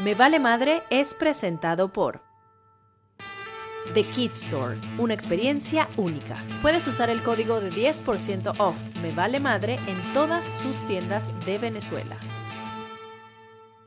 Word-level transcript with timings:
Me 0.00 0.14
Vale 0.14 0.38
Madre 0.38 0.84
es 0.90 1.12
presentado 1.16 1.92
por 1.92 2.22
The 3.94 4.08
Kid 4.08 4.30
Store, 4.30 4.78
una 4.96 5.12
experiencia 5.12 5.88
única. 5.96 6.46
Puedes 6.62 6.86
usar 6.86 7.10
el 7.10 7.20
código 7.24 7.60
de 7.60 7.72
10% 7.72 8.54
off 8.60 8.80
Me 9.02 9.12
Vale 9.12 9.40
Madre 9.40 9.74
en 9.88 10.14
todas 10.14 10.46
sus 10.46 10.86
tiendas 10.86 11.32
de 11.44 11.58
Venezuela. 11.58 12.16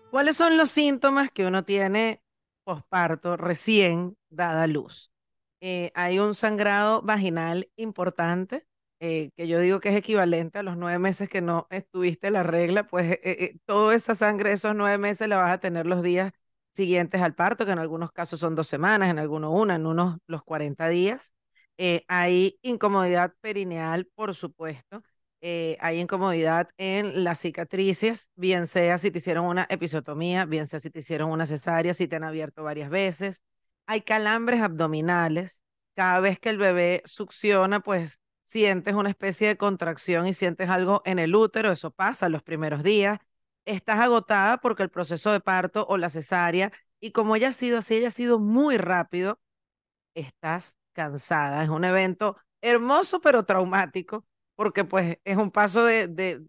¿Cuáles 0.09 0.35
son 0.35 0.57
los 0.57 0.69
síntomas 0.69 1.31
que 1.31 1.45
uno 1.45 1.63
tiene 1.63 2.21
posparto 2.65 3.37
recién 3.37 4.17
dada 4.29 4.67
luz? 4.67 5.13
Eh, 5.61 5.93
hay 5.95 6.19
un 6.19 6.35
sangrado 6.35 7.01
vaginal 7.03 7.69
importante, 7.77 8.67
eh, 9.03 9.31
que 9.35 9.47
yo 9.47 9.59
digo 9.59 9.79
que 9.79 9.89
es 9.89 9.95
equivalente 9.95 10.59
a 10.59 10.63
los 10.63 10.77
nueve 10.77 10.99
meses 10.99 11.27
que 11.27 11.41
no 11.41 11.65
estuviste 11.71 12.29
la 12.31 12.43
regla, 12.43 12.87
pues 12.87 13.17
eh, 13.23 13.57
toda 13.65 13.95
esa 13.95 14.13
sangre, 14.15 14.53
esos 14.53 14.75
nueve 14.75 14.97
meses 14.99 15.27
la 15.27 15.37
vas 15.37 15.51
a 15.53 15.59
tener 15.59 15.87
los 15.87 16.03
días 16.03 16.31
siguientes 16.69 17.19
al 17.21 17.33
parto, 17.35 17.65
que 17.65 17.71
en 17.71 17.79
algunos 17.79 18.11
casos 18.11 18.39
son 18.39 18.53
dos 18.55 18.67
semanas, 18.67 19.09
en 19.09 19.17
algunos 19.19 19.51
una, 19.53 19.75
en 19.75 19.87
unos 19.87 20.17
los 20.27 20.43
40 20.43 20.87
días. 20.87 21.33
hay 22.07 22.59
incomodidad 22.61 23.33
perineal, 23.41 24.05
por 24.15 24.35
supuesto. 24.35 25.03
hay 25.41 25.99
incomodidad 25.99 26.69
en 26.77 27.23
las 27.23 27.39
cicatrices, 27.39 28.29
bien 28.35 28.67
sea 28.67 28.97
si 28.99 29.09
te 29.11 29.17
hicieron 29.17 29.45
una 29.45 29.65
episotomía, 29.69 30.45
bien 30.45 30.67
sea 30.67 30.79
si 30.79 30.91
te 30.91 30.99
hicieron 30.99 31.31
una 31.31 31.45
cesárea, 31.47 31.93
si 31.95 32.07
te 32.07 32.15
han 32.17 32.23
abierto 32.23 32.63
varias 32.63 32.89
veces. 32.91 33.43
Hay 33.87 34.01
calambres 34.01 34.61
abdominales. 34.61 35.61
Cada 35.95 36.19
vez 36.19 36.39
que 36.39 36.49
el 36.49 36.57
bebé 36.57 37.01
succiona, 37.05 37.79
pues 37.81 38.19
sientes 38.51 38.93
una 38.95 39.09
especie 39.09 39.47
de 39.47 39.57
contracción 39.57 40.27
y 40.27 40.33
sientes 40.33 40.69
algo 40.69 41.01
en 41.05 41.19
el 41.19 41.35
útero, 41.35 41.71
eso 41.71 41.91
pasa 41.91 42.29
los 42.29 42.43
primeros 42.43 42.83
días, 42.83 43.19
estás 43.65 43.99
agotada 43.99 44.59
porque 44.59 44.83
el 44.83 44.89
proceso 44.89 45.31
de 45.31 45.39
parto 45.39 45.85
o 45.87 45.97
la 45.97 46.09
cesárea, 46.09 46.71
y 46.99 47.11
como 47.11 47.35
ella 47.35 47.49
ha 47.49 47.51
sido 47.53 47.77
así, 47.79 47.95
ella 47.95 48.09
ha 48.09 48.11
sido 48.11 48.39
muy 48.39 48.77
rápido, 48.77 49.39
estás 50.15 50.77
cansada. 50.93 51.63
Es 51.63 51.69
un 51.69 51.85
evento 51.85 52.37
hermoso 52.61 53.21
pero 53.21 53.43
traumático, 53.45 54.25
porque 54.55 54.85
pues 54.85 55.17
es 55.23 55.37
un 55.37 55.51
paso 55.51 55.85
de, 55.85 56.07
de, 56.07 56.45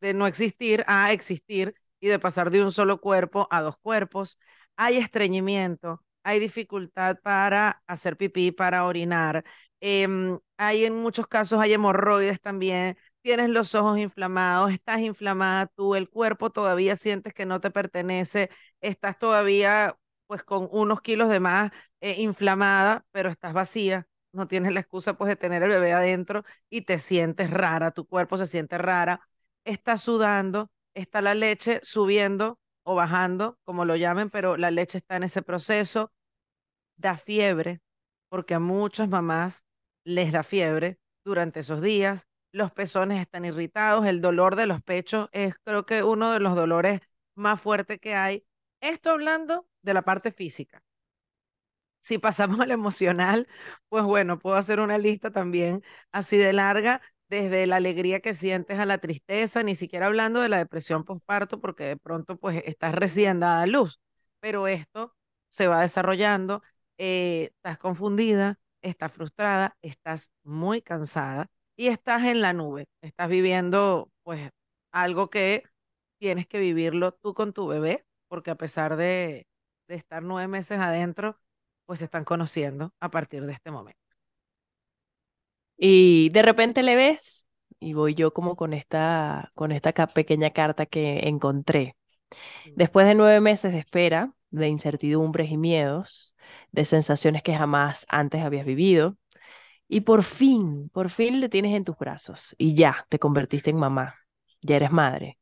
de 0.00 0.14
no 0.14 0.26
existir 0.26 0.84
a 0.86 1.12
existir 1.12 1.74
y 2.00 2.08
de 2.08 2.18
pasar 2.18 2.50
de 2.50 2.62
un 2.64 2.72
solo 2.72 3.00
cuerpo 3.00 3.48
a 3.50 3.62
dos 3.62 3.76
cuerpos. 3.78 4.38
Hay 4.76 4.96
estreñimiento, 4.96 6.04
hay 6.22 6.38
dificultad 6.40 7.18
para 7.22 7.82
hacer 7.86 8.16
pipí, 8.16 8.52
para 8.52 8.84
orinar, 8.86 9.44
Em, 9.80 10.38
hay 10.58 10.84
en 10.84 10.94
muchos 10.96 11.26
casos, 11.26 11.58
hay 11.60 11.72
hemorroides 11.72 12.40
también, 12.40 12.98
tienes 13.22 13.48
los 13.48 13.74
ojos 13.74 13.98
inflamados, 13.98 14.72
estás 14.72 15.00
inflamada 15.00 15.66
tú, 15.68 15.94
el 15.94 16.08
cuerpo 16.10 16.50
todavía 16.50 16.96
sientes 16.96 17.32
que 17.34 17.46
no 17.46 17.60
te 17.60 17.70
pertenece, 17.70 18.50
estás 18.80 19.18
todavía 19.18 19.96
pues 20.26 20.42
con 20.44 20.68
unos 20.70 21.00
kilos 21.00 21.28
de 21.30 21.40
más 21.40 21.72
eh, 22.00 22.20
inflamada, 22.20 23.04
pero 23.10 23.30
estás 23.30 23.52
vacía, 23.54 24.06
no 24.32 24.46
tienes 24.46 24.72
la 24.72 24.80
excusa 24.80 25.14
pues 25.14 25.28
de 25.28 25.36
tener 25.36 25.62
el 25.62 25.70
bebé 25.70 25.92
adentro 25.92 26.44
y 26.68 26.82
te 26.82 26.98
sientes 26.98 27.50
rara, 27.50 27.90
tu 27.90 28.06
cuerpo 28.06 28.36
se 28.38 28.46
siente 28.46 28.78
rara, 28.78 29.20
estás 29.64 30.02
sudando, 30.02 30.70
está 30.94 31.22
la 31.22 31.34
leche 31.34 31.80
subiendo 31.82 32.58
o 32.82 32.94
bajando, 32.94 33.58
como 33.64 33.84
lo 33.84 33.96
llamen, 33.96 34.30
pero 34.30 34.56
la 34.56 34.70
leche 34.70 34.98
está 34.98 35.16
en 35.16 35.24
ese 35.24 35.42
proceso, 35.42 36.12
da 36.96 37.16
fiebre, 37.16 37.80
porque 38.28 38.54
a 38.54 38.60
muchas 38.60 39.08
mamás 39.08 39.64
les 40.14 40.32
da 40.32 40.42
fiebre 40.42 40.98
durante 41.24 41.60
esos 41.60 41.80
días, 41.82 42.26
los 42.52 42.72
pezones 42.72 43.20
están 43.20 43.44
irritados, 43.44 44.06
el 44.06 44.20
dolor 44.20 44.56
de 44.56 44.66
los 44.66 44.82
pechos 44.82 45.28
es 45.32 45.54
creo 45.64 45.86
que 45.86 46.02
uno 46.02 46.32
de 46.32 46.40
los 46.40 46.56
dolores 46.56 47.00
más 47.34 47.60
fuertes 47.60 48.00
que 48.00 48.14
hay. 48.14 48.44
Esto 48.80 49.10
hablando 49.10 49.66
de 49.82 49.94
la 49.94 50.02
parte 50.02 50.32
física. 50.32 50.82
Si 52.00 52.18
pasamos 52.18 52.60
al 52.60 52.70
emocional, 52.70 53.46
pues 53.88 54.04
bueno, 54.04 54.38
puedo 54.38 54.56
hacer 54.56 54.80
una 54.80 54.98
lista 54.98 55.30
también 55.30 55.82
así 56.12 56.36
de 56.38 56.52
larga, 56.52 57.02
desde 57.28 57.66
la 57.66 57.76
alegría 57.76 58.20
que 58.20 58.34
sientes 58.34 58.78
a 58.78 58.86
la 58.86 58.98
tristeza, 58.98 59.62
ni 59.62 59.76
siquiera 59.76 60.06
hablando 60.06 60.40
de 60.40 60.48
la 60.48 60.58
depresión 60.58 61.04
postparto, 61.04 61.60
porque 61.60 61.84
de 61.84 61.96
pronto 61.96 62.36
pues 62.38 62.62
estás 62.66 62.94
recién 62.94 63.40
dada 63.40 63.62
a 63.62 63.66
luz, 63.66 64.00
pero 64.40 64.66
esto 64.66 65.14
se 65.50 65.68
va 65.68 65.82
desarrollando, 65.82 66.62
eh, 66.98 67.50
estás 67.56 67.78
confundida, 67.78 68.58
estás 68.82 69.12
frustrada, 69.12 69.76
estás 69.82 70.30
muy 70.42 70.82
cansada 70.82 71.48
y 71.76 71.88
estás 71.88 72.24
en 72.24 72.40
la 72.40 72.52
nube, 72.52 72.86
estás 73.02 73.28
viviendo 73.28 74.10
pues 74.22 74.50
algo 74.92 75.30
que 75.30 75.64
tienes 76.18 76.46
que 76.46 76.58
vivirlo 76.58 77.12
tú 77.12 77.34
con 77.34 77.52
tu 77.52 77.66
bebé, 77.66 78.04
porque 78.28 78.50
a 78.50 78.56
pesar 78.56 78.96
de, 78.96 79.46
de 79.88 79.94
estar 79.94 80.22
nueve 80.22 80.48
meses 80.48 80.78
adentro, 80.78 81.38
pues 81.86 82.00
se 82.00 82.04
están 82.06 82.24
conociendo 82.24 82.92
a 83.00 83.10
partir 83.10 83.46
de 83.46 83.52
este 83.52 83.70
momento. 83.70 83.98
Y 85.76 86.28
de 86.30 86.42
repente 86.42 86.82
le 86.82 86.94
ves, 86.96 87.46
y 87.78 87.94
voy 87.94 88.14
yo 88.14 88.32
como 88.32 88.54
con 88.56 88.74
esta, 88.74 89.50
con 89.54 89.72
esta 89.72 89.92
pequeña 90.08 90.50
carta 90.50 90.86
que 90.86 91.28
encontré. 91.28 91.96
Después 92.76 93.06
de 93.06 93.14
nueve 93.14 93.40
meses 93.40 93.72
de 93.72 93.78
espera, 93.78 94.32
de 94.50 94.68
incertidumbres 94.68 95.50
y 95.50 95.56
miedos, 95.56 96.36
de 96.72 96.84
sensaciones 96.84 97.42
que 97.42 97.54
jamás 97.54 98.06
antes 98.08 98.42
habías 98.42 98.66
vivido. 98.66 99.16
Y 99.88 100.02
por 100.02 100.22
fin, 100.22 100.90
por 100.92 101.10
fin 101.10 101.40
le 101.40 101.48
tienes 101.48 101.74
en 101.74 101.84
tus 101.84 101.96
brazos 101.98 102.54
y 102.58 102.74
ya 102.74 103.06
te 103.08 103.18
convertiste 103.18 103.70
en 103.70 103.76
mamá, 103.76 104.16
ya 104.62 104.76
eres 104.76 104.92
madre. 104.92 105.38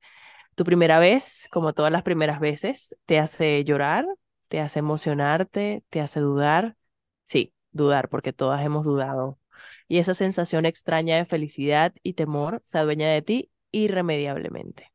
Tu 0.55 0.65
primera 0.65 0.99
vez, 0.99 1.49
como 1.53 1.73
todas 1.73 1.93
las 1.93 2.03
primeras 2.03 2.41
veces, 2.41 2.97
te 3.07 3.19
hace 3.19 3.65
llorar, 3.65 4.07
te 4.49 4.61
hace 4.61 4.81
emocionarte, 4.81 5.85
te 5.91 6.01
hace 6.01 6.21
dudar. 6.21 6.77
Sí, 7.25 7.55
dudar, 7.71 8.09
porque 8.09 8.33
todas 8.33 8.65
hemos 8.65 8.85
dudado. 8.85 9.39
Y 9.87 9.99
esa 9.99 10.15
sensación 10.15 10.67
extraña 10.67 11.17
de 11.17 11.27
felicidad 11.27 11.95
y 12.03 12.15
temor 12.15 12.61
se 12.65 12.79
adueña 12.79 13.09
de 13.09 13.23
ti 13.23 13.51
irremediablemente. 13.71 14.91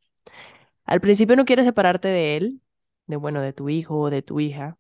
Al 0.85 1.02
principio 1.02 1.35
no 1.35 1.46
quieres 1.46 1.66
separarte 1.66 2.07
de 2.07 2.38
él, 2.38 2.62
de 3.08 3.16
bueno, 3.18 3.41
de 3.41 3.53
tu 3.53 3.69
hijo 3.69 4.00
o 4.00 4.09
de 4.09 4.22
tu 4.22 4.40
hija. 4.40 4.78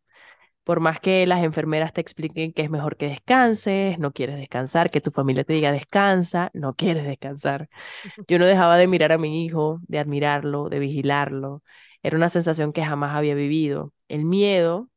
Por 0.63 0.79
más 0.79 0.99
que 1.01 1.27
las 1.27 1.43
enfermeras 1.43 1.93
te 1.93 2.01
expliquen 2.01 2.53
que 2.53 2.61
es 2.63 2.69
mejor 2.69 2.95
que 2.97 3.07
descanses, 3.09 3.99
no 3.99 4.13
quieres 4.13 4.37
descansar, 4.37 4.91
que 4.91 5.01
tu 5.01 5.11
familia 5.11 5.43
te 5.43 5.53
diga 5.53 5.71
descansa, 5.73 6.51
no 6.53 6.75
quieres 6.75 7.05
descansar. 7.05 7.69
Yo 8.27 8.39
no 8.39 8.45
dejaba 8.45 8.77
de 8.77 8.87
mirar 8.87 9.11
a 9.11 9.17
mi 9.17 9.45
hijo, 9.45 9.81
de 9.87 9.99
admirarlo, 9.99 10.69
de 10.69 10.79
vigilarlo. 10.79 11.63
Era 12.01 12.17
una 12.17 12.29
sensación 12.29 12.73
que 12.73 12.85
jamás 12.85 13.15
había 13.15 13.35
vivido. 13.35 13.93
El 14.07 14.25
miedo 14.25 14.89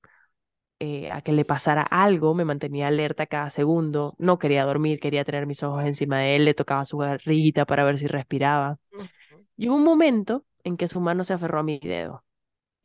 eh, 0.79 1.11
a 1.11 1.23
que 1.23 1.33
le 1.33 1.45
pasara 1.45 1.83
algo 1.83 2.35
me 2.35 2.45
mantenía 2.45 2.89
alerta 2.89 3.27
cada 3.27 3.51
segundo. 3.51 4.15
No 4.19 4.39
quería 4.39 4.65
dormir, 4.65 5.01
quería 5.01 5.25
tener 5.25 5.47
mis 5.47 5.63
ojos 5.63 5.85
encima 5.85 6.21
de 6.21 6.37
él, 6.37 6.45
le 6.45 6.55
tocaba 6.55 6.85
su 6.85 6.99
garrita 6.99 7.65
para 7.67 7.85
ver 7.85 7.99
si 7.99 8.07
respiraba. 8.07 8.79
Y 9.57 9.69
hubo 9.69 9.77
un 9.77 9.85
momento 9.85 10.45
en 10.65 10.77
que 10.77 10.89
su 10.89 11.01
mano 11.01 11.25
se 11.25 11.35
aferró 11.35 11.61
a 11.61 11.63
mi 11.63 11.79
dedo 11.81 12.26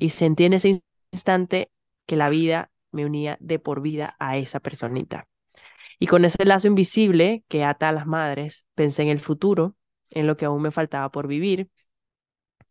y 0.02 0.10
sentí 0.10 0.46
en 0.46 0.54
ese 0.54 0.82
instante 1.12 1.70
que 2.08 2.16
la 2.16 2.30
vida 2.30 2.72
me 2.92 3.06
unía 3.06 3.38
de 3.40 3.60
por 3.60 3.82
vida 3.82 4.16
a 4.18 4.36
esa 4.38 4.60
personita. 4.60 5.28
Y 6.00 6.08
con 6.08 6.26
ese 6.26 6.44
lazo 6.44 6.68
invisible 6.68 7.44
que 7.48 7.64
ata 7.64 7.90
a 7.90 7.92
las 7.92 8.08
madres, 8.08 8.66
pensé 8.74 9.04
en 9.04 9.10
el 9.10 9.20
futuro, 9.20 9.76
en 10.10 10.26
lo 10.26 10.38
que 10.38 10.46
aún 10.46 10.64
me 10.64 10.72
faltaba 10.72 11.12
por 11.12 11.28
vivir, 11.28 11.70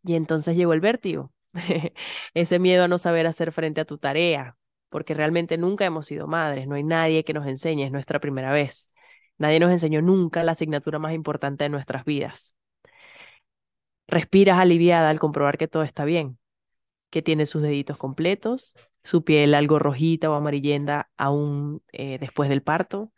y 0.03 0.15
entonces 0.15 0.57
llegó 0.57 0.73
el 0.73 0.81
vértigo, 0.81 1.31
ese 2.33 2.59
miedo 2.59 2.83
a 2.83 2.89
no 2.89 2.97
saber 2.97 3.27
hacer 3.27 3.53
frente 3.53 3.79
a 3.79 3.85
tu 3.85 3.97
tarea, 3.97 4.57
porque 4.89 5.13
realmente 5.13 5.57
nunca 5.57 5.85
hemos 5.85 6.07
sido 6.07 6.27
madres, 6.27 6.67
no 6.67 6.75
hay 6.75 6.83
nadie 6.83 7.23
que 7.23 7.33
nos 7.33 7.47
enseñe, 7.47 7.85
es 7.85 7.93
nuestra 7.93 8.19
primera 8.19 8.51
vez. 8.51 8.89
Nadie 9.37 9.61
nos 9.61 9.71
enseñó 9.71 10.01
nunca 10.01 10.43
la 10.43 10.51
asignatura 10.51 10.99
más 10.99 11.13
importante 11.13 11.63
de 11.63 11.69
nuestras 11.69 12.03
vidas. 12.03 12.57
Respiras 14.07 14.59
aliviada 14.59 15.09
al 15.09 15.19
comprobar 15.19 15.57
que 15.57 15.67
todo 15.69 15.83
está 15.83 16.03
bien, 16.05 16.37
que 17.11 17.21
tiene 17.21 17.45
sus 17.45 17.61
deditos 17.61 17.97
completos, 17.97 18.73
su 19.03 19.23
piel 19.23 19.53
algo 19.53 19.79
rojita 19.79 20.31
o 20.31 20.33
amarillenta 20.35 21.11
aún 21.17 21.83
eh, 21.93 22.17
después 22.19 22.49
del 22.49 22.63
parto, 22.63 23.11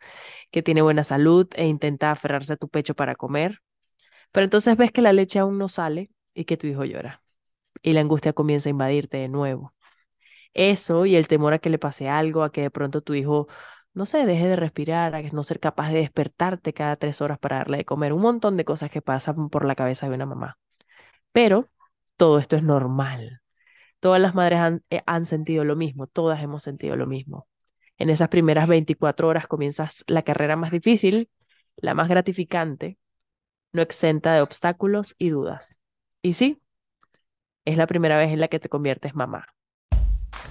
que 0.50 0.62
tiene 0.62 0.82
buena 0.82 1.04
salud 1.04 1.48
e 1.56 1.66
intenta 1.66 2.10
aferrarse 2.12 2.54
a 2.54 2.56
tu 2.56 2.68
pecho 2.68 2.94
para 2.94 3.14
comer. 3.16 3.60
Pero 4.32 4.44
entonces 4.44 4.76
ves 4.76 4.92
que 4.92 5.02
la 5.02 5.12
leche 5.12 5.38
aún 5.38 5.58
no 5.58 5.68
sale 5.68 6.10
y 6.34 6.44
que 6.44 6.56
tu 6.56 6.66
hijo 6.66 6.84
llora. 6.84 7.22
Y 7.82 7.92
la 7.94 8.00
angustia 8.00 8.32
comienza 8.32 8.68
a 8.68 8.72
invadirte 8.72 9.18
de 9.18 9.28
nuevo. 9.28 9.74
Eso 10.54 11.06
y 11.06 11.16
el 11.16 11.28
temor 11.28 11.54
a 11.54 11.58
que 11.60 11.70
le 11.70 11.78
pase 11.78 12.08
algo, 12.08 12.42
a 12.44 12.52
que 12.52 12.62
de 12.62 12.70
pronto 12.70 13.02
tu 13.02 13.14
hijo, 13.14 13.48
no 13.94 14.06
sé, 14.06 14.26
deje 14.26 14.46
de 14.48 14.56
respirar, 14.56 15.14
a 15.14 15.22
no 15.22 15.44
ser 15.44 15.60
capaz 15.60 15.90
de 15.90 15.98
despertarte 16.00 16.72
cada 16.72 16.96
tres 16.96 17.20
horas 17.20 17.38
para 17.38 17.58
darle 17.58 17.78
de 17.78 17.84
comer. 17.84 18.12
Un 18.12 18.22
montón 18.22 18.56
de 18.56 18.64
cosas 18.64 18.90
que 18.90 19.02
pasan 19.02 19.50
por 19.50 19.64
la 19.64 19.74
cabeza 19.76 20.08
de 20.08 20.14
una 20.14 20.26
mamá. 20.26 20.58
Pero 21.32 21.68
todo 22.16 22.38
esto 22.38 22.56
es 22.56 22.62
normal. 22.62 23.42
Todas 24.04 24.20
las 24.20 24.34
madres 24.34 24.82
eh, 24.90 25.00
han, 25.06 25.24
sentido 25.24 25.64
lo 25.64 25.76
mismo, 25.76 26.06
todas 26.06 26.42
hemos 26.42 26.62
sentido 26.62 26.94
lo 26.94 27.06
mismo. 27.06 27.48
En 27.96 28.10
esas 28.10 28.28
primeras 28.28 28.68
24 28.68 29.26
horas 29.26 29.46
comienzas 29.46 30.04
la 30.06 30.20
carrera 30.20 30.56
más 30.56 30.70
difícil, 30.72 31.30
la 31.76 31.94
más 31.94 32.10
gratificante, 32.10 32.98
no 33.72 33.80
exenta 33.80 34.34
de 34.34 34.42
obstáculos 34.42 35.14
y 35.16 35.30
dudas. 35.30 35.78
Y 36.20 36.34
sí, 36.34 36.60
es 37.64 37.78
la 37.78 37.86
primera 37.86 38.18
vez 38.18 38.30
en 38.30 38.40
la 38.40 38.48
que 38.48 38.60
te 38.60 38.68
conviertes 38.68 39.14
mamá. 39.14 39.46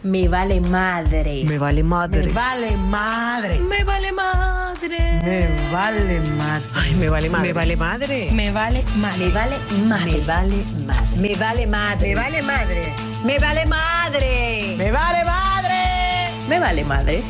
Me 0.01 0.27
vale 0.27 0.59
madre. 0.59 1.43
Me 1.47 1.59
vale 1.59 1.83
madre. 1.83 2.25
Me 2.25 2.33
vale 2.33 2.75
madre. 2.89 3.59
Me 3.59 3.83
vale 3.83 4.11
madre. 4.13 5.21
Me 5.23 5.71
vale 5.71 6.19
madre. 6.21 6.65
Ay, 6.73 6.95
me 6.95 7.07
vale 7.07 7.29
madre. 7.29 7.47
Me 7.49 7.53
vale 7.53 7.75
madre. 7.75 8.31
Me 8.31 8.51
vale 8.51 8.83
madre. 8.97 9.19
Me 9.19 9.29
vale 9.29 9.67
madre. 9.77 10.01
Me 10.01 10.19
vale 10.25 10.57
madre. 10.87 11.17
Me 11.17 11.35
vale 11.35 11.67
madre. 11.67 12.09
Me 12.09 12.15
vale 12.15 12.41
madre. 12.41 13.12
Me 13.23 13.39
vale 13.39 13.65
madre. 13.65 14.75
Me 14.77 14.91
vale 14.91 15.23
madre. 15.23 16.47
Me 16.49 16.59
vale 16.59 16.83
madre. 16.83 17.23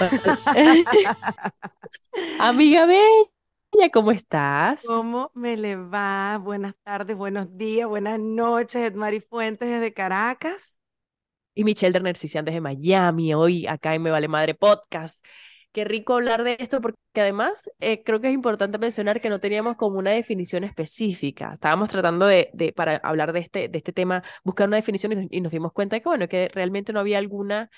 Amiga 2.40 2.86
bella, 2.86 3.90
¿cómo 3.92 4.10
estás? 4.10 4.84
¿Cómo 4.84 5.30
me 5.34 5.56
le 5.56 5.76
va? 5.76 6.40
Buenas 6.42 6.74
tardes, 6.82 7.16
buenos 7.16 7.56
días, 7.56 7.88
buenas 7.88 8.18
noches, 8.18 8.82
Edmari 8.82 9.20
Fuentes 9.20 9.68
desde 9.68 9.94
Caracas. 9.94 10.80
Y 11.54 11.62
Michelle 11.62 11.92
de 11.92 12.00
Narcisian 12.00 12.44
desde 12.44 12.60
Miami, 12.60 13.32
hoy 13.32 13.68
acá 13.68 13.94
en 13.94 14.02
Me 14.02 14.10
Vale 14.10 14.26
Madre 14.26 14.54
Podcast. 14.54 15.24
Qué 15.76 15.84
rico 15.84 16.14
hablar 16.14 16.42
de 16.42 16.56
esto 16.58 16.80
porque 16.80 16.96
además 17.20 17.70
eh, 17.80 18.02
creo 18.02 18.18
que 18.22 18.28
es 18.28 18.34
importante 18.34 18.78
mencionar 18.78 19.20
que 19.20 19.28
no 19.28 19.40
teníamos 19.40 19.76
como 19.76 19.98
una 19.98 20.10
definición 20.10 20.64
específica. 20.64 21.52
Estábamos 21.52 21.90
tratando 21.90 22.24
de, 22.26 22.48
de 22.54 22.72
para 22.72 22.96
hablar 22.96 23.34
de 23.34 23.40
este, 23.40 23.68
de 23.68 23.76
este 23.76 23.92
tema, 23.92 24.22
buscar 24.42 24.68
una 24.68 24.78
definición 24.78 25.28
y, 25.30 25.36
y 25.36 25.40
nos 25.42 25.52
dimos 25.52 25.72
cuenta 25.74 25.96
de 25.96 26.00
que, 26.00 26.08
bueno, 26.08 26.28
que 26.28 26.48
realmente 26.48 26.94
no 26.94 27.00
había 27.00 27.18
alguna 27.18 27.68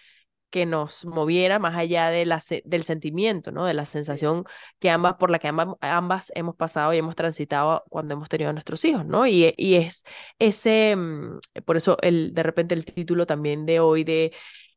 que 0.51 0.67
nos 0.67 1.07
moviera 1.07 1.59
más 1.59 1.77
allá 1.77 2.11
de 2.11 2.27
la, 2.27 2.43
del 2.65 2.85
sentimiento, 2.85 3.53
¿no? 3.53 3.67
De 3.67 3.75
la 3.75 3.85
sensación 3.85 4.45
que 4.79 4.91
ambas, 4.91 5.17
por 5.17 5.31
la 5.31 5.39
que 5.41 5.49
ambas, 5.49 5.69
ambas 5.81 6.33
hemos 6.37 6.57
pasado 6.57 6.95
y 6.95 6.99
hemos 6.99 7.17
transitado 7.17 7.85
cuando 7.91 8.15
hemos 8.15 8.29
tenido 8.29 8.51
a 8.51 8.53
nuestros 8.55 8.85
hijos, 8.85 9.05
¿no? 9.07 9.27
Y, 9.27 9.55
y 9.57 9.75
es 9.77 10.05
ese, 10.39 10.97
mm, 10.97 11.41
por 11.67 11.77
eso 11.77 11.99
el, 12.03 12.33
de 12.35 12.43
repente 12.45 12.75
el 12.75 12.85
título 12.85 13.27
también 13.27 13.67
de 13.67 13.81
hoy 13.81 14.05
de 14.05 14.33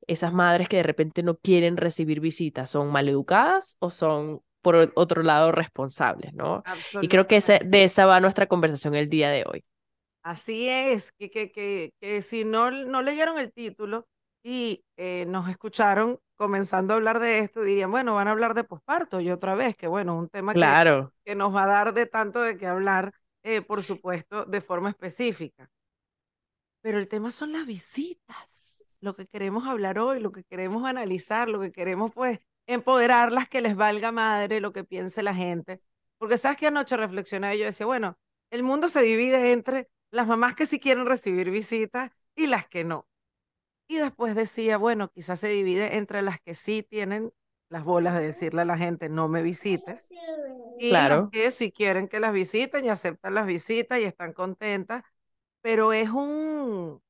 esas 0.07 0.33
madres 0.33 0.69
que 0.69 0.77
de 0.77 0.83
repente 0.83 1.23
no 1.23 1.37
quieren 1.37 1.77
recibir 1.77 2.19
visitas, 2.19 2.69
¿son 2.69 2.91
maleducadas 2.91 3.77
o 3.79 3.91
son 3.91 4.41
por 4.61 4.91
otro 4.95 5.23
lado 5.23 5.51
responsables, 5.51 6.33
¿no? 6.33 6.63
Y 7.01 7.07
creo 7.07 7.27
que 7.27 7.39
de 7.39 7.83
esa 7.83 8.05
va 8.05 8.19
nuestra 8.19 8.47
conversación 8.47 8.93
el 8.95 9.09
día 9.09 9.29
de 9.29 9.43
hoy. 9.47 9.63
Así 10.23 10.69
es, 10.69 11.11
que, 11.13 11.31
que, 11.31 11.51
que, 11.51 11.93
que 11.99 12.21
si 12.21 12.45
no, 12.45 12.69
no 12.69 13.01
leyeron 13.01 13.39
el 13.39 13.51
título, 13.51 14.05
y 14.43 14.83
eh, 14.97 15.25
nos 15.27 15.49
escucharon 15.49 16.19
comenzando 16.35 16.93
a 16.93 16.97
hablar 16.97 17.19
de 17.19 17.39
esto, 17.39 17.61
dirían, 17.61 17.91
bueno, 17.91 18.15
van 18.15 18.27
a 18.27 18.31
hablar 18.31 18.53
de 18.55 18.63
posparto 18.63 19.19
y 19.21 19.29
otra 19.29 19.53
vez, 19.55 19.75
que 19.75 19.87
bueno, 19.87 20.17
un 20.17 20.29
tema 20.29 20.53
claro. 20.53 21.13
que, 21.23 21.31
que, 21.31 21.35
nos 21.35 21.55
va 21.55 21.63
a 21.63 21.67
dar 21.67 21.93
de 21.93 22.07
tanto 22.07 22.41
de 22.41 22.57
qué 22.57 22.65
hablar, 22.65 23.13
eh, 23.43 23.61
por 23.61 23.83
supuesto, 23.83 24.45
de 24.45 24.61
forma 24.61 24.89
específica. 24.89 25.69
Pero 26.81 26.97
el 26.97 27.07
tema 27.07 27.29
son 27.29 27.51
las 27.51 27.67
visitas, 27.67 28.60
lo 29.01 29.15
que 29.15 29.27
queremos 29.27 29.67
hablar 29.67 29.99
hoy, 29.99 30.19
lo 30.19 30.31
que 30.31 30.43
queremos 30.43 30.85
analizar, 30.85 31.49
lo 31.49 31.59
que 31.59 31.71
queremos 31.71 32.11
pues 32.13 32.39
empoderarlas, 32.67 33.49
que 33.49 33.61
les 33.61 33.75
valga 33.75 34.11
madre 34.11 34.61
lo 34.61 34.71
que 34.71 34.83
piense 34.83 35.23
la 35.23 35.33
gente. 35.33 35.81
Porque 36.17 36.37
sabes 36.37 36.57
que 36.57 36.67
anoche 36.67 36.95
reflexioné 36.95 37.55
y 37.55 37.59
yo 37.59 37.65
decía, 37.65 37.85
bueno, 37.85 38.17
el 38.51 38.63
mundo 38.63 38.89
se 38.89 39.01
divide 39.01 39.51
entre 39.51 39.89
las 40.11 40.27
mamás 40.27 40.55
que 40.55 40.65
sí 40.65 40.79
quieren 40.79 41.05
recibir 41.05 41.49
visitas 41.49 42.11
y 42.35 42.47
las 42.47 42.67
que 42.67 42.83
no. 42.83 43.07
Y 43.87 43.97
después 43.97 44.35
decía, 44.35 44.77
bueno, 44.77 45.09
quizás 45.09 45.39
se 45.39 45.49
divide 45.49 45.97
entre 45.97 46.21
las 46.21 46.39
que 46.39 46.53
sí 46.53 46.83
tienen 46.83 47.33
las 47.69 47.83
bolas 47.83 48.15
de 48.15 48.21
decirle 48.21 48.61
a 48.61 48.65
la 48.65 48.77
gente, 48.77 49.09
no 49.09 49.29
me 49.29 49.41
visites, 49.41 50.11
y 50.77 50.89
claro. 50.89 51.21
las 51.21 51.29
que 51.31 51.51
sí 51.51 51.71
quieren 51.71 52.09
que 52.09 52.19
las 52.19 52.33
visiten 52.33 52.83
y 52.83 52.89
aceptan 52.89 53.33
las 53.33 53.47
visitas 53.47 53.97
y 53.99 54.03
están 54.03 54.33
contentas, 54.33 55.03
pero 55.61 55.93
es 55.93 56.09
un, 56.09 57.01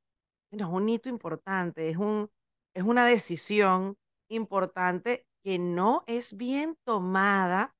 es 0.59 0.67
un 0.67 0.89
hito 0.89 1.09
importante, 1.09 1.89
es, 1.89 1.97
un, 1.97 2.29
es 2.73 2.83
una 2.83 3.05
decisión 3.05 3.97
importante 4.27 5.25
que 5.43 5.57
no 5.59 6.03
es 6.07 6.35
bien 6.35 6.77
tomada, 6.83 7.75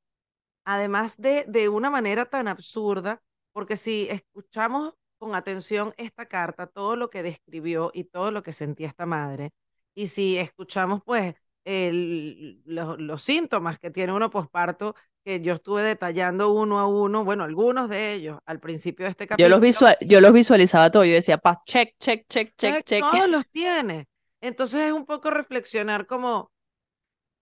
además 0.66 1.18
de, 1.18 1.46
de 1.48 1.70
una 1.70 1.90
manera 1.90 2.26
tan 2.26 2.48
absurda, 2.48 3.22
porque 3.54 3.78
si 3.78 4.08
escuchamos 4.10 4.94
con 5.18 5.36
atención 5.36 5.94
esta 5.98 6.26
carta, 6.28 6.68
todo 6.68 6.96
lo 6.96 7.10
que 7.10 7.24
describió 7.24 7.92
y 7.94 8.06
todo 8.06 8.32
lo 8.32 8.42
que 8.44 8.54
sentía 8.54 8.88
esta 8.88 9.06
madre. 9.06 9.52
Y 9.94 10.08
si 10.08 10.38
escuchamos, 10.38 11.02
pues, 11.06 11.36
el, 11.66 12.62
los, 12.66 13.00
los, 13.00 13.22
síntomas 13.22 13.78
que 13.78 13.92
tiene 13.92 14.14
uno 14.14 14.32
posparto, 14.32 14.96
que 15.24 15.42
yo 15.42 15.54
estuve 15.54 15.84
detallando 15.84 16.52
uno 16.52 16.80
a 16.80 16.88
uno, 16.88 17.24
bueno, 17.24 17.44
algunos 17.44 17.90
de 17.90 18.14
ellos 18.14 18.40
al 18.46 18.60
principio 18.60 19.06
de 19.06 19.12
este 19.12 19.28
capítulo. 19.28 19.48
Yo 19.48 19.56
los, 19.56 19.62
visual, 19.62 19.98
yo 20.02 20.22
los 20.22 20.34
visualizaba 20.34 20.90
todo, 20.90 21.06
yo 21.06 21.14
decía, 21.14 21.38
pa, 21.38 21.62
check, 21.66 21.96
check, 22.00 22.26
check, 22.28 22.56
check, 22.58 22.84
check. 22.84 23.04
Todos 23.12 23.30
los 23.30 23.48
tiene. 23.48 24.08
Entonces 24.42 24.82
es 24.88 24.92
un 24.92 25.06
poco 25.06 25.30
reflexionar 25.30 26.08
como 26.08 26.52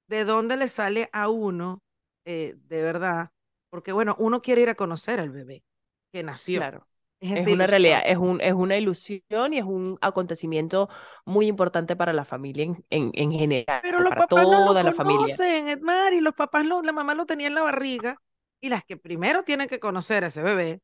de 0.09 0.25
dónde 0.25 0.57
le 0.57 0.67
sale 0.67 1.09
a 1.13 1.29
uno, 1.29 1.81
eh, 2.25 2.55
de 2.57 2.81
verdad, 2.81 3.29
porque 3.69 3.91
bueno, 3.91 4.15
uno 4.19 4.41
quiere 4.41 4.61
ir 4.61 4.69
a 4.69 4.75
conocer 4.75 5.19
al 5.19 5.29
bebé 5.29 5.63
que 6.11 6.23
nació. 6.23 6.59
Claro. 6.59 6.87
Es, 7.21 7.41
es 7.41 7.47
una 7.47 7.67
realidad, 7.67 8.01
es, 8.05 8.17
un, 8.17 8.39
es 8.39 8.53
una 8.53 8.77
ilusión 8.77 9.53
y 9.53 9.57
es 9.57 9.65
un 9.65 9.97
acontecimiento 10.01 10.89
muy 11.25 11.47
importante 11.47 11.95
para 11.95 12.13
la 12.13 12.23
familia 12.23 12.63
en, 12.63 12.85
en, 12.89 13.11
en 13.13 13.31
general. 13.31 13.79
Pero 13.81 13.99
los 13.99 14.09
para 14.09 14.21
papás 14.21 14.43
toda 14.43 14.59
no 14.59 14.73
lo 14.73 14.83
la 14.83 14.93
familia. 14.93 15.19
conocen, 15.19 15.67
Edmar, 15.67 16.13
y 16.13 16.21
los 16.21 16.33
papás, 16.33 16.65
lo, 16.65 16.81
la 16.81 16.93
mamá 16.93 17.15
lo 17.15 17.25
tenía 17.25 17.47
en 17.47 17.55
la 17.55 17.63
barriga, 17.63 18.15
y 18.61 18.69
las 18.69 18.83
que 18.85 18.97
primero 18.97 19.43
tienen 19.43 19.67
que 19.67 19.79
conocer 19.79 20.23
a 20.23 20.27
ese 20.27 20.41
bebé 20.41 20.81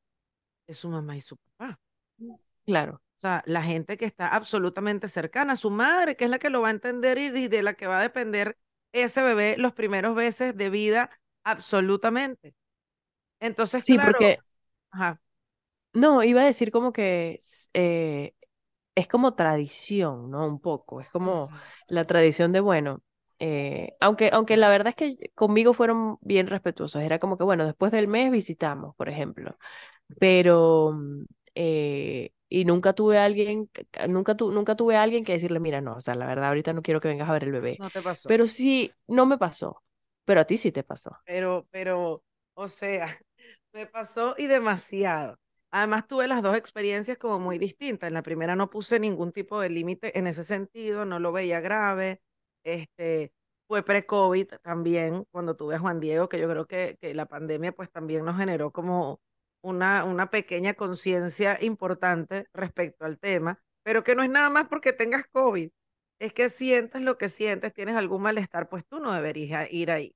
es 0.68 0.78
su 0.78 0.90
mamá 0.90 1.16
y 1.16 1.22
su 1.22 1.38
papá. 1.38 1.80
Claro. 2.66 2.96
O 2.96 3.20
sea, 3.20 3.42
la 3.46 3.64
gente 3.64 3.96
que 3.96 4.06
está 4.06 4.28
absolutamente 4.28 5.08
cercana 5.08 5.54
a 5.54 5.56
su 5.56 5.70
madre, 5.70 6.18
que 6.18 6.26
es 6.26 6.30
la 6.30 6.40
que 6.40 6.50
lo 6.50 6.62
va 6.62 6.68
a 6.68 6.72
entender 6.72 7.18
y 7.18 7.48
de 7.48 7.64
la 7.64 7.76
que 7.76 7.88
va 7.88 8.00
a 8.00 8.02
depender 8.02 8.58
ese 8.92 9.22
bebé 9.24 9.56
los 9.58 9.74
primeros 9.74 10.16
meses 10.16 10.56
de 10.56 10.70
vida, 10.70 11.10
absolutamente. 11.46 12.56
Entonces, 13.40 13.84
sí, 13.84 13.96
claro, 13.96 14.12
porque 14.12 14.40
ajá. 14.92 15.22
No, 15.96 16.24
iba 16.24 16.42
a 16.42 16.46
decir 16.46 16.72
como 16.72 16.94
que 16.94 17.40
eh, 17.74 18.34
es 18.96 19.08
como 19.08 19.36
tradición, 19.36 20.32
¿no? 20.32 20.48
Un 20.48 20.60
poco, 20.62 21.02
es 21.02 21.10
como 21.10 21.52
la 21.88 22.06
tradición 22.06 22.52
de, 22.52 22.60
bueno, 22.62 23.02
eh, 23.40 23.96
aunque, 24.02 24.30
aunque 24.34 24.58
la 24.58 24.70
verdad 24.70 24.90
es 24.90 24.96
que 24.96 25.32
conmigo 25.36 25.74
fueron 25.74 26.18
bien 26.22 26.48
respetuosos, 26.48 27.02
era 27.02 27.20
como 27.20 27.38
que, 27.38 27.46
bueno, 27.46 27.66
después 27.66 27.92
del 27.94 28.08
mes 28.10 28.32
visitamos, 28.32 28.96
por 28.96 29.10
ejemplo, 29.10 29.58
pero, 30.20 30.98
eh, 31.56 32.32
y 32.50 32.66
nunca 32.66 32.94
tuve 32.94 33.18
a 33.20 33.26
alguien, 33.26 33.70
nunca, 34.10 34.36
tu, 34.38 34.52
nunca 34.52 34.76
tuve 34.76 34.98
a 34.98 35.04
alguien 35.04 35.26
que 35.26 35.34
decirle, 35.34 35.60
mira, 35.60 35.82
no, 35.82 35.96
o 35.98 36.02
sea, 36.02 36.16
la 36.16 36.28
verdad 36.28 36.50
ahorita 36.50 36.74
no 36.74 36.82
quiero 36.84 37.02
que 37.02 37.10
vengas 37.10 37.30
a 37.30 37.34
ver 37.34 37.46
el 37.46 37.52
bebé. 37.54 37.80
No 37.80 37.90
te 37.90 38.02
pasó. 38.02 38.30
Pero 38.30 38.48
sí, 38.48 38.92
no 39.08 39.26
me 39.26 39.38
pasó, 39.38 39.84
pero 40.26 40.42
a 40.42 40.46
ti 40.46 40.58
sí 40.58 40.72
te 40.72 40.84
pasó. 40.84 41.18
Pero, 41.26 41.68
pero, 41.72 42.24
o 42.54 42.68
sea, 42.68 43.20
me 43.74 43.86
pasó 43.88 44.36
y 44.38 44.48
demasiado. 44.48 45.38
Además, 45.72 46.08
tuve 46.08 46.28
las 46.28 46.42
dos 46.42 46.56
experiencias 46.56 47.18
como 47.18 47.40
muy 47.40 47.58
distintas. 47.58 48.08
En 48.08 48.14
la 48.14 48.22
primera 48.24 48.56
no 48.56 48.70
puse 48.70 49.00
ningún 49.00 49.32
tipo 49.32 49.60
de 49.60 49.70
límite 49.70 50.18
en 50.18 50.28
ese 50.28 50.44
sentido, 50.44 51.06
no 51.06 51.20
lo 51.20 51.32
veía 51.32 51.60
grave. 51.60 52.22
Este, 52.64 53.34
fue 53.68 53.84
pre-COVID 53.84 54.48
también, 54.64 55.26
cuando 55.32 55.56
tuve 55.56 55.76
a 55.76 55.80
Juan 55.80 56.00
Diego, 56.00 56.30
que 56.30 56.40
yo 56.40 56.50
creo 56.50 56.68
que, 56.68 56.98
que 57.02 57.14
la 57.14 57.26
pandemia 57.26 57.72
pues 57.74 57.92
también 57.92 58.26
nos 58.26 58.38
generó 58.38 58.72
como 58.72 59.20
una, 59.62 60.04
una 60.06 60.30
pequeña 60.30 60.76
conciencia 60.76 61.58
importante 61.62 62.48
respecto 62.54 63.06
al 63.06 63.20
tema, 63.20 63.60
pero 63.84 64.04
que 64.04 64.16
no 64.16 64.24
es 64.24 64.30
nada 64.30 64.50
más 64.50 64.68
porque 64.68 64.94
tengas 64.94 65.26
COVID, 65.28 65.70
es 66.20 66.34
que 66.34 66.50
sientes 66.50 67.02
lo 67.02 67.18
que 67.18 67.30
sientes, 67.30 67.74
tienes 67.74 67.96
algún 67.96 68.22
malestar, 68.22 68.70
pues 68.70 68.86
tú 68.88 69.00
no 69.00 69.12
deberías 69.14 69.72
ir 69.72 69.92
ahí. 69.92 70.16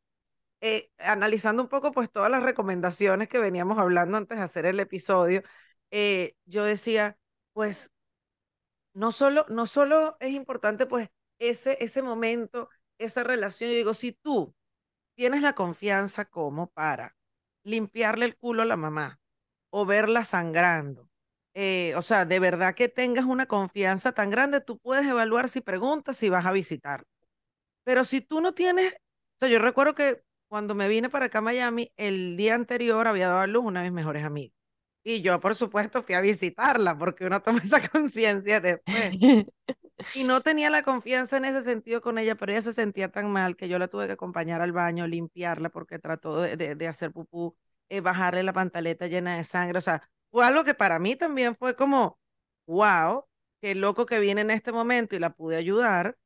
Eh, 0.61 0.91
analizando 0.97 1.63
un 1.63 1.69
poco 1.69 1.91
pues 1.93 2.11
todas 2.11 2.29
las 2.29 2.43
recomendaciones 2.43 3.29
que 3.29 3.39
veníamos 3.39 3.77
hablando 3.79 4.17
antes 4.17 4.37
de 4.37 4.43
hacer 4.43 4.65
el 4.65 4.79
episodio, 4.81 5.41
eh, 5.91 6.35
yo 6.45 6.65
decía, 6.65 7.17
pues 7.53 7.91
no 8.93 9.11
solo, 9.11 9.45
no 9.49 9.65
solo 9.65 10.17
es 10.19 10.31
importante 10.33 10.85
pues 10.85 11.09
ese, 11.39 11.77
ese 11.83 12.01
momento, 12.01 12.69
esa 12.97 13.23
relación, 13.23 13.69
yo 13.71 13.75
digo, 13.77 13.93
si 13.93 14.11
tú 14.11 14.53
tienes 15.15 15.41
la 15.41 15.53
confianza 15.53 16.25
como 16.25 16.69
para 16.71 17.15
limpiarle 17.63 18.25
el 18.25 18.37
culo 18.37 18.63
a 18.63 18.65
la 18.65 18.77
mamá 18.77 19.19
o 19.71 19.85
verla 19.85 20.23
sangrando, 20.23 21.09
eh, 21.53 21.93
o 21.97 22.01
sea, 22.01 22.25
de 22.25 22.39
verdad 22.39 22.75
que 22.75 22.89
tengas 22.89 23.25
una 23.25 23.47
confianza 23.47 24.13
tan 24.13 24.29
grande, 24.29 24.61
tú 24.61 24.79
puedes 24.79 25.05
evaluar 25.05 25.49
si 25.49 25.61
preguntas 25.61 26.17
si 26.17 26.29
vas 26.29 26.45
a 26.45 26.51
visitar. 26.51 27.05
Pero 27.83 28.03
si 28.03 28.21
tú 28.21 28.41
no 28.41 28.53
tienes, 28.53 28.93
o 28.93 28.97
sea, 29.39 29.49
yo 29.49 29.59
recuerdo 29.59 29.95
que 29.95 30.21
cuando 30.49 30.75
me 30.75 30.89
vine 30.89 31.09
para 31.09 31.27
acá 31.27 31.39
a 31.39 31.41
Miami, 31.41 31.93
el 31.97 32.37
día 32.37 32.55
anterior 32.55 33.07
había 33.07 33.29
dado 33.29 33.41
a 33.41 33.47
luz 33.47 33.63
una 33.65 33.81
de 33.83 33.91
mis 33.91 33.95
mejores 33.95 34.25
amigas. 34.25 34.53
Y 35.03 35.21
yo, 35.21 35.39
por 35.39 35.55
supuesto, 35.55 36.03
fui 36.03 36.15
a 36.15 36.21
visitarla 36.21 36.97
porque 36.97 37.25
uno 37.25 37.41
toma 37.43 37.61
esa 37.63 37.87
conciencia 37.89 38.59
después. 38.59 39.13
Y 40.13 40.23
no 40.23 40.41
tenía 40.41 40.69
la 40.69 40.83
confianza 40.83 41.37
en 41.37 41.45
ese 41.45 41.61
sentido 41.61 42.01
con 42.01 42.17
ella, 42.17 42.35
pero 42.35 42.51
ella 42.51 42.61
se 42.61 42.73
sentía 42.73 43.11
tan 43.11 43.31
mal 43.31 43.55
que 43.55 43.67
yo 43.69 43.77
la 43.79 43.87
tuve 43.87 44.07
que 44.07 44.13
acompañar 44.13 44.61
al 44.61 44.71
baño, 44.71 45.05
limpiarla 45.07 45.69
porque 45.69 45.99
trató 45.99 46.41
de, 46.41 46.57
de, 46.57 46.75
de 46.75 46.87
hacer 46.87 47.11
pupú, 47.11 47.55
eh, 47.89 48.01
bajarle 48.01 48.43
la 48.43 48.53
pantaleta 48.53 49.07
llena 49.07 49.37
de 49.37 49.43
sangre. 49.43 49.77
O 49.77 49.81
sea, 49.81 50.09
fue 50.31 50.45
algo 50.45 50.63
que 50.63 50.73
para 50.73 50.99
mí 50.99 51.15
también 51.15 51.55
fue 51.55 51.75
como, 51.75 52.17
wow, 52.65 53.25
qué 53.61 53.75
loco 53.75 54.05
que 54.05 54.19
viene 54.19 54.41
en 54.41 54.51
este 54.51 54.71
momento 54.71 55.15
y 55.15 55.19
la 55.19 55.31
pude 55.31 55.57
ayudar. 55.57 56.17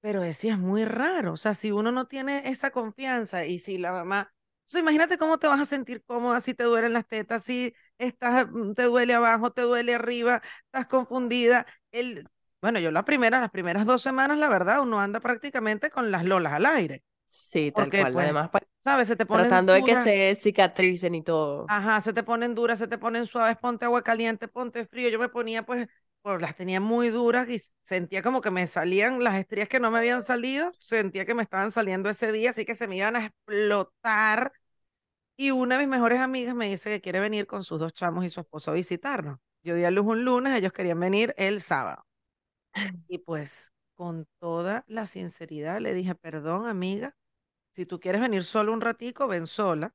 Pero 0.00 0.22
decía, 0.22 0.54
es 0.54 0.58
muy 0.58 0.84
raro. 0.84 1.32
O 1.34 1.36
sea, 1.36 1.54
si 1.54 1.70
uno 1.72 1.92
no 1.92 2.06
tiene 2.06 2.48
esa 2.48 2.70
confianza 2.70 3.44
y 3.44 3.58
si 3.58 3.78
la 3.78 3.92
mamá. 3.92 4.32
O 4.66 4.70
sea, 4.70 4.80
imagínate 4.80 5.18
cómo 5.18 5.38
te 5.38 5.46
vas 5.48 5.60
a 5.60 5.64
sentir 5.66 6.02
cómoda 6.04 6.40
si 6.40 6.54
te 6.54 6.64
duelen 6.64 6.92
las 6.92 7.06
tetas, 7.06 7.42
si 7.44 7.74
estás, 7.98 8.46
mm, 8.50 8.72
te 8.74 8.84
duele 8.84 9.14
abajo, 9.14 9.52
te 9.52 9.62
duele 9.62 9.94
arriba, 9.94 10.42
estás 10.66 10.86
confundida. 10.86 11.66
El, 11.92 12.28
bueno, 12.62 12.78
yo 12.78 12.90
la 12.92 13.04
primera, 13.04 13.40
las 13.40 13.50
primeras 13.50 13.84
dos 13.84 14.00
semanas, 14.02 14.38
la 14.38 14.48
verdad, 14.48 14.80
uno 14.82 15.00
anda 15.00 15.20
prácticamente 15.20 15.90
con 15.90 16.10
las 16.10 16.24
lolas 16.24 16.52
al 16.54 16.66
aire. 16.66 17.02
Sí, 17.26 17.72
tal 17.72 17.92
Porque, 17.92 17.94
cual. 17.94 18.18
pues, 18.18 18.20
Además, 18.20 18.50
pa- 18.50 18.60
¿Sabes? 18.78 19.08
Se 19.08 19.16
te 19.16 19.26
ponen 19.26 19.62
tratando 19.62 19.72
de 19.72 19.84
que 19.84 19.96
se 19.96 20.34
cicatricen 20.36 21.14
y 21.14 21.22
todo. 21.22 21.72
Ajá, 21.72 22.00
se 22.00 22.12
te 22.12 22.22
ponen 22.24 22.54
duras, 22.54 22.78
se 22.80 22.88
te 22.88 22.98
ponen 22.98 23.26
suaves, 23.26 23.56
ponte 23.56 23.84
agua 23.84 24.02
caliente, 24.02 24.48
ponte 24.48 24.86
frío. 24.86 25.08
Yo 25.08 25.18
me 25.20 25.28
ponía, 25.28 25.64
pues, 25.64 25.88
pues 26.22 26.40
las 26.42 26.56
tenía 26.56 26.80
muy 26.80 27.08
duras 27.10 27.48
y 27.48 27.58
sentía 27.82 28.22
como 28.22 28.40
que 28.40 28.50
me 28.50 28.66
salían 28.66 29.22
las 29.24 29.36
estrías 29.36 29.68
que 29.68 29.80
no 29.80 29.90
me 29.90 29.98
habían 29.98 30.22
salido, 30.22 30.72
sentía 30.78 31.24
que 31.24 31.34
me 31.34 31.42
estaban 31.42 31.70
saliendo 31.70 32.10
ese 32.10 32.32
día, 32.32 32.50
así 32.50 32.64
que 32.64 32.74
se 32.74 32.86
me 32.88 32.96
iban 32.96 33.16
a 33.16 33.26
explotar. 33.26 34.52
Y 35.36 35.50
una 35.52 35.76
de 35.76 35.86
mis 35.86 35.90
mejores 35.90 36.20
amigas 36.20 36.54
me 36.54 36.68
dice 36.68 36.90
que 36.90 37.00
quiere 37.00 37.20
venir 37.20 37.46
con 37.46 37.64
sus 37.64 37.80
dos 37.80 37.94
chamos 37.94 38.24
y 38.24 38.30
su 38.30 38.40
esposo 38.40 38.70
a 38.72 38.74
visitarnos. 38.74 39.38
Yo 39.62 39.74
di 39.74 39.84
a 39.84 39.90
luz 39.90 40.06
un 40.06 40.24
lunes, 40.24 40.56
ellos 40.56 40.72
querían 40.72 41.00
venir 41.00 41.34
el 41.38 41.60
sábado. 41.62 42.06
Y 43.08 43.18
pues, 43.18 43.72
con 43.94 44.26
toda 44.38 44.84
la 44.86 45.06
sinceridad, 45.06 45.80
le 45.80 45.94
dije, 45.94 46.14
perdón, 46.14 46.66
amiga, 46.66 47.16
si 47.74 47.86
tú 47.86 48.00
quieres 48.00 48.20
venir 48.20 48.44
solo 48.44 48.72
un 48.72 48.80
ratico, 48.80 49.28
ven 49.28 49.46
sola 49.46 49.94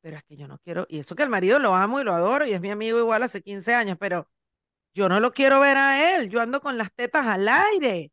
pero 0.00 0.16
es 0.18 0.24
que 0.24 0.36
yo 0.36 0.46
no 0.46 0.58
quiero, 0.58 0.86
y 0.88 1.00
eso 1.00 1.16
que 1.16 1.24
el 1.24 1.28
marido 1.28 1.58
lo 1.58 1.74
amo 1.74 2.00
y 2.00 2.04
lo 2.04 2.14
adoro 2.14 2.46
y 2.46 2.52
es 2.52 2.60
mi 2.60 2.70
amigo 2.70 2.98
igual 2.98 3.22
hace 3.24 3.42
15 3.42 3.74
años, 3.74 3.96
pero 3.98 4.28
yo 4.96 5.08
no 5.10 5.20
lo 5.20 5.32
quiero 5.32 5.60
ver 5.60 5.76
a 5.76 6.16
él, 6.16 6.30
yo 6.30 6.40
ando 6.40 6.60
con 6.62 6.78
las 6.78 6.90
tetas 6.94 7.26
al 7.26 7.46
aire. 7.48 8.10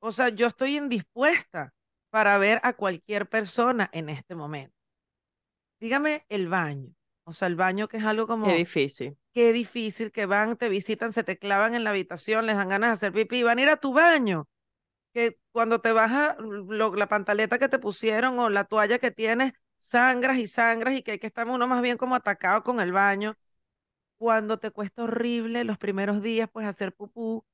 O 0.00 0.12
sea, 0.12 0.28
yo 0.28 0.48
estoy 0.48 0.76
indispuesta 0.76 1.72
para 2.10 2.36
ver 2.38 2.60
a 2.62 2.74
cualquier 2.74 3.28
persona 3.28 3.88
en 3.92 4.10
este 4.10 4.34
momento. 4.34 4.76
Dígame 5.80 6.24
el 6.28 6.48
baño. 6.48 6.94
O 7.24 7.32
sea, 7.32 7.48
el 7.48 7.56
baño 7.56 7.88
que 7.88 7.96
es 7.96 8.04
algo 8.04 8.26
como, 8.26 8.46
Qué 8.46 8.54
difícil. 8.56 9.16
qué 9.32 9.52
difícil 9.52 10.12
que 10.12 10.26
van, 10.26 10.56
te 10.56 10.68
visitan, 10.68 11.12
se 11.12 11.24
te 11.24 11.38
clavan 11.38 11.74
en 11.74 11.84
la 11.84 11.90
habitación, 11.90 12.46
les 12.46 12.56
dan 12.56 12.68
ganas 12.68 12.88
de 12.88 12.92
hacer 12.92 13.12
pipí, 13.12 13.42
van 13.42 13.58
a 13.58 13.62
ir 13.62 13.68
a 13.70 13.76
tu 13.76 13.92
baño. 13.94 14.48
Que 15.14 15.38
cuando 15.52 15.80
te 15.80 15.92
baja 15.92 16.36
lo- 16.40 16.94
la 16.96 17.08
pantaleta 17.08 17.58
que 17.58 17.68
te 17.68 17.78
pusieron 17.78 18.38
o 18.38 18.50
la 18.50 18.64
toalla 18.64 18.98
que 18.98 19.10
tienes, 19.10 19.52
sangras 19.78 20.38
y 20.38 20.48
sangras 20.48 20.94
y 20.94 21.02
que 21.02 21.12
hay 21.12 21.18
que 21.18 21.28
estar 21.28 21.48
uno 21.48 21.66
más 21.66 21.82
bien 21.82 21.96
como 21.98 22.14
atacado 22.16 22.62
con 22.64 22.80
el 22.80 22.92
baño. 22.92 23.36
Cuando 24.22 24.58
te 24.58 24.70
cuesta 24.70 25.04
horrible 25.04 25.64
los 25.64 25.78
primeros 25.78 26.22
días, 26.22 26.48
pues 26.52 26.66
hacer 26.66 26.94
pupú. 26.94 27.44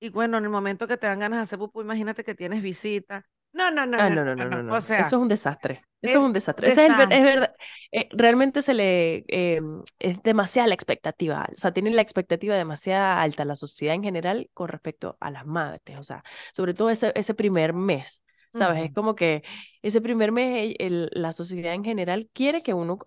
Y 0.00 0.10
bueno, 0.10 0.38
en 0.38 0.44
el 0.44 0.50
momento 0.50 0.88
que 0.88 0.96
te 0.98 1.06
dan 1.08 1.20
ganas 1.20 1.38
de 1.40 1.42
hacer 1.44 1.58
pupú, 1.60 1.82
imagínate 1.82 2.24
que 2.24 2.34
tienes 2.36 2.62
visita. 2.62 3.26
No, 3.52 3.70
no, 3.70 3.86
no, 3.86 3.98
Ah, 3.98 4.10
no, 4.10 4.24
no, 4.24 4.36
no, 4.36 4.46
no, 4.48 4.62
no. 4.62 4.74
O 4.74 4.80
sea, 4.80 5.00
Eso 5.00 5.16
es 5.16 5.22
un 5.22 5.28
desastre. 5.28 5.82
Eso 6.02 6.18
es 6.18 6.24
un 6.24 6.32
desastre. 6.32 6.68
Ese 6.68 6.86
es, 6.86 6.92
el 6.98 7.12
es 7.12 7.24
desastre. 7.24 7.24
verdad. 7.24 7.54
eh, 7.92 8.08
realmente 8.12 8.60
se 8.62 8.74
le 8.74 9.24
eh, 9.28 9.60
es 10.00 10.22
demasiada 10.22 10.68
la 10.68 10.74
expectativa. 10.74 11.46
O 11.52 11.56
sea, 11.56 11.72
tiene 11.72 11.90
la 11.90 12.02
expectativa 12.02 12.56
demasiado 12.56 13.20
alta 13.20 13.44
la 13.44 13.56
sociedad 13.56 13.94
en 13.94 14.02
general 14.02 14.50
con 14.52 14.68
respecto 14.68 15.16
a 15.20 15.30
las 15.30 15.46
madres. 15.46 15.98
O 15.98 16.02
sea, 16.02 16.24
sobre 16.52 16.74
todo 16.74 16.90
ese, 16.90 17.12
ese 17.14 17.34
primer 17.34 17.72
mes. 17.72 18.20
¿Sabes? 18.56 18.78
Es 18.84 18.84
Ujú. 18.86 18.94
como 18.94 19.14
que 19.16 19.42
ese 19.82 20.00
primer 20.00 20.30
mes 20.32 20.76
el- 20.78 20.86
el- 20.86 21.10
la 21.12 21.32
sociedad 21.32 21.74
en 21.74 21.84
general 21.84 22.28
quiere 22.32 22.62
que 22.62 22.72
uno 22.74 22.98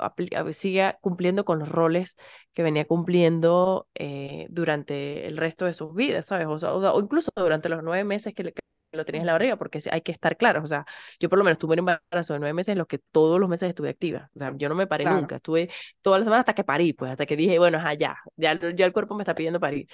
siga 0.52 0.98
cumpliendo 1.02 1.46
con 1.46 1.60
los 1.60 1.70
roles 1.70 2.18
que 2.54 2.64
venía 2.64 2.86
cumpliendo 2.86 3.88
eh, 3.96 4.48
durante 4.50 5.26
el 5.28 5.38
resto 5.38 5.66
de 5.66 5.74
sus 5.74 5.94
vidas, 5.96 6.26
¿sabes? 6.28 6.48
O 6.48 6.58
sea, 6.60 6.74
o, 6.74 7.00
incluso 7.02 7.32
durante 7.36 7.70
los 7.70 7.82
nueve 7.84 8.04
meses 8.04 8.34
que, 8.34 8.44
le- 8.44 8.54
que 8.54 8.60
lo 8.94 9.06
tenías 9.06 9.22
en 9.22 9.28
la 9.28 9.34
barriga, 9.34 9.56
porque 9.58 9.80
hay 9.92 10.02
que 10.02 10.12
estar 10.12 10.36
claros. 10.38 10.64
O 10.64 10.68
sea, 10.68 10.86
yo 11.20 11.30
por 11.30 11.38
lo 11.40 11.46
menos 11.46 11.58
tuve 11.60 11.74
un 11.74 11.80
embarazo 11.80 12.34
de 12.34 12.40
nueve 12.40 12.54
meses 12.54 12.74
en 12.74 12.78
los 12.80 12.88
que 12.88 13.00
todos 13.12 13.40
los 13.40 13.48
meses 13.50 13.70
estuve 13.70 13.90
activa. 13.90 14.30
O 14.36 14.40
sea, 14.40 14.54
yo 14.58 14.68
no 14.70 14.76
me 14.76 14.88
paré 14.88 15.04
Claro. 15.04 15.22
nunca. 15.22 15.38
Estuve 15.38 15.70
toda 16.02 16.20
la 16.20 16.26
semana 16.26 16.42
hasta 16.42 16.54
que 16.56 16.64
parí, 16.64 16.94
pues 16.94 17.12
hasta 17.12 17.26
que 17.26 17.36
dije, 17.38 17.58
bueno, 17.60 17.78
ajá, 17.78 17.94
ya, 17.94 18.18
ya, 18.36 18.60
ya 18.76 18.86
el 18.86 18.94
cuerpo 18.94 19.16
me 19.16 19.24
está 19.24 19.36
pidiendo 19.36 19.60
parir. 19.60 19.88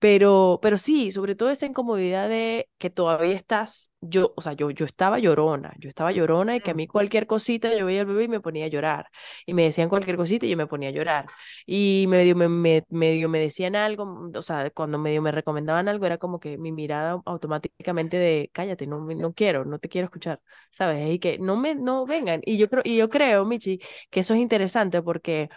Pero, 0.00 0.60
pero 0.62 0.78
sí, 0.78 1.10
sobre 1.12 1.34
todo 1.36 1.50
esa 1.50 1.66
incomodidad 1.66 2.28
de 2.30 2.70
que 2.78 2.90
todavía 2.90 3.36
estás, 3.36 3.90
yo, 4.00 4.32
o 4.36 4.40
sea, 4.42 4.54
yo, 4.54 4.70
yo 4.70 4.86
estaba 4.86 5.18
llorona, 5.18 5.74
yo 5.78 5.90
estaba 5.90 6.10
llorona 6.12 6.56
y 6.56 6.60
que 6.62 6.70
a 6.72 6.74
Mm. 6.74 6.76
mí 6.78 6.86
cualquier 6.88 7.26
cosita 7.28 7.76
yo 7.76 7.86
veía 7.86 8.00
al 8.00 8.06
bebé 8.06 8.24
y 8.24 8.28
me 8.28 8.40
ponía 8.40 8.64
a 8.64 8.68
llorar. 8.68 9.08
Y 9.46 9.54
me 9.54 9.64
decían 9.64 9.90
cualquier 9.90 10.16
cosita 10.16 10.46
y 10.46 10.50
yo 10.50 10.56
me 10.56 10.66
ponía 10.66 10.88
a 10.88 10.92
llorar. 10.92 11.26
Y 11.66 12.06
medio 12.08 12.34
me, 12.36 12.48
me, 12.48 12.84
medio 12.88 13.28
me 13.28 13.38
decían 13.40 13.76
algo, 13.76 14.06
mm, 14.06 14.32
o 14.36 14.42
sea, 14.42 14.70
cuando 14.70 14.98
medio 14.98 15.20
me 15.22 15.32
recomendaban 15.32 15.88
algo 15.88 16.06
era 16.06 16.18
como 16.18 16.40
que 16.40 16.56
mi 16.58 16.72
mirada 16.72 17.20
automáticamente 17.26 18.16
de 18.16 18.50
cállate, 18.54 18.86
no, 18.86 19.00
me- 19.00 19.14
no 19.14 19.32
quiero, 19.34 19.64
no 19.66 19.78
te 19.78 19.88
quiero 19.90 20.06
escuchar, 20.06 20.40
¿sabes? 20.70 21.10
Y 21.14 21.18
que 21.18 21.38
no 21.38 21.56
me, 21.56 21.74
no 21.74 22.06
vengan. 22.06 22.40
Y 22.44 22.56
yo 22.58 22.68
creo, 22.70 22.82
y 22.84 22.96
yo 22.96 23.08
creo, 23.10 23.44
Michi, 23.44 23.80
que 24.10 24.20
eso 24.20 24.34
es 24.34 24.40
interesante 24.40 25.02
porque 25.02 25.50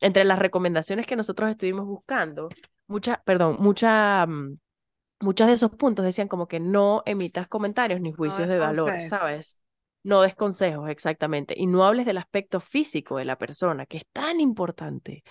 entre 0.00 0.24
las 0.24 0.38
recomendaciones 0.38 1.06
que 1.06 1.16
nosotros 1.16 1.50
estuvimos 1.50 1.86
buscando, 1.86 2.48
muchas, 2.86 3.18
perdón, 3.24 3.56
mucha, 3.60 4.26
mm, 4.26 4.58
muchos 5.20 5.46
de 5.46 5.52
esos 5.54 5.70
puntos 5.70 6.04
decían 6.04 6.28
como 6.28 6.48
que 6.48 6.60
no 6.60 7.02
emitas 7.06 7.48
comentarios 7.48 8.00
ni 8.00 8.12
juicios 8.12 8.48
de 8.48 8.58
valor. 8.58 8.92
¿sabes? 9.08 9.62
No 10.02 10.22
des 10.22 10.34
consejos, 10.34 10.88
exactamente. 10.88 11.54
Y 11.56 11.66
no 11.66 11.84
hables 11.84 12.06
del 12.06 12.18
aspecto 12.18 12.60
físico 12.60 13.16
de 13.16 13.24
la 13.24 13.36
persona, 13.36 13.86
que 13.86 13.96
es 13.98 14.06
tan 14.12 14.40
importante. 14.40 15.24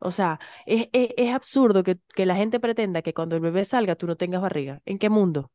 O 0.00 0.10
sea, 0.10 0.40
es, 0.66 0.88
es, 0.92 1.10
es 1.16 1.34
absurdo 1.34 1.82
que, 1.82 1.98
que 2.14 2.26
la 2.26 2.34
gente 2.34 2.58
pretenda 2.58 3.02
que 3.02 3.14
cuando 3.14 3.36
el 3.36 3.42
bebé 3.42 3.64
salga 3.64 3.94
tú 3.94 4.06
no 4.06 4.16
tengas 4.16 4.42
barriga. 4.42 4.80
¿En 4.84 4.98
qué 4.98 5.10
mundo? 5.10 5.52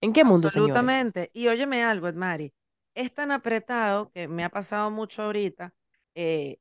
¿En 0.00 0.12
qué 0.12 0.24
mundo, 0.24 0.50
señores? 0.50 0.76
Absolutamente. 0.76 1.30
Y 1.32 1.46
óyeme 1.46 1.84
algo, 1.84 2.08
Edmari, 2.08 2.52
es 2.94 3.14
tan 3.14 3.30
apretado 3.30 4.10
que 4.10 4.28
me 4.28 4.44
ha 4.44 4.50
pasado 4.50 4.90
mucho 4.90 5.22
ahorita, 5.22 5.72
eh, 6.14 6.58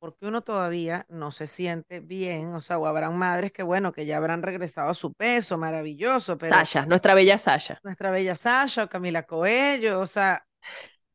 porque 0.00 0.26
uno 0.26 0.40
todavía 0.42 1.06
no 1.10 1.30
se 1.30 1.46
siente 1.46 2.00
bien, 2.00 2.54
o 2.54 2.60
sea, 2.60 2.78
o 2.78 2.86
habrán 2.86 3.16
madres 3.16 3.52
que, 3.52 3.62
bueno, 3.62 3.92
que 3.92 4.06
ya 4.06 4.16
habrán 4.16 4.42
regresado 4.42 4.90
a 4.90 4.94
su 4.94 5.12
peso, 5.12 5.58
maravilloso, 5.58 6.38
pero 6.38 6.56
Sasha, 6.56 6.86
nuestra 6.86 7.14
bella 7.14 7.38
Sasha. 7.38 7.78
nuestra 7.84 8.10
bella 8.10 8.34
Sasha 8.34 8.84
o 8.84 8.88
Camila 8.88 9.24
Coello, 9.24 10.00
o 10.00 10.06
sea, 10.06 10.44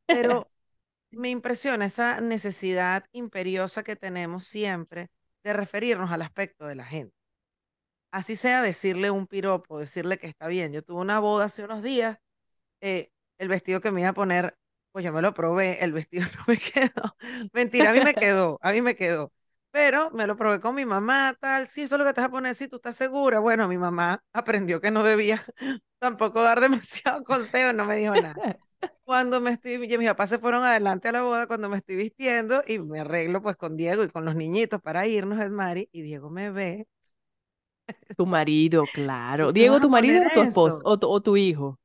pero 0.06 0.48
me 1.12 1.30
impresiona 1.30 1.86
esa 1.86 2.22
necesidad 2.22 3.06
imperiosa 3.12 3.84
que 3.84 3.96
tenemos 3.96 4.46
siempre 4.46 5.10
de 5.44 5.54
referirnos 5.54 6.12
al 6.12 6.22
aspecto 6.22 6.66
de 6.68 6.76
la 6.76 6.86
gente. 6.86 7.16
Así 8.12 8.36
sea 8.36 8.62
decirle 8.62 9.12
un 9.12 9.28
piropo, 9.28 9.80
decirle 9.80 10.18
que 10.18 10.28
está 10.28 10.48
bien. 10.48 10.72
Yo 10.72 10.82
tuve 10.84 11.02
una 11.02 11.20
boda 11.20 11.46
hace 11.46 11.64
unos 11.66 11.84
días, 11.84 12.18
eh, 12.82 13.12
el 13.38 13.50
vestido 13.50 13.82
que 13.82 13.92
me 13.92 14.02
iba 14.02 14.12
a 14.12 14.14
poner, 14.14 14.56
pues 14.96 15.04
yo 15.04 15.12
me 15.12 15.22
lo 15.22 15.34
probé, 15.34 15.84
el 15.84 15.92
vestido 15.92 16.24
no 16.38 16.44
me 16.48 16.58
quedó. 16.58 17.18
Mentira, 17.52 17.90
a 17.90 17.94
mí 17.94 18.00
me 18.02 18.16
quedó, 18.16 18.58
a 18.62 18.72
mí 18.72 18.82
me 18.82 18.96
quedó. 18.96 19.34
Pero 19.72 20.10
me 20.12 20.26
lo 20.26 20.38
probé 20.38 20.62
con 20.62 20.74
mi 20.74 20.86
mamá, 20.86 21.36
tal, 21.38 21.68
sí, 21.68 21.82
eso 21.82 21.96
es 21.96 22.00
lo 22.00 22.06
que 22.06 22.14
te 22.14 22.22
vas 22.22 22.30
a 22.30 22.32
poner, 22.32 22.56
sí, 22.56 22.70
tú 22.70 22.78
estás 22.78 22.96
segura. 22.96 23.40
Bueno, 23.40 23.68
mi 23.68 23.78
mamá 23.78 24.24
aprendió 24.32 24.80
que 24.80 24.92
no 24.92 25.04
debía 25.04 25.44
tampoco 26.00 26.42
dar 26.42 26.62
demasiado 26.62 27.26
consejo, 27.26 27.74
no 27.74 27.84
me 27.84 27.98
dijo 27.98 28.16
nada. 28.16 28.40
Cuando 29.04 29.42
me 29.42 29.52
estoy, 29.52 29.78
mis 29.80 30.08
papás 30.08 30.30
se 30.30 30.40
fueron 30.40 30.64
adelante 30.64 31.10
a 31.10 31.12
la 31.12 31.24
boda, 31.24 31.46
cuando 31.48 31.68
me 31.68 31.76
estoy 31.78 31.98
vistiendo 31.98 32.64
y 32.66 32.80
me 32.80 33.02
arreglo 33.02 33.42
pues 33.42 33.58
con 33.58 33.76
Diego 33.76 34.02
y 34.06 34.10
con 34.10 34.24
los 34.24 34.36
niñitos 34.36 34.82
para 34.82 35.08
irnos, 35.08 35.42
Edmari, 35.42 35.90
y 35.92 36.04
Diego 36.04 36.30
me 36.30 36.52
ve, 36.52 36.88
Tu 38.18 38.26
marido, 38.26 38.88
claro. 38.92 39.52
¿tú 39.54 39.54
te 39.54 39.66
Diego, 39.66 39.80
¿tu 39.80 39.90
marido 39.90 40.24
o 40.26 40.30
tu 40.32 40.42
esposo? 40.42 40.78
eso? 40.78 40.86
O 40.86 40.98
tu, 41.00 41.08
o 41.10 41.22
tu 41.22 41.38
hijo? 41.38 41.80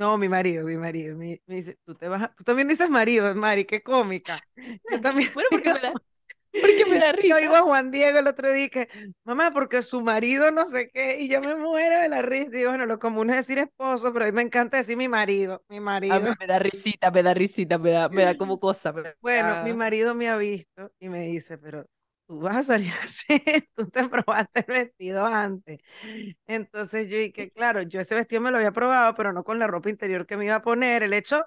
No, 0.00 0.16
mi 0.18 0.28
marido, 0.30 0.64
mi 0.66 0.78
marido, 0.78 1.16
me, 1.16 1.42
me 1.46 1.56
dice, 1.56 1.78
tú 1.84 1.94
te 1.94 2.08
vas 2.08 2.22
a- 2.22 2.34
tú 2.34 2.42
también 2.44 2.68
dices 2.68 2.88
marido, 2.88 3.28
Edmari, 3.28 3.66
qué 3.66 3.82
cómica. 3.82 4.46
Yo 4.88 5.00
también 5.00 5.30
Bueno, 5.34 5.48
porque 5.50 5.70
me 5.72 5.80
da, 5.80 5.94
porque 6.60 6.86
me 6.86 6.98
da 6.98 7.12
yo 7.22 7.36
risa. 7.36 7.56
a 7.56 7.62
Juan 7.62 7.90
Diego 7.90 8.18
el 8.18 8.26
otro 8.26 8.50
día 8.52 8.64
y 8.66 8.70
que, 8.70 8.88
mamá, 9.24 9.52
porque 9.52 9.82
su 9.82 10.00
marido 10.02 10.50
no 10.50 10.66
sé 10.66 10.90
qué, 10.90 11.20
y 11.20 11.28
yo 11.28 11.40
me 11.40 11.54
muero 11.56 12.00
de 12.00 12.08
la 12.08 12.22
risa, 12.22 12.48
y 12.48 12.58
digo, 12.58 12.70
bueno, 12.70 12.86
lo 12.86 12.98
común 12.98 13.30
es 13.30 13.36
decir 13.36 13.58
esposo, 13.58 14.12
pero 14.12 14.24
a 14.26 14.28
mí 14.28 14.32
me 14.34 14.42
encanta 14.42 14.76
decir 14.78 14.96
mi 14.96 15.08
marido, 15.08 15.62
mi 15.68 15.80
A 16.08 16.18
mí 16.20 16.28
marido. 16.28 16.34
me 16.38 16.46
da 16.46 16.58
risita, 16.58 17.10
me 17.10 17.22
da 17.22 17.32
risita, 17.34 17.78
me 17.78 17.90
da, 17.92 18.08
me 18.08 18.22
da 18.24 18.34
como 18.36 18.58
cosa. 18.60 18.92
Bueno, 19.20 19.56
mi 19.60 19.72
marido 19.74 20.14
me 20.14 20.28
ha 20.28 20.36
visto 20.36 20.92
y 21.00 21.08
me 21.08 21.22
dice, 21.28 21.58
pero 21.58 21.86
tú 22.30 22.38
vas 22.38 22.58
a 22.58 22.62
salir 22.62 22.92
así, 23.02 23.42
tú 23.74 23.90
te 23.90 24.08
probaste 24.08 24.60
el 24.60 24.66
vestido 24.72 25.26
antes. 25.26 25.80
Entonces 26.46 27.08
yo 27.08 27.18
dije, 27.18 27.50
claro, 27.50 27.82
yo 27.82 28.00
ese 28.00 28.14
vestido 28.14 28.40
me 28.40 28.52
lo 28.52 28.58
había 28.58 28.70
probado, 28.70 29.16
pero 29.16 29.32
no 29.32 29.42
con 29.42 29.58
la 29.58 29.66
ropa 29.66 29.90
interior 29.90 30.26
que 30.26 30.36
me 30.36 30.44
iba 30.44 30.54
a 30.54 30.62
poner. 30.62 31.02
El 31.02 31.12
hecho, 31.12 31.44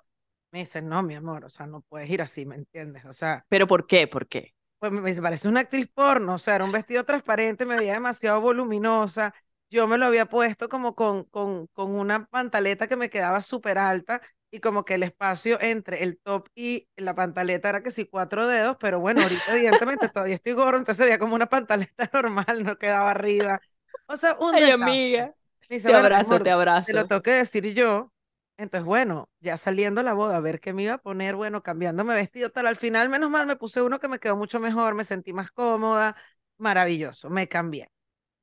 me 0.51 0.59
dice, 0.59 0.81
no, 0.81 1.01
mi 1.01 1.15
amor, 1.15 1.45
o 1.45 1.49
sea, 1.49 1.67
no 1.67 1.79
puedes 1.81 2.09
ir 2.09 2.21
así, 2.21 2.45
¿me 2.45 2.55
entiendes? 2.55 3.05
O 3.05 3.13
sea, 3.13 3.45
¿Pero 3.47 3.65
por 3.65 3.87
qué? 3.87 4.07
¿Por 4.07 4.27
qué? 4.27 4.53
pues 4.79 4.91
me 4.91 5.09
dice, 5.09 5.21
parece 5.21 5.47
una 5.47 5.61
actriz 5.61 5.87
porno, 5.87 6.33
o 6.33 6.37
sea, 6.37 6.55
era 6.55 6.65
un 6.65 6.73
vestido 6.73 7.05
transparente, 7.05 7.65
me 7.65 7.77
veía 7.77 7.93
demasiado 7.93 8.41
voluminosa. 8.41 9.33
Yo 9.69 9.87
me 9.87 9.97
lo 9.97 10.07
había 10.07 10.25
puesto 10.25 10.67
como 10.67 10.93
con, 10.95 11.23
con, 11.23 11.67
con 11.67 11.95
una 11.95 12.25
pantaleta 12.25 12.87
que 12.87 12.97
me 12.97 13.09
quedaba 13.09 13.39
súper 13.39 13.77
alta 13.77 14.21
y 14.53 14.59
como 14.61 14.85
que 14.85 14.95
el 14.95 15.03
espacio 15.03 15.59
entre 15.61 16.03
el 16.03 16.19
top 16.19 16.47
y 16.55 16.87
la 16.95 17.15
pantaleta 17.15 17.69
era 17.69 17.83
que 17.83 17.91
sí 17.91 18.05
cuatro 18.07 18.47
dedos, 18.47 18.77
pero 18.79 18.99
bueno, 18.99 19.23
ahorita 19.23 19.53
evidentemente 19.53 20.09
todavía 20.09 20.35
estoy 20.35 20.53
gordo, 20.53 20.77
entonces 20.79 21.05
veía 21.07 21.19
como 21.19 21.35
una 21.35 21.47
pantaleta 21.49 22.09
normal, 22.13 22.63
no 22.63 22.77
quedaba 22.77 23.11
arriba. 23.11 23.61
O 24.07 24.17
sea, 24.17 24.37
un 24.39 24.57
Ay, 24.57 24.69
desastre. 24.69 25.01
amiga. 25.09 25.33
Me 25.69 25.77
dice, 25.77 25.87
Te 25.87 25.93
"Bueno, 25.93 26.09
abrazo, 26.09 26.41
amor, 26.41 26.41
te 26.41 26.51
te 26.85 26.93
lo 26.93 27.05
abrazo. 27.05 27.07
tengo 27.07 27.21
que 27.23 27.31
decir 27.31 27.73
yo. 27.73 28.11
Entonces, 28.57 28.85
bueno, 28.85 29.29
ya 29.39 29.57
saliendo 29.57 30.03
la 30.03 30.13
boda, 30.13 30.37
a 30.37 30.39
ver 30.39 30.59
qué 30.59 30.73
me 30.73 30.83
iba 30.83 30.93
a 30.95 30.97
poner, 30.99 31.35
bueno, 31.35 31.63
cambiándome 31.63 32.13
vestido, 32.15 32.51
tal. 32.51 32.67
Al 32.67 32.75
final, 32.77 33.09
menos 33.09 33.29
mal, 33.31 33.47
me 33.47 33.55
puse 33.55 33.81
uno 33.81 33.99
que 33.99 34.07
me 34.07 34.19
quedó 34.19 34.35
mucho 34.37 34.59
mejor, 34.59 34.93
me 34.95 35.03
sentí 35.05 35.33
más 35.33 35.51
cómoda, 35.51 36.15
maravilloso, 36.57 37.29
me 37.31 37.47
cambié. 37.47 37.89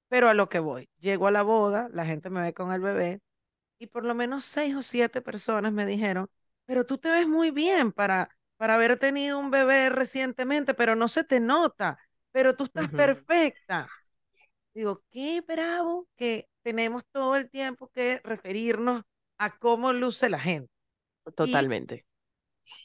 Pero 0.08 0.28
a 0.28 0.34
lo 0.34 0.48
que 0.48 0.58
voy, 0.60 0.88
llego 0.98 1.26
a 1.28 1.30
la 1.30 1.42
boda, 1.42 1.88
la 1.92 2.04
gente 2.06 2.30
me 2.30 2.40
ve 2.42 2.54
con 2.54 2.72
el 2.72 2.80
bebé 2.80 3.20
y 3.80 3.88
por 3.88 4.04
lo 4.06 4.14
menos 4.16 4.44
seis 4.46 4.76
o 4.76 4.82
siete 4.82 5.22
personas 5.22 5.72
me 5.74 5.86
dijeron, 5.86 6.30
pero 6.66 6.86
tú 6.86 6.98
te 6.98 7.10
ves 7.10 7.28
muy 7.28 7.52
bien 7.52 7.92
para, 7.92 8.30
para 8.58 8.76
haber 8.76 8.98
tenido 8.98 9.40
un 9.40 9.50
bebé 9.52 9.90
recientemente, 9.90 10.74
pero 10.74 10.96
no 10.96 11.08
se 11.08 11.24
te 11.24 11.40
nota, 11.40 11.98
pero 12.32 12.56
tú 12.56 12.64
estás 12.66 12.90
perfecta. 12.92 13.92
Digo, 14.74 15.02
qué 15.10 15.40
bravo 15.42 16.08
que 16.16 16.48
tenemos 16.62 17.04
todo 17.12 17.36
el 17.36 17.50
tiempo 17.50 17.88
que 17.88 18.20
referirnos 18.24 19.02
a 19.38 19.58
cómo 19.58 19.92
luce 19.92 20.28
la 20.30 20.40
gente. 20.40 20.72
Totalmente. 21.36 22.06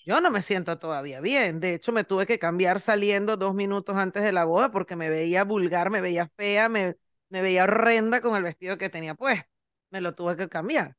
Yo 0.06 0.22
no 0.22 0.32
me 0.32 0.42
siento 0.42 0.78
todavía 0.80 1.20
bien. 1.22 1.60
De 1.60 1.74
hecho, 1.76 1.92
me 1.92 2.04
tuve 2.04 2.26
que 2.28 2.40
cambiar 2.40 2.80
saliendo 2.80 3.38
dos 3.38 3.54
minutos 3.56 3.96
antes 3.98 4.24
de 4.24 4.32
la 4.32 4.46
boda 4.46 4.72
porque 4.72 4.96
me 4.96 5.10
veía 5.10 5.44
vulgar, 5.44 5.90
me 5.90 6.02
veía 6.02 6.30
fea, 6.38 6.70
me, 6.70 6.98
me 7.30 7.42
veía 7.42 7.64
horrenda 7.66 8.22
con 8.22 8.36
el 8.38 8.44
vestido 8.44 8.78
que 8.78 8.90
tenía 8.90 9.16
puesto. 9.16 9.50
Me 9.96 10.02
lo 10.02 10.14
tuve 10.14 10.36
que 10.36 10.50
cambiar. 10.50 10.98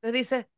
Entonces 0.00 0.12
dice, 0.14 0.48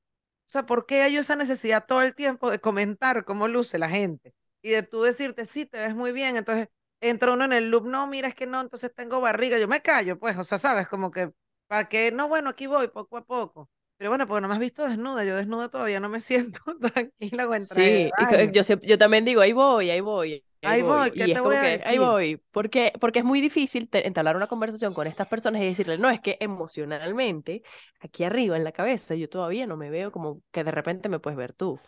o 0.47 0.53
sea, 0.53 0.65
¿por 0.65 0.87
qué 0.87 1.03
hay 1.03 1.17
esa 1.17 1.35
necesidad 1.35 1.87
todo 1.89 2.03
el 2.03 2.15
tiempo 2.15 2.49
de 2.49 2.61
comentar 2.61 3.25
cómo 3.25 3.49
luce 3.49 3.81
la 3.81 3.89
gente? 3.89 4.33
Y 4.63 4.71
de 4.71 4.85
tú 4.85 5.03
decirte, 5.03 5.45
sí, 5.45 5.67
te 5.67 5.79
ves 5.79 5.97
muy 5.97 6.13
bien. 6.13 6.37
Entonces 6.37 6.69
entra 7.01 7.33
uno 7.33 7.47
en 7.47 7.53
el 7.53 7.69
loop, 7.69 7.89
no, 7.89 8.07
mira, 8.07 8.29
es 8.29 8.37
que 8.37 8.47
no, 8.47 8.61
entonces 8.61 8.95
tengo 8.95 9.21
barriga. 9.21 9.59
Yo 9.59 9.67
me 9.67 9.83
callo, 9.83 10.21
pues, 10.21 10.39
o 10.39 10.45
sea, 10.45 10.59
sabes, 10.59 10.87
como 10.87 11.11
que, 11.11 11.33
¿para 11.67 11.89
qué? 11.89 12.13
No, 12.13 12.29
bueno, 12.29 12.51
aquí 12.51 12.69
voy 12.69 12.87
poco 12.87 13.17
a 13.17 13.25
poco. 13.25 13.69
Pero 13.97 14.13
bueno, 14.13 14.29
porque 14.29 14.43
no 14.43 14.47
me 14.47 14.55
has 14.55 14.61
visto 14.61 14.87
desnuda. 14.87 15.25
Yo 15.25 15.35
desnuda 15.35 15.69
todavía 15.69 15.99
no 15.99 16.09
me 16.09 16.21
siento 16.21 16.61
tranquila 16.79 17.49
o 17.49 17.61
Sí, 17.61 18.09
yo, 18.53 18.63
yo 18.83 18.99
también 18.99 19.25
digo, 19.25 19.41
ahí 19.41 19.53
voy, 19.53 19.91
ahí 19.91 20.01
voy, 20.01 20.45
ahí 20.63 20.83
voy. 20.83 20.83
voy, 20.83 21.13
¿qué 21.13 21.29
Y 21.29 21.31
te 21.31 21.33
es 21.33 21.41
voy 21.41 21.43
como 21.43 21.57
a 21.57 21.61
que, 21.61 21.83
ahí 21.85 21.99
voy, 21.99 22.37
porque, 22.53 22.93
porque 23.01 23.21
es 23.21 23.25
muy 23.25 23.41
difícil 23.41 23.89
te- 23.89 24.07
entablar 24.07 24.37
una 24.37 24.47
conversación 24.49 24.95
con 24.95 25.07
estas 25.07 25.27
personas 25.29 25.63
y 25.63 25.67
decirle, 25.67 25.99
no, 25.99 26.11
es 26.11 26.21
que 26.21 26.37
emocionalmente, 26.41 27.63
aquí 28.01 28.25
arriba 28.25 28.57
en 28.57 28.65
la 28.65 28.73
cabeza, 28.73 29.15
yo 29.15 29.29
todavía 29.29 29.67
no 29.67 29.77
me 29.77 29.91
veo 29.91 30.13
como 30.13 30.43
que 30.53 30.65
de 30.65 30.71
repente 30.71 31.09
me 31.09 31.19
puedes 31.21 31.37
ver 31.39 31.53
tú, 31.55 31.81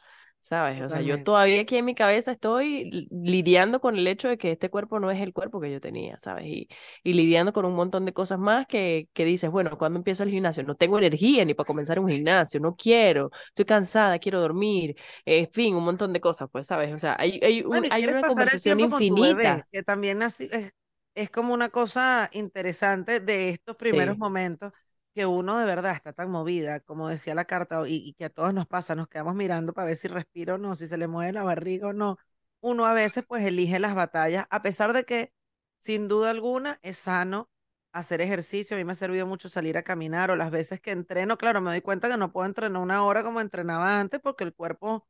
¿sabes? 0.43 0.83
O 0.83 0.89
sea, 0.91 1.01
yo 1.03 1.19
todavía 1.21 1.63
aquí 1.63 1.77
en 1.77 1.85
mi 1.87 1.95
cabeza 1.95 2.33
estoy 2.33 2.91
li- 2.91 3.09
lidiando 3.11 3.81
con 3.81 3.97
el 3.97 4.07
hecho 4.07 4.29
de 4.29 4.39
que 4.39 4.53
este 4.53 4.71
cuerpo 4.71 5.01
no 5.01 5.11
es 5.11 5.21
el 5.23 5.33
cuerpo 5.33 5.61
que 5.61 5.73
yo 5.73 5.81
tenía, 5.81 6.19
¿sabes? 6.19 6.47
Y, 6.47 6.69
y 7.05 7.15
lidiando 7.15 7.53
con 7.55 7.65
un 7.65 7.75
montón 7.75 8.05
de 8.05 8.13
cosas 8.13 8.39
más 8.39 8.67
que, 8.67 9.09
que 9.15 9.25
dices, 9.25 9.51
bueno, 9.51 9.79
¿cuándo 9.79 9.99
empiezo 9.99 10.25
el 10.25 10.31
gimnasio? 10.31 10.63
No 10.65 10.75
tengo 10.77 10.99
energía 10.99 11.45
ni 11.47 11.55
para 11.55 11.67
comenzar 11.67 11.99
un 12.01 12.09
gimnasio, 12.11 12.61
no 12.61 12.77
quiero, 12.77 13.31
estoy 13.49 13.65
cansada, 13.65 14.19
quiero 14.19 14.41
dormir, 14.41 14.97
en 15.25 15.51
fin, 15.51 15.75
un 15.75 15.85
montón 15.85 16.13
de 16.13 16.21
cosas, 16.21 16.49
pues, 16.53 16.67
¿sabes? 16.67 16.93
O 16.95 16.99
sea, 16.99 17.17
hay, 17.19 17.41
hay, 17.43 17.63
un, 17.63 17.71
Bueno, 17.71 17.89
hay 17.91 18.09
una 18.09 18.25
conversación 18.25 18.81
bebé, 19.21 19.63
infinita. 19.63 19.69
que 19.71 19.83
también 19.83 20.23
así 20.23 20.49
es, 20.53 20.73
es 21.15 21.31
como 21.31 21.55
una 21.55 21.71
cosa 21.71 22.29
interesante 22.33 23.21
de 23.21 23.51
estos 23.51 23.77
primeros 23.77 24.19
Sí, 24.19 24.19
momentos 24.19 24.73
que 25.15 25.27
uno 25.27 25.59
de 25.59 25.67
verdad 25.67 25.95
está 25.95 26.13
tan 26.13 26.31
movida, 26.31 26.81
como 26.81 27.09
decía 27.09 27.35
la 27.35 27.45
carta, 27.45 27.87
y, 27.89 27.97
y 27.97 28.15
que 28.15 28.27
a 28.27 28.31
todos 28.31 28.55
nos 28.55 28.67
pasa, 28.67 28.95
nos 28.95 29.09
quedamos 29.09 29.35
mirando 29.35 29.73
para 29.75 29.87
ver 29.87 29.97
si 29.97 30.09
respira 30.09 30.55
o 30.55 30.59
no, 30.59 30.75
si 30.77 30.87
se 30.89 30.97
le 30.97 31.09
mueve 31.09 31.33
la 31.33 31.43
barriga 31.45 31.89
o 31.89 31.93
no. 31.93 32.19
Uno 32.61 32.87
a 32.87 32.93
veces 32.95 33.25
pues 33.27 33.45
elige 33.45 33.79
las 33.79 33.95
batallas, 33.95 34.47
a 34.51 34.63
pesar 34.63 34.93
de 34.93 35.05
que 35.05 35.33
sin 35.79 36.09
duda 36.09 36.31
alguna 36.31 36.79
es 36.83 36.99
sano 36.99 37.51
hacer 37.93 38.21
ejercicio. 38.21 38.77
A 38.77 38.79
mí 38.79 38.85
me 38.85 38.93
ha 38.93 38.95
servido 38.95 39.27
mucho 39.27 39.49
salir 39.49 39.77
a 39.77 39.83
caminar 39.83 40.31
o 40.31 40.37
las 40.37 40.51
veces 40.51 40.81
que 40.81 40.91
entreno, 40.93 41.37
claro, 41.39 41.61
me 41.61 41.71
doy 41.71 41.81
cuenta 41.83 42.09
que 42.09 42.17
no 42.17 42.33
puedo 42.33 42.47
entrenar 42.47 42.81
una 42.83 43.05
hora 43.05 43.23
como 43.23 43.41
entrenaba 43.41 43.99
antes 44.01 44.21
porque 44.21 44.45
el 44.45 44.55
cuerpo 44.55 45.07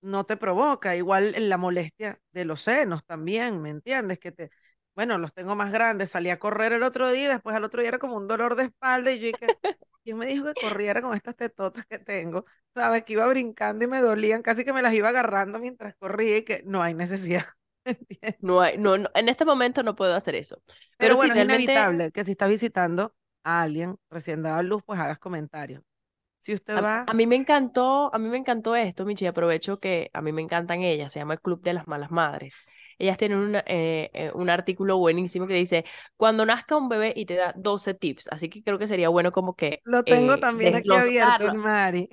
no 0.00 0.26
te 0.26 0.36
provoca. 0.36 0.96
Igual 0.96 1.34
la 1.48 1.56
molestia 1.58 2.20
de 2.32 2.44
los 2.44 2.62
senos 2.62 3.04
también, 3.04 3.62
¿me 3.62 3.70
entiendes? 3.70 4.18
Que 4.18 4.32
te, 4.32 4.50
bueno, 4.98 5.16
los 5.16 5.32
tengo 5.32 5.54
más 5.54 5.70
grandes. 5.70 6.10
Salí 6.10 6.28
a 6.28 6.40
correr 6.40 6.72
el 6.72 6.82
otro 6.82 7.12
día, 7.12 7.28
después 7.28 7.54
al 7.54 7.62
otro 7.62 7.80
día 7.80 7.90
era 7.90 7.98
como 8.00 8.16
un 8.16 8.26
dolor 8.26 8.56
de 8.56 8.64
espalda 8.64 9.12
y 9.12 9.20
yo 9.20 9.26
dije, 9.26 9.46
¿quién 10.02 10.18
me 10.18 10.26
dijo 10.26 10.46
que 10.46 10.60
corriera 10.60 11.00
con 11.00 11.14
estas 11.14 11.36
tetotas 11.36 11.86
que 11.86 12.00
tengo? 12.00 12.46
Sabes, 12.74 13.04
que 13.04 13.12
iba 13.12 13.24
brincando 13.28 13.84
y 13.84 13.86
me 13.86 14.00
dolían, 14.00 14.42
casi 14.42 14.64
que 14.64 14.72
me 14.72 14.82
las 14.82 14.92
iba 14.92 15.10
agarrando 15.10 15.60
mientras 15.60 15.94
corría 16.00 16.38
y 16.38 16.42
que 16.42 16.64
no 16.66 16.82
hay 16.82 16.94
necesidad. 16.94 17.44
¿entiendes? 17.84 18.34
no 18.40 18.60
hay, 18.60 18.76
no, 18.76 18.98
no, 18.98 19.08
en 19.14 19.28
este 19.28 19.44
momento 19.44 19.84
no 19.84 19.94
puedo 19.94 20.16
hacer 20.16 20.34
eso. 20.34 20.60
Pero 20.96 21.14
bueno, 21.14 21.32
es 21.32 21.36
realmente, 21.36 21.62
inevitable 21.62 22.10
que 22.10 22.24
si 22.24 22.32
estás 22.32 22.50
visitando 22.50 23.14
a 23.44 23.62
alguien 23.62 24.00
recién 24.10 24.42
dado 24.42 24.56
a 24.56 24.62
luz, 24.64 24.82
pues 24.84 24.98
hagas 24.98 25.20
comentarios. 25.20 25.84
Si 26.40 26.54
usted 26.54 26.76
a, 26.76 26.80
va, 26.80 27.04
a 27.06 27.14
mí 27.14 27.24
me 27.24 27.36
encantó, 27.36 28.12
a 28.12 28.18
mí 28.18 28.28
me 28.28 28.36
encantó 28.36 28.74
esto, 28.74 29.04
Michi, 29.04 29.26
aprovecho 29.26 29.78
que 29.78 30.10
a 30.12 30.22
mí 30.22 30.32
me 30.32 30.42
encantan 30.42 30.82
ellas, 30.82 31.12
se 31.12 31.20
llama 31.20 31.34
el 31.34 31.40
Club 31.40 31.62
de 31.62 31.74
las 31.74 31.86
Malas 31.86 32.10
Madres. 32.10 32.56
Ellas 32.98 33.16
tienen 33.18 33.38
una, 33.38 33.60
eh, 33.66 34.10
eh, 34.14 34.30
un 34.34 34.50
artículo 34.50 34.98
buenísimo 34.98 35.46
que 35.46 35.54
dice, 35.54 35.84
cuando 36.16 36.44
nazca 36.46 36.76
un 36.76 36.88
bebé 36.88 37.12
y 37.16 37.26
te 37.26 37.36
da 37.36 37.52
12 37.56 37.94
tips, 37.94 38.28
así 38.30 38.48
que 38.50 38.62
creo 38.62 38.78
que 38.78 38.86
sería 38.88 39.08
bueno 39.08 39.32
como 39.32 39.54
que 39.56 39.82
lo 39.84 40.04
tengo 40.04 40.38
eh, 40.38 40.38
también 40.38 40.74
aquí 40.74 40.94
abierto. 40.94 41.44
Mari. 41.54 42.08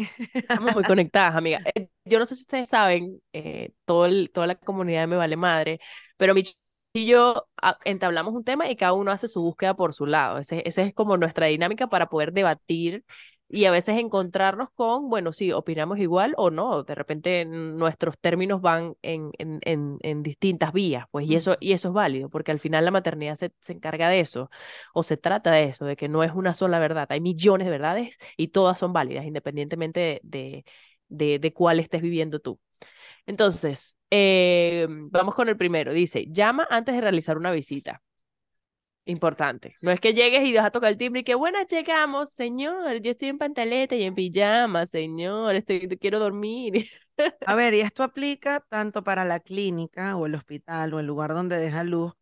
Estamos 0.47 0.73
muy 0.73 0.85
conectadas, 0.85 1.35
amiga. 1.35 1.61
Eh, 1.75 1.89
Yo 2.05 2.19
no 2.19 2.25
sé 2.25 2.35
si 2.35 2.41
ustedes 2.41 2.69
saben, 2.69 3.21
eh, 3.33 3.71
todo 3.85 4.05
el- 4.05 4.29
toda 4.31 4.47
la 4.47 4.55
comunidad 4.55 5.01
de 5.01 5.07
Me 5.07 5.15
Vale 5.17 5.35
Madre, 5.37 5.79
pero 6.17 6.33
Michi 6.33 6.53
y 6.93 7.07
yo 7.07 7.47
ah, 7.61 7.77
entablamos 7.83 8.33
un 8.33 8.43
tema 8.45 8.69
y 8.69 8.75
cada 8.77 8.93
uno 8.93 9.11
hace 9.11 9.27
su 9.27 9.41
búsqueda 9.41 9.73
por 9.75 9.93
su 9.93 10.05
lado. 10.05 10.37
Ese, 10.37 10.61
ese 10.65 10.83
es 10.83 10.93
como 10.93 11.17
nuestra 11.17 11.47
dinámica 11.47 11.87
para 11.87 12.07
poder 12.07 12.31
debatir 12.31 13.03
y 13.49 13.65
a 13.65 13.71
veces 13.71 13.97
encontrarnos 13.99 14.69
con, 14.71 15.09
bueno, 15.09 15.31
sí, 15.31 15.51
opinamos 15.51 15.99
igual 15.99 16.33
o 16.37 16.49
no. 16.51 16.83
De 16.83 16.95
repente 16.95 17.45
nuestros 17.45 18.17
términos 18.19 18.61
van 18.61 18.95
en, 19.01 19.31
en, 19.37 19.59
en, 19.63 19.97
en 20.01 20.23
distintas 20.23 20.73
vías, 20.73 21.05
pues, 21.11 21.27
y 21.27 21.35
eso, 21.35 21.55
y 21.59 21.73
eso 21.73 21.89
es 21.89 21.93
válido, 21.93 22.29
porque 22.29 22.51
al 22.51 22.59
final 22.59 22.83
la 22.85 22.91
maternidad 22.91 23.35
se, 23.35 23.51
se 23.61 23.73
encarga 23.73 24.09
de 24.09 24.19
eso, 24.19 24.49
o 24.93 25.03
se 25.03 25.17
trata 25.17 25.51
de 25.51 25.65
eso, 25.65 25.85
de 25.85 25.95
que 25.95 26.09
no 26.09 26.23
es 26.23 26.31
una 26.33 26.53
sola 26.53 26.79
verdad, 26.79 27.07
hay 27.11 27.21
millones 27.21 27.65
de 27.65 27.71
verdades 27.71 28.17
y 28.37 28.49
todas 28.49 28.79
son 28.79 28.93
válidas, 28.93 29.25
independientemente 29.25 29.99
de, 29.99 30.19
de, 30.23 30.65
de, 31.09 31.39
de 31.39 31.53
cuál 31.53 31.79
estés 31.79 32.01
viviendo 32.01 32.39
tú. 32.39 32.59
Entonces, 33.25 33.95
eh, 34.11 34.87
vamos 34.89 35.35
con 35.35 35.49
el 35.49 35.57
primero. 35.57 35.93
Dice, 35.93 36.25
llama 36.29 36.67
antes 36.69 36.95
de 36.95 37.01
realizar 37.01 37.37
una 37.37 37.51
visita. 37.51 38.01
Importante. 39.07 39.75
No 39.81 39.91
es 39.91 39.99
que 39.99 40.13
llegues 40.15 40.43
y 40.45 40.53
vas 40.55 40.65
a 40.65 40.71
tocar 40.71 40.89
el 40.91 40.97
timbre 40.97 41.21
y 41.21 41.23
que, 41.23 41.35
buenas, 41.35 41.67
llegamos, 41.67 42.29
señor. 42.31 43.01
Yo 43.01 43.11
estoy 43.11 43.29
en 43.29 43.37
pantaleta 43.37 43.95
y 43.95 44.03
en 44.03 44.15
pijama, 44.15 44.85
señor. 44.87 45.53
Estoy, 45.55 45.87
quiero 45.99 46.19
dormir. 46.19 46.89
A 47.43 47.55
ver, 47.55 47.73
y 47.75 47.81
esto 47.81 48.03
aplica 48.03 48.61
tanto 48.69 49.03
para 49.03 49.23
la 49.25 49.39
clínica 49.39 50.15
o 50.17 50.25
el 50.25 50.35
hospital 50.35 50.93
o 50.93 50.99
el 50.99 51.05
lugar 51.05 51.33
donde 51.33 51.57
deja 51.57 51.83
luz, 51.83 52.13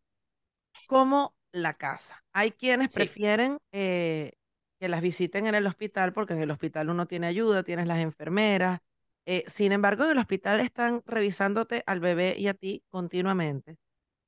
como 0.86 1.36
la 1.52 1.74
casa. 1.74 2.24
Hay 2.32 2.52
quienes 2.52 2.88
Sí, 2.88 3.10
prefieren 3.10 3.58
eh, 3.72 4.32
que 4.80 4.88
las 4.88 5.02
visiten 5.02 5.46
en 5.46 5.54
el 5.56 5.66
hospital 5.66 6.12
porque 6.12 6.34
en 6.34 6.42
el 6.42 6.50
hospital 6.50 6.90
uno 6.90 7.06
tiene 7.06 7.26
ayuda, 7.28 7.62
tienes 7.64 7.86
las 7.86 8.00
enfermeras. 8.00 8.80
eh, 9.26 9.44
sin 9.48 9.72
embargo, 9.72 10.04
en 10.04 10.12
el 10.12 10.18
hospital 10.18 10.60
están 10.60 11.02
revisándote 11.06 11.82
al 11.86 12.00
bebé 12.00 12.36
y 12.38 12.48
a 12.48 12.54
ti 12.54 12.84
continuamente. 12.90 13.76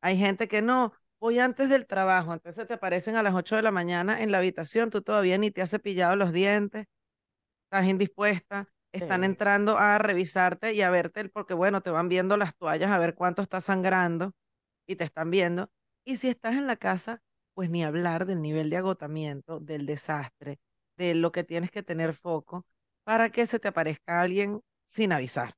Hay 0.03 0.19
gente 0.19 0.49
que 0.49 0.63
no, 0.63 0.93
voy 1.21 1.39
antes 1.39 1.69
del 1.69 1.87
trabajo, 1.87 2.33
entonces 2.33 2.67
te 2.67 2.75
aparecen 2.75 3.17
a 3.17 3.23
las 3.23 3.35
8 3.35 3.57
de 3.57 3.63
la 3.63 3.73
mañana 3.73 4.23
en 4.23 4.33
la 4.33 4.39
habitación, 4.39 4.91
tú 4.91 5.03
todavía 5.03 5.39
ni 5.39 5.51
te 5.51 5.63
has 5.63 5.71
cepillado 5.71 6.17
los 6.17 6.33
dientes 6.33 6.87
estás 7.67 7.87
indispuesta, 7.87 8.69
están 8.93 9.21
sí. 9.21 9.27
entrando 9.27 9.77
a 9.79 9.99
revisarte 9.99 10.75
y 10.75 10.83
a 10.83 10.91
verte, 10.91 11.29
porque 11.29 11.55
bueno, 11.55 11.81
te 11.83 11.91
van 11.91 12.09
viendo 12.09 12.37
las 12.37 12.57
toallas 12.57 12.91
a 12.91 12.99
ver 12.99 13.15
cuánto 13.15 13.43
está 13.43 13.61
sangrando 13.61 14.33
y 14.87 14.97
te 14.97 15.05
están 15.05 15.31
viendo. 15.31 15.71
Y 16.05 16.17
si 16.17 16.29
estás 16.29 16.55
en 16.55 16.67
la 16.67 16.77
casa, 16.77 17.23
pues 17.55 17.71
ni 17.71 17.85
hablar 17.85 18.27
del 18.27 18.41
nivel 18.41 18.71
de 18.71 18.77
agotamiento, 18.79 19.61
del 19.61 19.87
desastre, 19.87 20.61
de 20.97 21.15
lo 21.15 21.33
que 21.33 21.45
tienes 21.45 21.71
que 21.71 21.83
tener 21.83 22.15
foco 22.15 22.67
para 23.05 23.31
que 23.31 23.47
se 23.47 23.59
te 23.59 23.69
aparezca 23.69 24.21
alguien 24.21 24.61
sin 24.89 25.13
avisar 25.13 25.55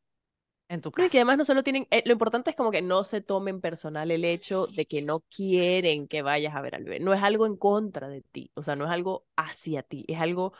en 0.68 0.80
tu 0.80 0.92
No, 0.96 1.04
y 1.04 1.10
que 1.10 1.18
casa. 1.18 1.18
además 1.18 1.38
no 1.38 1.44
solo 1.44 1.62
tienen, 1.62 1.86
eh, 1.92 2.02
lo 2.06 2.12
importante 2.12 2.50
es 2.50 2.56
como 2.56 2.72
que 2.72 2.82
no 2.82 3.04
se 3.04 3.20
tomen 3.20 3.60
personal 3.60 4.10
el 4.10 4.24
hecho 4.24 4.66
de 4.66 4.84
que 4.86 5.00
no 5.00 5.20
quieren 5.30 6.08
que 6.08 6.22
vayas 6.22 6.56
a 6.56 6.60
ver 6.60 6.74
al 6.74 6.82
bebé. 6.84 6.98
No 6.98 7.14
es 7.14 7.22
algo 7.22 7.46
en 7.46 7.56
contra 7.56 8.08
de 8.08 8.22
ti, 8.22 8.50
o 8.54 8.64
sea, 8.64 8.74
no 8.74 8.84
es 8.84 8.90
algo 8.90 9.24
hacia 9.36 9.84
ti, 9.84 10.04
es 10.08 10.18
algo 10.20 10.54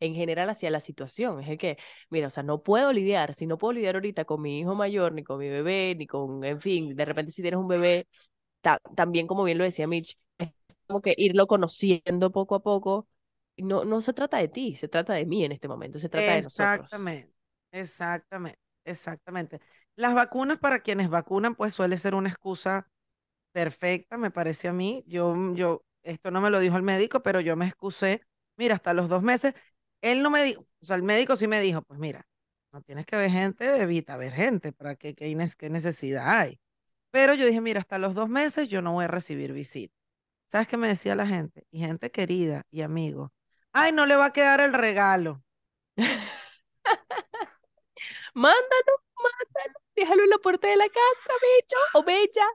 en 0.00 0.14
general 0.14 0.50
hacia 0.50 0.70
la 0.70 0.80
situación. 0.80 1.40
Es 1.40 1.48
el 1.50 1.58
que, 1.58 1.78
mira, 2.10 2.28
o 2.28 2.30
sea, 2.30 2.42
no 2.42 2.62
puedo 2.62 2.92
lidiar, 2.92 3.34
si 3.34 3.46
no 3.46 3.58
puedo 3.58 3.72
lidiar 3.74 3.96
ahorita 3.96 4.24
con 4.26 4.42
mi 4.42 4.60
hijo 4.60 4.74
mayor, 4.74 5.12
ni 5.14 5.24
con 5.24 5.38
mi 5.38 5.48
bebé, 5.48 5.94
ni 5.96 6.06
con, 6.06 6.44
en 6.44 6.60
fin, 6.60 6.96
de 6.96 7.04
repente 7.06 7.32
si 7.32 7.42
tienes 7.42 7.60
un 7.60 7.68
bebé, 7.68 8.08
ta- 8.62 8.80
también 8.96 9.26
como 9.28 9.44
bien 9.44 9.58
lo 9.58 9.64
decía 9.64 9.86
Mitch, 9.88 10.18
es 10.38 10.50
como 10.88 11.02
que 11.02 11.14
irlo 11.18 11.46
conociendo 11.48 12.32
poco 12.32 12.54
a 12.56 12.60
poco. 12.62 13.08
No, 13.58 13.84
no 13.84 14.00
se 14.02 14.12
trata 14.14 14.38
de 14.38 14.48
ti, 14.48 14.76
se 14.76 14.88
trata 14.88 15.14
de 15.14 15.26
mí 15.26 15.44
en 15.44 15.52
este 15.52 15.68
momento, 15.68 15.98
se 16.00 16.08
trata 16.10 16.32
de 16.32 16.42
nosotros. 16.42 17.00
Exactamente, 17.00 17.32
exactamente, 17.72 18.58
exactamente. 18.88 19.60
Las 19.96 20.14
vacunas 20.14 20.58
para 20.58 20.80
quienes 20.80 21.08
vacunan, 21.10 21.54
pues 21.54 21.74
suele 21.74 21.96
ser 21.96 22.14
una 22.14 22.28
excusa 22.28 22.88
perfecta, 23.52 24.18
me 24.18 24.30
parece 24.30 24.68
a 24.68 24.72
mí. 24.72 25.04
Yo, 25.06 25.34
yo 25.54 25.84
esto 26.02 26.30
no 26.30 26.40
me 26.40 26.50
lo 26.50 26.60
dijo 26.60 26.76
el 26.76 26.82
médico, 26.82 27.22
pero 27.22 27.40
yo 27.40 27.56
me 27.56 27.66
excusé, 27.66 28.22
mira, 28.56 28.76
hasta 28.76 28.94
los 28.94 29.08
dos 29.08 29.22
meses, 29.22 29.54
él 30.00 30.22
no 30.22 30.30
me 30.30 30.44
dijo, 30.44 30.66
o 30.80 30.86
sea, 30.86 30.96
el 30.96 31.02
médico 31.02 31.36
sí 31.36 31.48
me 31.48 31.60
dijo, 31.60 31.82
pues 31.82 31.98
mira, 32.00 32.26
no 32.72 32.82
tienes 32.82 33.06
que 33.06 33.16
ver 33.16 33.30
gente, 33.30 33.80
evita 33.80 34.16
ver 34.16 34.32
gente, 34.32 34.72
¿para 34.72 34.96
qué, 34.96 35.14
qué 35.14 35.70
necesidad 35.70 36.40
hay? 36.40 36.60
Pero 37.10 37.34
yo 37.34 37.46
dije, 37.46 37.60
mira, 37.60 37.80
hasta 37.80 37.98
los 37.98 38.14
dos 38.14 38.28
meses 38.28 38.68
yo 38.68 38.82
no 38.82 38.92
voy 38.92 39.04
a 39.04 39.08
recibir 39.08 39.52
visita. 39.52 39.94
¿Sabes 40.46 40.68
qué 40.68 40.76
me 40.76 40.88
decía 40.88 41.14
la 41.14 41.26
gente? 41.26 41.66
Y 41.70 41.80
gente 41.80 42.10
querida 42.10 42.64
y 42.70 42.82
amigos. 42.82 43.30
Ay, 43.72 43.92
no 43.92 44.06
le 44.06 44.16
va 44.16 44.26
a 44.26 44.32
quedar 44.32 44.60
el 44.60 44.72
regalo. 44.72 45.42
Mándalo, 48.44 48.92
mándalo, 49.24 49.78
déjalo 49.96 50.22
en 50.24 50.30
la 50.30 50.38
puerta 50.38 50.68
de 50.68 50.76
la 50.76 50.88
casa, 50.88 51.32
bello 51.42 51.78
o 51.94 52.04
bella. 52.04 52.46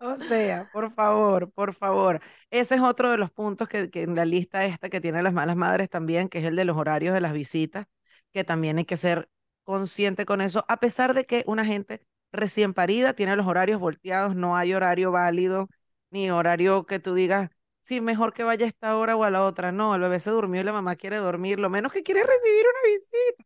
O 0.00 0.16
sea, 0.16 0.68
por 0.70 0.92
favor, 0.94 1.50
por 1.52 1.74
favor. 1.74 2.20
Ese 2.50 2.76
es 2.76 2.80
otro 2.80 3.10
de 3.10 3.18
los 3.18 3.30
puntos 3.32 3.68
que, 3.68 3.90
que 3.90 4.02
en 4.02 4.14
la 4.14 4.24
lista 4.24 4.64
esta 4.64 4.88
que 4.90 5.00
tienen 5.00 5.24
las 5.24 5.32
malas 5.32 5.56
madres 5.56 5.90
también, 5.90 6.28
que 6.28 6.38
es 6.38 6.44
el 6.44 6.56
de 6.56 6.64
los 6.64 6.76
horarios 6.76 7.14
de 7.14 7.20
las 7.20 7.32
visitas, 7.32 7.86
que 8.32 8.44
también 8.44 8.78
hay 8.78 8.84
que 8.84 8.96
ser 8.96 9.28
consciente 9.64 10.24
con 10.24 10.40
eso, 10.40 10.64
a 10.68 10.78
pesar 10.78 11.14
de 11.14 11.26
que 11.26 11.44
una 11.46 11.64
gente 11.64 12.00
recién 12.32 12.74
parida 12.74 13.14
tiene 13.14 13.36
los 13.36 13.46
horarios 13.46 13.80
volteados, 13.80 14.34
no 14.36 14.56
hay 14.56 14.72
horario 14.74 15.10
válido, 15.12 15.68
ni 16.10 16.30
horario 16.30 16.86
que 16.86 17.00
tú 17.00 17.14
digas, 17.14 17.50
sí, 17.82 18.00
mejor 18.00 18.32
que 18.32 18.44
vaya 18.44 18.66
a 18.66 18.68
esta 18.68 18.96
hora 18.96 19.16
o 19.16 19.24
a 19.24 19.30
la 19.30 19.44
otra. 19.44 19.72
No, 19.72 19.94
el 19.94 20.00
bebé 20.00 20.20
se 20.20 20.30
durmió 20.30 20.60
y 20.60 20.64
la 20.64 20.72
mamá 20.72 20.96
quiere 20.96 21.16
dormir, 21.16 21.58
lo 21.58 21.70
menos 21.70 21.92
que 21.92 22.02
quiere 22.02 22.22
recibir 22.24 22.64
una 22.66 22.92
visita. 22.92 23.44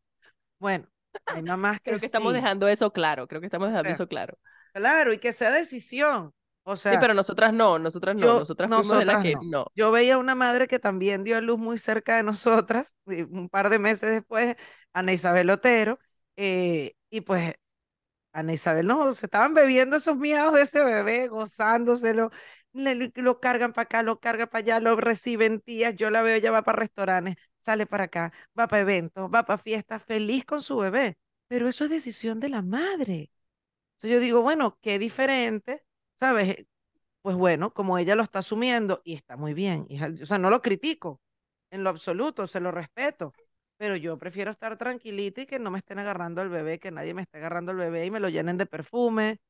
Bueno, 0.58 0.86
hay 1.26 1.42
mamás 1.42 1.80
que 1.82 1.96
Creo 1.96 2.00
que 2.00 2.06
estamos 2.06 2.32
sí, 2.32 2.34
dejando 2.34 2.68
eso 2.68 2.92
claro, 2.92 3.26
creo 3.28 3.40
que 3.40 3.46
estamos 3.46 3.68
O 3.68 3.70
dejando 3.70 3.92
sea, 3.92 3.92
eso 3.92 4.08
claro. 4.08 4.38
claro, 4.72 5.12
y 5.12 5.18
que 5.20 5.32
sea 5.32 5.50
decisión. 5.52 6.34
O 6.64 6.76
sea, 6.76 6.92
Sí, 6.92 6.98
pero 6.98 7.14
nosotras 7.14 7.52
no, 7.54 7.78
nosotras 7.78 8.14
no, 8.16 8.34
yo- 8.34 8.34
nosotras 8.34 8.70
fuimos 8.72 8.98
de 8.98 9.04
las 9.04 9.16
nosotras 9.16 9.18
que 9.18 9.36
no. 9.36 9.40
no. 9.40 9.66
Yo 9.74 9.90
veía 9.90 10.18
una 10.18 10.34
madre 10.34 10.68
que 10.68 10.78
también 10.78 11.24
dio 11.24 11.36
a 11.36 11.40
luz 11.40 11.58
muy 11.58 11.78
cerca 11.78 12.16
de 12.16 12.22
nosotras, 12.22 12.96
un 13.30 13.48
par 13.48 13.70
de 13.70 13.78
meses 13.78 14.10
después, 14.10 14.56
Ana 14.92 15.12
Isabel 15.12 15.50
Otero, 15.50 15.98
eh, 16.36 16.94
y 17.10 17.20
pues 17.22 17.54
Ana 18.32 18.54
Isabel, 18.54 18.86
no, 18.86 19.12
se 19.14 19.26
estaban 19.26 19.54
bebiendo 19.54 19.96
esos 19.96 20.16
miados 20.18 20.54
de 20.54 20.62
ese 20.62 20.84
bebé, 20.84 21.28
gozándoselo, 21.28 22.30
le- 22.72 23.12
lo 23.16 23.40
cargan 23.40 23.72
para 23.74 23.84
acá, 23.84 24.02
lo 24.04 24.20
cargan 24.20 24.48
para 24.48 24.60
allá, 24.60 24.80
lo 24.80 24.96
reciben 24.96 25.60
tías, 25.60 25.96
yo 25.96 26.10
la 26.10 26.22
veo, 26.22 26.36
ella 26.36 26.50
va 26.52 26.62
para 26.64 26.80
restaurantes, 26.80 27.36
sale 27.62 27.86
para 27.86 28.04
acá, 28.04 28.32
va 28.58 28.68
para 28.68 28.82
eventos, 28.82 29.30
va 29.32 29.44
para 29.44 29.58
fiestas, 29.58 30.02
feliz 30.04 30.44
con 30.44 30.62
su 30.62 30.76
bebé, 30.78 31.16
pero 31.48 31.68
eso 31.68 31.84
es 31.84 31.90
decisión 31.90 32.40
de 32.40 32.48
la 32.50 32.62
madre. 32.62 33.30
Entonces 33.96 34.10
yo 34.12 34.20
digo, 34.20 34.42
bueno, 34.42 34.78
qué 34.82 34.98
diferente, 34.98 35.84
¿sabes? 36.16 36.66
pues 37.22 37.36
bueno, 37.36 37.72
como 37.74 37.98
ella 37.98 38.14
lo 38.16 38.22
está 38.22 38.40
asumiendo 38.40 39.02
y 39.04 39.14
está 39.14 39.36
muy 39.36 39.54
bien, 39.54 39.86
hija, 39.88 40.10
o 40.22 40.26
sea, 40.26 40.38
no 40.38 40.50
lo 40.50 40.62
critico 40.62 41.20
en 41.70 41.84
lo 41.84 41.90
absoluto, 41.90 42.46
se 42.46 42.60
lo 42.60 42.70
respeto, 42.72 43.34
pero 43.78 43.96
yo 43.96 44.18
prefiero 44.18 44.50
estar 44.52 44.76
tranquilita 44.78 45.42
y 45.42 45.46
que 45.46 45.58
no 45.58 45.70
me 45.70 45.78
estén 45.78 45.98
agarrando 46.00 46.42
el 46.42 46.48
bebé, 46.50 46.78
que 46.80 46.90
nadie 46.90 47.14
me 47.14 47.22
esté 47.22 47.38
agarrando 47.38 47.72
el 47.72 47.78
bebé 47.78 48.06
y 48.06 48.10
me 48.10 48.20
lo 48.20 48.28
llenen 48.28 48.56
de 48.58 48.66
perfume. 48.66 49.40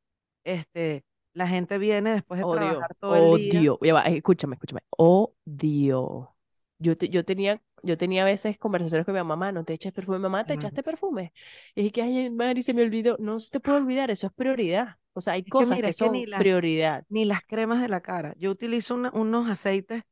Este, 0.44 1.05
la 1.35 1.48
gente 1.48 1.79
viene 1.79 2.12
después 2.14 2.40
de 2.40 2.46
Odio, 2.46 2.46
trabajar 2.46 2.94
todo 3.01 3.16
el 3.16 3.31
día. 3.31 3.68
odio. 3.81 3.98
Escúchame, 4.05 4.55
escúchame. 4.57 4.81
Odio. 4.90 6.35
Yo, 6.79 6.96
te- 6.96 7.09
yo 7.09 7.25
tenía, 7.25 7.62
yo 7.83 7.97
tenía 7.99 8.23
a 8.23 8.25
veces 8.27 8.59
conversaciones 8.59 9.05
con 9.07 9.14
mi 9.14 9.23
mamá, 9.23 9.53
no 9.53 9.64
te 9.64 9.75
eches 9.75 9.92
perfume, 9.92 10.18
mamá, 10.18 10.45
¿te 10.47 10.55
echaste 10.55 10.83
perfume? 10.83 11.33
Y 11.75 11.83
dije 11.83 11.92
que, 11.92 12.03
ay, 12.03 12.31
Mari, 12.31 12.62
se 12.62 12.75
me 12.75 12.83
olvidó. 12.83 13.16
No 13.18 13.40
se 13.40 13.51
te 13.51 13.61
puede 13.61 13.79
olvidar, 13.79 14.11
eso 14.11 14.27
es 14.29 14.33
prioridad. 14.33 14.99
O 15.14 15.21
sea, 15.21 15.35
hay 15.35 15.45
Es 15.47 15.51
cosas 15.51 15.75
mira, 15.75 15.88
que 15.88 15.92
que 15.92 16.09
son 16.09 16.25
la- 16.27 16.38
prioridad. 16.38 17.05
Ni 17.09 17.25
las 17.25 17.42
cremas 17.45 17.81
de 17.83 17.88
la 17.88 18.01
cara. 18.03 18.35
Yo 18.38 18.51
utilizo 18.51 18.95
una- 18.95 19.11
unos 19.12 19.49
aceites 19.51 20.03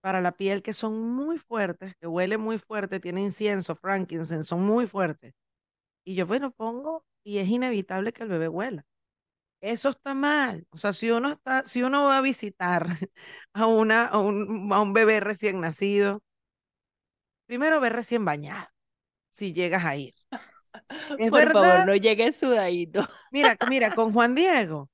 para 0.00 0.20
la 0.20 0.32
piel 0.32 0.62
que 0.62 0.72
son 0.72 1.00
muy 1.14 1.38
fuertes, 1.38 1.94
que 2.00 2.06
huele 2.06 2.38
muy 2.38 2.58
fuerte, 2.58 3.00
tiene 3.00 3.22
incienso, 3.22 3.76
frankincense, 3.76 4.44
son 4.44 4.62
muy 4.64 4.86
fuertes. 4.86 5.34
Y 6.04 6.14
yo, 6.16 6.26
bueno, 6.26 6.50
pongo 6.52 7.04
y 7.24 7.38
es 7.38 7.48
inevitable 7.48 8.12
que 8.12 8.22
el 8.24 8.28
bebé 8.30 8.48
huela. 8.48 8.84
Eso 9.60 9.90
está 9.90 10.14
mal. 10.14 10.66
O 10.70 10.78
sea, 10.78 10.92
si 10.92 11.10
uno 11.10 11.30
está, 11.32 11.64
si 11.64 11.82
uno 11.82 12.04
va 12.04 12.18
a 12.18 12.20
visitar 12.22 12.86
a 13.52 13.66
una, 13.66 14.06
a 14.06 14.18
un, 14.18 14.72
a 14.72 14.80
un 14.80 14.92
bebé 14.94 15.20
recién 15.20 15.60
nacido, 15.60 16.22
primero 17.50 17.80
ve 17.80 17.88
recién 17.90 18.24
bañado, 18.24 18.68
si 19.30 19.52
llegas 19.52 19.84
a 19.84 19.96
ir. 19.96 20.14
Es 21.18 21.30
Por 21.30 21.48
favor, 21.50 21.52
verdad. 21.72 21.84
no 21.84 21.96
llegues 21.96 22.36
sudadito. 22.36 23.08
Mira, 23.32 23.56
mira, 23.68 23.92
con 23.92 24.12
Juan 24.12 24.36
Diego, 24.36 24.88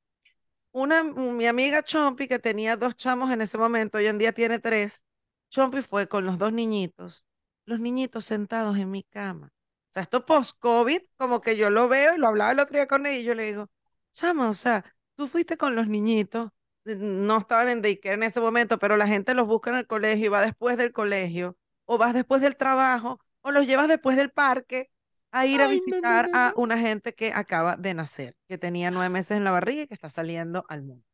una, 0.73 1.05
mi 1.05 1.47
amiga 1.47 1.83
Chompi, 1.83 2.29
que 2.29 2.39
tenía 2.39 2.77
dos 2.77 2.97
chamos 2.97 3.31
en 3.31 3.43
ese 3.43 3.59
momento, 3.59 3.99
hoy 3.99 4.07
en 4.07 4.19
día 4.19 4.33
tiene 4.33 4.59
tres, 4.59 5.05
Chompi 5.51 5.83
fue 5.83 6.09
con 6.09 6.25
los 6.27 6.39
dos 6.39 6.53
niñitos, 6.55 7.27
los 7.67 7.81
niñitos 7.81 8.25
sentados 8.25 8.79
en 8.79 8.91
mi 8.91 9.05
cama. 9.05 9.49
O 9.91 9.93
sea, 9.93 10.03
esto 10.03 10.25
post-COVID, 10.27 11.03
como 11.19 11.43
que 11.43 11.57
yo 11.57 11.71
lo 11.71 11.89
veo 11.89 12.15
y 12.15 12.19
lo 12.19 12.29
hablaba 12.29 12.53
el 12.53 12.61
otro 12.61 12.77
día 12.77 12.87
con 12.89 13.07
él 13.07 13.17
y 13.21 13.25
yo 13.25 13.35
le 13.35 13.45
digo, 13.45 13.71
chama, 14.13 14.49
o 14.51 14.55
sea, 14.55 14.85
tú 15.17 15.29
fuiste 15.29 15.59
con 15.59 15.77
los 15.77 15.89
niñitos, 15.89 16.51
no 16.85 17.39
estaban 17.39 17.69
en 17.69 17.83
daycare 17.83 18.15
en 18.15 18.23
ese 18.25 18.41
momento, 18.41 18.79
pero 18.79 18.97
la 18.97 19.09
gente 19.09 19.35
los 19.35 19.47
busca 19.47 19.71
en 19.71 19.77
el 19.77 19.87
colegio 19.87 20.27
y 20.27 20.29
va 20.29 20.43
después 20.43 20.79
del 20.79 20.93
colegio, 20.93 21.57
o 21.87 21.99
vas 21.99 22.15
después 22.15 22.43
del 22.43 22.57
trabajo, 22.57 23.21
o 23.43 23.51
los 23.53 23.67
llevas 23.67 23.89
después 23.89 24.17
del 24.17 24.31
parque 24.31 24.91
a 25.33 25.47
ir 25.47 25.63
a 25.63 25.67
Ay, 25.67 25.81
no, 25.87 26.01
no, 26.01 26.17
visitar 26.17 26.29
no, 26.29 26.35
a 26.35 26.53
una 26.57 26.79
gente 26.79 27.15
que 27.15 27.33
acaba 27.35 27.77
de 27.77 27.95
nacer, 27.95 28.37
que 28.49 28.59
tenía 28.59 28.91
nueve 28.91 29.11
meses 29.11 29.37
en 29.37 29.45
la 29.45 29.51
barriga 29.53 29.83
y 29.83 29.87
que 29.89 29.95
está 29.95 30.09
saliendo 30.11 30.65
al 30.69 30.83
mundo. 30.83 31.05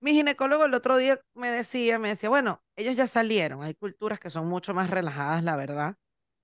Mi 0.00 0.12
ginecólogo 0.12 0.64
el 0.64 0.74
otro 0.74 0.96
día 0.96 1.20
me 1.34 1.50
decía, 1.50 1.98
me 1.98 2.08
decía, 2.08 2.28
bueno, 2.30 2.62
ellos 2.76 2.96
ya 2.96 3.06
salieron, 3.06 3.62
hay 3.62 3.74
culturas 3.74 4.18
que 4.18 4.30
son 4.30 4.48
mucho 4.48 4.72
más 4.74 4.88
relajadas, 4.90 5.44
la 5.44 5.56
verdad, 5.56 5.96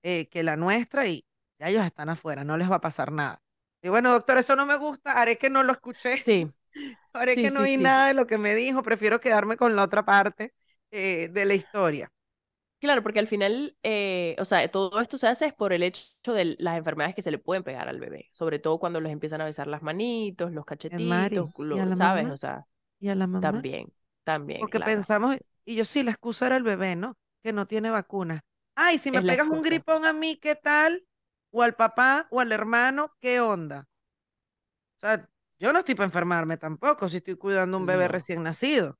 eh, 0.03 0.27
que 0.29 0.43
la 0.43 0.55
nuestra 0.57 1.07
y 1.07 1.25
ya 1.59 1.69
ellos 1.69 1.85
están 1.85 2.09
afuera, 2.09 2.43
no 2.43 2.55
les 2.57 2.69
va 2.69 2.75
a 2.75 2.81
pasar 2.81 3.11
nada. 3.11 3.41
Y 3.81 3.89
bueno, 3.89 4.11
doctor, 4.11 4.37
eso 4.37 4.55
no 4.55 4.65
me 4.67 4.75
gusta, 4.77 5.13
haré 5.13 5.37
que 5.39 5.49
no 5.49 5.63
lo 5.63 5.71
escuché, 5.73 6.23
Sí, 6.23 6.51
haré 7.13 7.37
sí, 7.37 7.41
que 7.41 7.51
no 7.51 7.61
sí, 7.61 7.65
oí 7.65 7.77
sí. 7.77 7.77
nada 7.77 8.07
de 8.07 8.13
lo 8.15 8.27
que 8.27 8.37
me 8.37 8.55
dijo, 8.55 8.83
prefiero 8.83 9.19
quedarme 9.21 9.57
con 9.57 9.75
la 9.75 9.83
otra 9.83 10.05
parte 10.05 10.53
eh, 10.91 11.29
de 11.31 11.45
la 11.45 11.55
historia. 11.55 12.11
Claro, 12.79 13.01
porque 13.01 13.17
al 13.19 13.27
final, 13.27 13.75
eh, 13.81 14.35
o 14.39 14.45
sea, 14.45 14.69
todo 14.69 14.99
esto 15.01 15.17
se 15.17 15.27
hace 15.27 15.47
es 15.47 15.53
por 15.53 15.73
el 15.73 15.81
hecho 15.81 16.33
de 16.33 16.55
las 16.59 16.77
enfermedades 16.77 17.15
que 17.15 17.23
se 17.23 17.31
le 17.31 17.39
pueden 17.39 17.63
pegar 17.63 17.87
al 17.89 17.99
bebé, 17.99 18.29
sobre 18.33 18.59
todo 18.59 18.77
cuando 18.79 19.01
les 19.01 19.11
empiezan 19.11 19.41
a 19.41 19.45
besar 19.45 19.65
las 19.67 19.81
manitos, 19.81 20.51
los 20.51 20.63
cachetitos, 20.65 21.49
¿y 21.69 21.79
a 21.79 21.85
lo- 21.85 21.91
¿sabes? 21.91 22.29
mamá? 22.29 22.29
O 22.29 22.37
sea, 22.37 22.67
Y 22.99 23.09
a 23.09 23.15
la 23.15 23.27
mamá. 23.27 23.67
también, 23.67 23.93
también, 24.23 24.69
Porque 24.69 24.81
claro. 24.81 25.05
pensamos, 25.05 25.37
y 25.65 25.75
yo 25.75 25.85
sí, 25.85 26.03
la 26.03 26.11
excusa 26.11 26.47
era 26.47 26.57
el 26.57 26.63
bebé, 26.63 26.95
¿no? 26.95 27.17
Que 27.43 27.53
no 27.53 27.67
tiene 27.67 27.91
vacuna. 27.91 28.41
Ay, 28.75 28.97
si 28.99 29.11
me 29.11 29.21
Es 29.21 29.23
pegas 29.23 29.47
un 29.49 29.61
gripón 29.63 30.05
a 30.05 30.13
mí, 30.13 30.37
¿qué 30.37 30.55
tal? 30.55 31.05
O 31.51 31.63
al 31.63 31.75
papá 31.75 32.27
o 32.31 32.39
al 32.39 32.51
hermano, 32.51 33.13
¿qué 33.21 33.41
onda? 33.41 33.87
O 34.97 34.99
sea, 34.99 35.27
yo 35.59 35.73
no 35.73 35.79
estoy 35.79 35.95
para 35.95 36.05
enfermarme 36.05 36.57
tampoco 36.57 37.09
si 37.09 37.17
estoy 37.17 37.35
cuidando 37.35 37.77
a 37.77 37.79
un 37.79 37.85
bebé 37.85 38.07
No. 38.07 38.07
recién 38.07 38.43
nacido. 38.43 38.97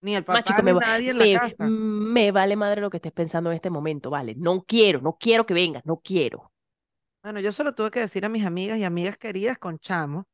Ni 0.00 0.14
el 0.14 0.24
papá 0.24 0.60
ni 0.62 0.72
me, 0.72 0.74
nadie 0.74 1.10
en 1.10 1.18
me, 1.18 1.32
la 1.32 1.40
casa. 1.40 1.64
me 1.68 2.30
vale 2.32 2.56
madre 2.56 2.80
lo 2.80 2.90
que 2.90 2.98
estés 2.98 3.12
pensando 3.12 3.50
en 3.50 3.56
este 3.56 3.70
momento, 3.70 4.10
vale. 4.10 4.34
No 4.36 4.64
quiero, 4.64 5.00
no 5.00 5.16
quiero 5.18 5.46
que 5.46 5.54
vengas, 5.54 5.84
no 5.86 6.00
quiero. 6.02 6.52
Bueno, 7.22 7.40
yo 7.40 7.52
solo 7.52 7.74
tuve 7.74 7.90
que 7.90 8.00
decir 8.00 8.24
a 8.24 8.28
mis 8.28 8.44
amigas 8.46 8.78
y 8.78 8.84
amigas 8.84 9.18
queridas 9.18 9.58
con 9.58 9.78
chamos 9.78 10.24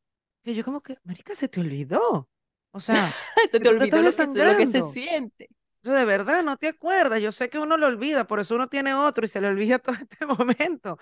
que 0.42 0.54
yo 0.54 0.64
como 0.64 0.82
que, 0.82 0.98
marica, 1.04 1.34
se 1.34 1.48
te 1.48 1.60
olvidó. 1.60 2.28
O 2.72 2.80
sea, 2.80 3.12
Se 3.50 3.58
te 3.60 3.68
olvidó 3.68 4.02
lo 4.02 4.12
que, 4.12 4.26
lo 4.26 4.56
que 4.56 4.66
se 4.66 4.82
siente. 4.82 5.48
Yo 5.82 5.92
de 5.92 6.04
verdad 6.04 6.42
no 6.42 6.56
te 6.56 6.68
acuerdas. 6.68 7.20
Yo 7.20 7.32
sé 7.32 7.48
que 7.48 7.58
uno 7.58 7.76
lo 7.76 7.86
olvida, 7.86 8.26
por 8.26 8.40
eso 8.40 8.54
uno 8.54 8.68
tiene 8.68 8.94
otro 8.94 9.24
y 9.24 9.28
se 9.28 9.40
le 9.40 9.48
olvida 9.48 9.78
todo 9.80 9.94
este 9.96 10.26
momento. 10.26 10.98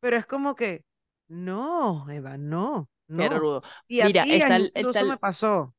Pero 0.00 0.16
es 0.16 0.26
como 0.26 0.54
que, 0.54 0.84
no, 1.28 2.08
Eva, 2.10 2.36
no, 2.36 2.88
no. 3.08 3.28
rudo. 3.38 3.62
Y 3.88 4.00
a 4.00 4.06
Mira, 4.06 4.24
tías 4.24 4.42
está 4.42 4.56
el- 4.56 4.66
incluso 4.66 4.90
está 4.90 5.00
el- 5.00 5.08
me 5.08 5.16
pasó. 5.18 5.74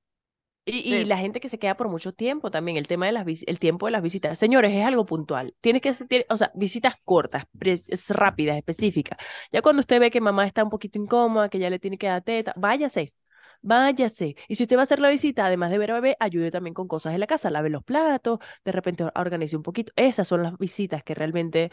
Y, 0.67 1.06
la 1.06 1.17
gente 1.17 1.39
que 1.39 1.47
se 1.47 1.60
queda 1.60 1.78
por 1.78 1.89
mucho 1.89 2.12
tiempo 2.12 2.49
también, 2.49 2.78
el 2.78 2.88
tema 2.88 3.06
de 3.06 3.12
las 3.12 3.25
el 3.45 3.60
tiempo 3.60 3.86
de 3.86 3.91
las 3.91 4.01
visitas. 4.01 4.38
Señores, 4.39 4.73
es 4.73 4.84
algo 4.84 5.06
puntual. 5.06 5.56
Tienes 5.62 5.82
que 5.82 5.93
tiene- 5.93 6.25
o 6.30 6.38
sea, 6.38 6.51
visitas 6.56 6.95
cortas, 7.04 7.45
es 7.62 8.10
rápidas, 8.10 8.58
específicas. 8.58 9.17
Ya 9.51 9.62
cuando 9.62 9.82
usted 9.82 9.99
ve 9.99 10.10
que 10.10 10.21
mamá 10.21 10.47
está 10.47 10.63
un 10.63 10.69
poquito 10.71 10.97
incómoda, 10.97 11.49
que 11.49 11.60
ya 11.60 11.69
le 11.69 11.78
tiene 11.80 11.97
que 11.97 12.08
dar 12.08 12.23
teta, 12.23 12.54
váyase. 12.58 13.13
Váyase. 13.62 14.36
Y 14.47 14.56
si 14.56 14.63
usted 14.63 14.75
va 14.75 14.82
a 14.82 14.84
hacer 14.84 14.99
la 14.99 15.10
visita, 15.10 15.45
además 15.45 15.71
de 15.71 15.78
ver 15.78 15.91
a 15.91 15.95
bebé, 15.95 16.17
ayude 16.19 16.51
también 16.51 16.73
con 16.73 16.88
cosas 16.88 17.13
en 17.13 17.19
la 17.19 17.28
casa, 17.28 17.49
lave 17.49 17.69
los 17.69 17.84
platos, 17.84 18.39
de 18.63 18.71
repente 18.71 19.04
or- 19.04 19.12
organice 19.15 19.56
un 19.56 19.63
poquito. 19.63 19.91
Esas 19.95 20.28
son 20.28 20.43
las 20.43 20.58
visitas 20.58 21.04
que 21.04 21.15
realmente 21.15 21.71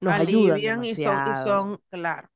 nos 0.00 0.14
ayudan 0.14 0.56
alivian 0.56 0.84
y 0.84 0.94
son, 0.94 1.26
y 1.26 1.34
son, 1.34 1.80
claro. 1.90 2.28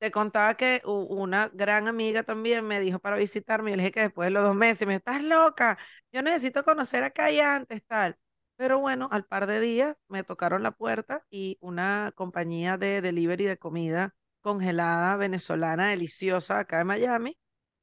Te 0.00 0.10
contaba 0.10 0.56
que 0.56 0.80
una 0.86 1.50
gran 1.52 1.86
amiga 1.86 2.22
también 2.22 2.66
me 2.66 2.80
dijo 2.80 2.98
para 3.00 3.16
visitarme, 3.16 3.72
y 3.72 3.76
le 3.76 3.82
dije 3.82 3.92
que 3.92 4.00
después 4.00 4.28
de 4.28 4.30
los 4.30 4.42
dos 4.42 4.56
meses, 4.56 4.86
me 4.86 4.94
dijo, 4.94 4.98
estás 5.00 5.22
loca, 5.22 5.78
yo 6.10 6.22
necesito 6.22 6.64
conocer 6.64 7.04
acá 7.04 7.30
y 7.30 7.38
antes, 7.38 7.82
tal. 7.86 8.16
Pero 8.56 8.78
bueno, 8.78 9.08
al 9.12 9.26
par 9.26 9.46
de 9.46 9.60
días 9.60 9.96
me 10.08 10.24
tocaron 10.24 10.62
la 10.62 10.70
puerta 10.70 11.22
y 11.30 11.58
una 11.60 12.12
compañía 12.14 12.78
de 12.78 13.02
delivery 13.02 13.44
de 13.44 13.58
comida 13.58 14.14
congelada 14.40 15.16
venezolana 15.16 15.90
deliciosa 15.90 16.60
acá 16.60 16.78
de 16.78 16.84
Miami, 16.84 17.38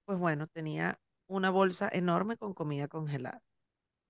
pues 0.06 0.18
bueno, 0.18 0.48
tenía 0.48 1.00
una 1.28 1.52
bolsa 1.52 1.88
enorme 1.92 2.36
con 2.36 2.56
comida 2.56 2.88
congelada. 2.88 3.44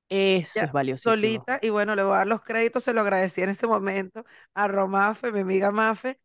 Eso 0.08 0.60
ya 0.60 0.66
es 0.66 0.72
valiosísimo. 0.72 1.16
solita, 1.16 1.60
y 1.62 1.70
bueno, 1.72 1.94
le 1.94 2.04
voy 2.04 2.14
a 2.14 2.18
dar 2.20 2.28
los 2.28 2.42
créditos, 2.42 2.84
se 2.86 2.94
lo 2.94 3.02
agradecí 3.02 3.42
en 3.42 3.50
ese 3.50 3.68
momento 3.68 4.24
a 4.54 4.70
Romafe, 4.70 5.34
mi 5.34 5.42
amiga 5.42 5.72
Mafe. 5.72 6.22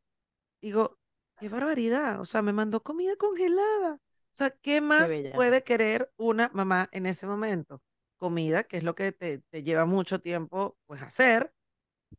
Digo, 0.61 0.97
qué 1.43 1.49
barbaridad, 1.49 2.21
o 2.21 2.25
sea, 2.25 2.43
me 2.43 2.53
mandó 2.53 2.83
comida 2.83 3.17
congelada. 3.17 3.95
O 3.97 4.37
sea, 4.37 4.51
¿qué 4.51 4.81
más 4.81 5.23
puede 5.31 5.65
querer 5.65 6.13
una 6.17 6.51
mamá 6.55 6.89
en 6.93 7.07
ese 7.07 7.27
momento? 7.27 7.83
Comida, 8.17 8.65
que 8.65 8.79
es 8.79 8.85
lo 8.85 8.95
que 8.95 9.13
te, 9.13 9.39
te 9.51 9.63
lleva 9.63 9.85
mucho 9.87 10.21
tiempo, 10.21 10.77
pues, 10.87 11.03
hacer, 11.03 11.53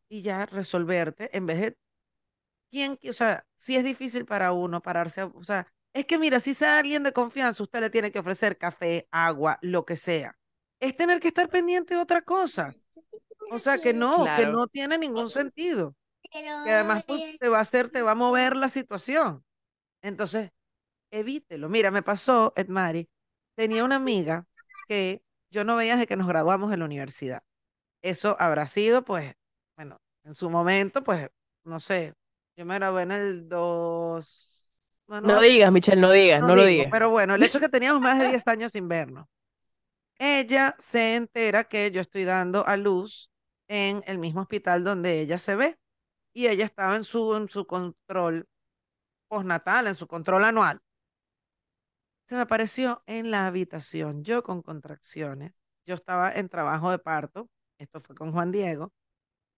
y 0.10 0.22
ya 0.24 0.46
resolverte, 0.48 1.36
en 1.38 1.48
vez 1.48 1.62
de, 1.62 1.78
¿quién, 2.72 2.98
qui- 2.98 3.10
o 3.10 3.14
sea, 3.14 3.46
si 3.56 3.76
es 3.78 3.84
difícil 3.84 4.26
para 4.26 4.52
uno 4.54 4.82
pararse, 4.82 5.22
a- 5.22 5.28
o 5.28 5.44
sea, 5.44 5.68
es 5.94 6.06
que 6.06 6.20
mira, 6.20 6.40
si 6.40 6.54
sea 6.54 6.80
alguien 6.80 7.04
de 7.04 7.14
confianza, 7.14 7.64
usted 7.64 7.82
le 7.82 7.90
tiene 7.90 8.12
que 8.12 8.20
ofrecer 8.20 8.58
café, 8.58 9.08
agua, 9.12 9.60
lo 9.62 9.86
que 9.86 9.96
sea. 9.98 10.38
Es 10.80 10.96
tener 10.98 11.20
que 11.20 11.30
estar 11.30 11.50
pendiente 11.50 11.96
de 11.96 12.02
otra 12.02 12.22
cosa. 12.24 12.76
O 13.50 13.60
sea, 13.60 13.80
que 13.80 13.94
no, 13.94 14.32
que 14.34 14.46
no 14.46 14.68
tiene 14.68 14.98
ningún 14.98 15.30
sentido. 15.30 15.96
Que 16.34 16.72
además 16.72 17.04
pues, 17.06 17.38
te 17.40 17.48
va 17.48 17.60
a 17.60 17.62
hacer, 17.62 17.90
te 17.90 18.02
va 18.02 18.12
a 18.12 18.16
mover 18.16 18.56
la 18.56 18.68
situación. 18.68 19.44
Entonces, 20.02 20.52
evítelo. 21.12 21.70
Mira, 21.70 21.92
me 21.92 22.02
pasó, 22.02 22.54
Edmari, 22.56 23.08
tenía 23.56 23.84
una 23.84 23.98
amiga 23.98 24.46
que 24.88 25.22
yo 25.52 25.64
no 25.64 25.76
veía 25.76 25.94
desde 25.94 26.08
que 26.08 26.18
nos 26.18 26.28
graduamos 26.28 26.74
en 26.74 26.80
la 26.80 26.86
universidad. 26.86 27.44
Eso 28.02 28.36
habrá 28.40 28.66
sido, 28.66 29.06
pues, 29.06 29.36
bueno, 29.78 30.02
en 30.24 30.34
su 30.34 30.50
momento, 30.50 31.04
pues, 31.04 31.30
no 31.64 31.80
sé, 31.80 32.16
yo 32.58 32.66
me 32.66 32.76
gradué 32.76 33.04
en 33.04 33.12
el 33.12 33.48
2... 33.48 34.76
No, 35.08 35.22
no 35.22 35.28
No 35.28 35.42
sé, 35.42 35.48
digas, 35.48 35.72
Michelle, 35.72 36.02
no 36.02 36.12
digas, 36.12 36.42
no 36.42 36.48
no 36.48 36.56
lo 36.56 36.66
digas. 36.66 36.88
pero 36.90 37.10
bueno, 37.10 37.36
el 37.36 37.44
hecho 37.44 37.60
es 37.60 37.64
que 37.64 37.70
teníamos 37.70 38.02
más 38.02 38.18
de 38.18 38.28
10 38.30 38.48
años 38.48 38.72
sin 38.72 38.88
vernos. 38.88 39.28
Ella 40.18 40.76
se 40.80 41.16
entera 41.16 41.66
que 41.66 41.92
yo 41.92 42.02
estoy 42.02 42.24
dando 42.24 42.66
a 42.66 42.78
luz 42.78 43.30
en 43.68 44.04
el 44.08 44.18
mismo 44.18 44.42
hospital 44.42 44.84
donde 44.84 45.20
ella 45.22 45.38
se 45.38 45.56
ve 45.56 45.78
y 46.34 46.48
ella 46.48 46.66
estaba 46.66 46.96
en 46.96 47.04
su, 47.04 47.36
en 47.36 47.50
su 47.50 47.66
control 47.66 48.48
postnatal, 49.28 49.88
en 49.88 49.96
su 49.96 50.08
control 50.08 50.46
anual. 50.46 50.82
Se 52.28 52.36
me 52.36 52.42
apareció 52.42 53.04
en 53.06 53.32
la 53.32 53.48
habitación, 53.48 54.24
yo 54.24 54.44
con 54.44 54.62
contracciones, 54.62 55.54
yo 55.86 55.96
estaba 55.96 56.32
en 56.32 56.50
trabajo 56.50 56.90
de 56.92 57.00
parto, 57.00 57.50
esto 57.78 58.00
fue 58.00 58.16
con 58.16 58.32
Juan 58.32 58.52
Diego, 58.52 58.92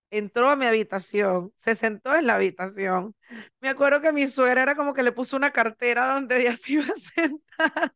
entró 0.10 0.50
a 0.50 0.56
mi 0.56 0.66
habitación, 0.66 1.54
se 1.58 1.76
sentó 1.76 2.16
en 2.16 2.28
la 2.28 2.36
habitación. 2.36 3.16
Me 3.62 3.70
acuerdo 3.70 4.02
que 4.02 4.12
mi 4.14 4.28
suegra 4.28 4.64
era 4.64 4.76
como 4.76 4.94
que 4.94 5.04
le 5.04 5.12
puso 5.12 5.38
una 5.38 5.52
cartera 5.52 6.14
donde 6.14 6.38
ella 6.42 6.56
se 6.56 6.74
iba 6.74 6.86
a 6.86 6.96
sentar. 6.98 7.94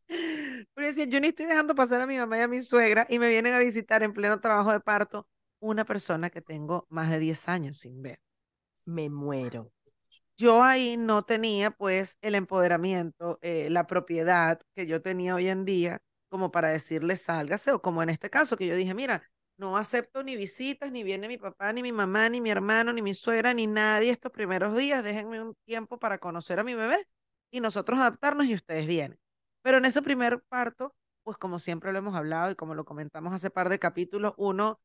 Pero 0.74 0.86
decía, 0.86 1.04
yo 1.06 1.20
ni 1.20 1.28
estoy 1.28 1.46
dejando 1.46 1.74
pasar 1.74 2.00
a 2.02 2.06
mi 2.06 2.18
mamá 2.18 2.38
y 2.38 2.40
a 2.42 2.48
mi 2.48 2.62
suegra 2.62 3.06
y 3.08 3.18
me 3.18 3.28
vienen 3.28 3.54
a 3.54 3.58
visitar 3.58 4.02
en 4.02 4.12
pleno 4.12 4.40
trabajo 4.40 4.72
de 4.72 4.80
parto 4.80 5.26
una 5.60 5.84
persona 5.84 6.30
que 6.30 6.42
tengo 6.42 6.86
más 6.90 7.10
de 7.10 7.18
10 7.18 7.48
años 7.48 7.78
sin 7.78 8.02
ver. 8.02 8.20
Me 8.90 9.08
muero. 9.08 9.70
Yo 10.36 10.64
ahí 10.64 10.96
no 10.96 11.22
tenía 11.22 11.70
pues 11.70 12.18
el 12.22 12.34
empoderamiento, 12.34 13.38
eh, 13.40 13.68
la 13.70 13.86
propiedad 13.86 14.60
que 14.74 14.86
yo 14.86 15.00
tenía 15.00 15.36
hoy 15.36 15.46
en 15.48 15.64
día 15.64 16.02
como 16.28 16.50
para 16.50 16.68
decirle 16.68 17.14
sálgase 17.14 17.70
o 17.72 17.80
como 17.82 18.02
en 18.02 18.10
este 18.10 18.30
caso 18.30 18.56
que 18.56 18.66
yo 18.66 18.74
dije, 18.74 18.92
mira, 18.94 19.22
no 19.58 19.76
acepto 19.76 20.24
ni 20.24 20.34
visitas, 20.36 20.90
ni 20.90 21.04
viene 21.04 21.28
mi 21.28 21.38
papá, 21.38 21.72
ni 21.72 21.82
mi 21.82 21.92
mamá, 21.92 22.28
ni 22.28 22.40
mi 22.40 22.50
hermano, 22.50 22.92
ni 22.92 23.00
mi 23.02 23.14
suegra, 23.14 23.54
ni 23.54 23.68
nadie 23.68 24.10
estos 24.10 24.32
primeros 24.32 24.76
días, 24.76 25.04
déjenme 25.04 25.40
un 25.40 25.54
tiempo 25.66 25.98
para 25.98 26.18
conocer 26.18 26.58
a 26.58 26.64
mi 26.64 26.74
bebé 26.74 27.06
y 27.52 27.60
nosotros 27.60 28.00
adaptarnos 28.00 28.46
y 28.46 28.54
ustedes 28.54 28.86
vienen. 28.88 29.20
Pero 29.62 29.78
en 29.78 29.84
ese 29.84 30.02
primer 30.02 30.42
parto, 30.48 30.96
pues 31.22 31.36
como 31.36 31.60
siempre 31.60 31.92
lo 31.92 31.98
hemos 31.98 32.16
hablado 32.16 32.50
y 32.50 32.56
como 32.56 32.74
lo 32.74 32.84
comentamos 32.84 33.32
hace 33.32 33.50
par 33.50 33.68
de 33.68 33.78
capítulos, 33.78 34.34
uno 34.36 34.80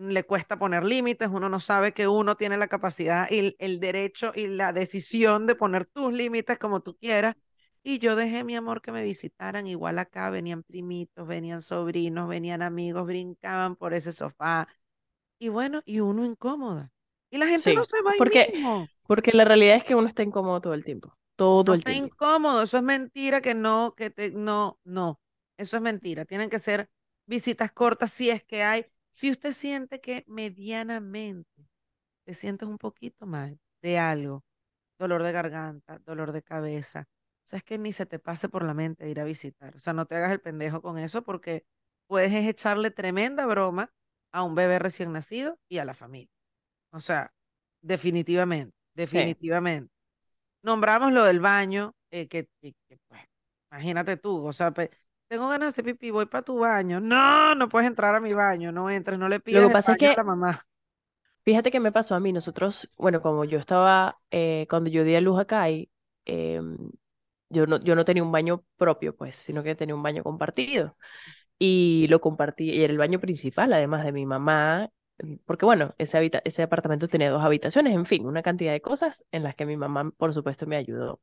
le 0.00 0.24
cuesta 0.24 0.58
poner 0.58 0.84
límites, 0.84 1.28
uno 1.30 1.48
no 1.48 1.60
sabe 1.60 1.92
que 1.92 2.08
uno 2.08 2.36
tiene 2.36 2.56
la 2.56 2.68
capacidad 2.68 3.28
y 3.30 3.54
el, 3.58 3.80
derecho 3.80 4.32
y 4.34 4.46
la 4.48 4.72
decisión 4.72 5.46
de 5.46 5.54
poner 5.54 5.86
tus 5.90 6.12
límites 6.12 6.58
como 6.58 6.80
tú 6.80 6.96
quieras. 6.96 7.36
Y 7.82 7.98
yo 7.98 8.16
dejé, 8.16 8.44
mi 8.44 8.56
amor, 8.56 8.82
que 8.82 8.92
me 8.92 9.02
visitaran. 9.02 9.66
Igual 9.66 9.98
acá 9.98 10.30
venían 10.30 10.62
primitos, 10.62 11.26
venían 11.26 11.62
sobrinos, 11.62 12.28
venían 12.28 12.62
amigos, 12.62 13.06
brincaban 13.06 13.76
por 13.76 13.94
ese 13.94 14.12
sofá. 14.12 14.68
Y 15.38 15.48
bueno, 15.48 15.82
y 15.86 16.00
uno 16.00 16.24
incómoda. 16.24 16.92
Y 17.30 17.38
la 17.38 17.46
gente 17.46 17.72
no 17.72 17.84
se 17.84 18.02
va 18.02 18.12
ahí 18.12 18.18
porque, 18.18 18.52
mismo. 18.52 18.90
porque 19.06 19.32
la 19.32 19.44
realidad 19.44 19.76
es 19.76 19.84
que 19.84 19.94
uno 19.94 20.08
está 20.08 20.22
incómodo 20.22 20.60
todo 20.60 20.74
el 20.74 20.84
tiempo. 20.84 21.16
Todo 21.36 21.64
No 21.64 21.74
el 21.74 21.80
está 21.80 21.92
tiempo. 21.92 22.14
incómodo. 22.14 22.62
Eso 22.62 22.76
es 22.76 22.82
mentira 22.82 23.40
que 23.40 23.54
no, 23.54 23.94
que 23.96 24.10
te, 24.10 24.30
no, 24.30 24.78
no. 24.84 25.20
Eso 25.56 25.76
es 25.76 25.82
mentira. 25.82 26.24
Tienen 26.24 26.50
que 26.50 26.58
ser 26.58 26.90
visitas 27.26 27.72
cortas 27.72 28.12
si 28.12 28.30
es 28.30 28.44
que 28.44 28.62
hay. 28.62 28.86
Si 29.10 29.30
usted 29.30 29.52
siente 29.52 30.00
que 30.00 30.24
medianamente 30.28 31.68
te 32.24 32.34
sientes 32.34 32.68
un 32.68 32.78
poquito 32.78 33.26
mal 33.26 33.58
de 33.82 33.98
algo, 33.98 34.44
dolor 34.98 35.22
de 35.22 35.32
garganta, 35.32 35.98
dolor 36.00 36.32
de 36.32 36.42
cabeza, 36.42 37.08
o 37.46 37.48
sea, 37.48 37.58
es 37.58 37.64
que 37.64 37.78
ni 37.78 37.92
se 37.92 38.06
te 38.06 38.18
pase 38.18 38.48
por 38.48 38.64
la 38.64 38.74
mente 38.74 39.08
ir 39.10 39.20
a 39.20 39.24
visitar. 39.24 39.76
O 39.76 39.80
sea, 39.80 39.92
no 39.92 40.06
te 40.06 40.16
hagas 40.16 40.32
el 40.32 40.40
pendejo 40.40 40.82
con 40.82 40.98
eso 40.98 41.22
porque 41.22 41.64
puedes 42.06 42.32
es 42.32 42.46
echarle 42.48 42.90
tremenda 42.90 43.46
broma 43.46 43.92
a 44.32 44.44
un 44.44 44.54
bebé 44.54 44.78
recién 44.78 45.12
nacido 45.12 45.58
y 45.68 45.78
a 45.78 45.84
la 45.84 45.94
familia. 45.94 46.30
O 46.92 47.00
sea, 47.00 47.32
definitivamente, 47.82 48.76
Sí. 48.96 49.06
definitivamente. 49.06 49.92
Nombramos 50.62 51.12
lo 51.12 51.24
del 51.24 51.40
baño, 51.40 51.94
eh, 52.10 52.28
que, 52.28 52.48
que- 52.60 52.74
que, 52.88 52.98
pues, 53.08 53.22
imagínate 53.72 54.16
tú, 54.16 54.44
o 54.46 54.52
sea, 54.52 54.72
pe- 54.72 54.90
tengo 55.30 55.48
ganas 55.48 55.74
de 55.74 55.82
hacer 55.82 55.84
pipí, 55.86 56.10
voy 56.10 56.26
para 56.26 56.44
tu 56.44 56.58
baño. 56.58 57.00
No, 57.00 57.54
no 57.54 57.68
puedes 57.70 57.88
entrar 57.88 58.14
a 58.14 58.20
mi 58.20 58.34
baño, 58.34 58.72
no 58.72 58.90
entres, 58.90 59.18
no 59.18 59.28
le 59.30 59.40
Lo 59.50 59.60
pidas 59.60 59.68
que 59.68 59.70
el 59.70 59.76
pasa 59.76 59.92
es 59.92 59.98
baño 59.98 60.10
a 60.10 60.14
que, 60.14 60.16
la 60.16 60.24
mamá. 60.24 60.66
fíjate 61.44 61.70
que 61.70 61.80
me 61.80 61.92
pasó 61.92 62.14
a 62.14 62.20
mí, 62.20 62.32
nosotros, 62.32 62.90
bueno, 62.96 63.22
como 63.22 63.44
yo 63.44 63.58
estaba, 63.58 64.20
eh, 64.30 64.66
cuando 64.70 64.90
yo 64.90 65.04
di 65.04 65.14
a 65.14 65.20
luz 65.20 65.38
a 65.40 65.44
Kai, 65.46 65.90
em, 66.24 66.76
yo 67.50 67.66
no, 67.66 67.80
yo 67.82 67.94
no 67.96 68.04
tenía 68.04 68.22
un 68.22 68.32
baño 68.32 68.64
propio, 68.76 69.16
pues, 69.16 69.36
sino 69.36 69.62
que 69.62 69.74
tenía 69.74 69.94
un 69.94 70.02
baño 70.02 70.22
compartido. 70.22 70.96
Y 71.58 72.06
lo 72.10 72.20
compartí, 72.20 72.70
y 72.72 72.84
era 72.84 72.92
el 72.92 72.98
baño 72.98 73.20
principal, 73.20 73.72
además 73.72 74.04
de 74.04 74.12
mi 74.12 74.26
mamá, 74.26 74.90
mm, 75.20 75.36
porque 75.46 75.66
bueno, 75.66 75.94
ese, 75.98 76.18
habita- 76.18 76.42
ese 76.44 76.62
apartamento 76.64 77.08
tenía 77.08 77.30
dos 77.30 77.44
habitaciones, 77.44 77.94
en 77.94 78.06
fin, 78.06 78.26
una 78.26 78.42
cantidad 78.42 78.72
de 78.72 78.82
cosas 78.82 79.24
en 79.32 79.44
las 79.44 79.54
que 79.56 79.66
mi 79.66 79.76
mamá, 79.76 80.10
por 80.18 80.34
supuesto, 80.34 80.66
me 80.66 80.76
ayudó. 80.76 81.20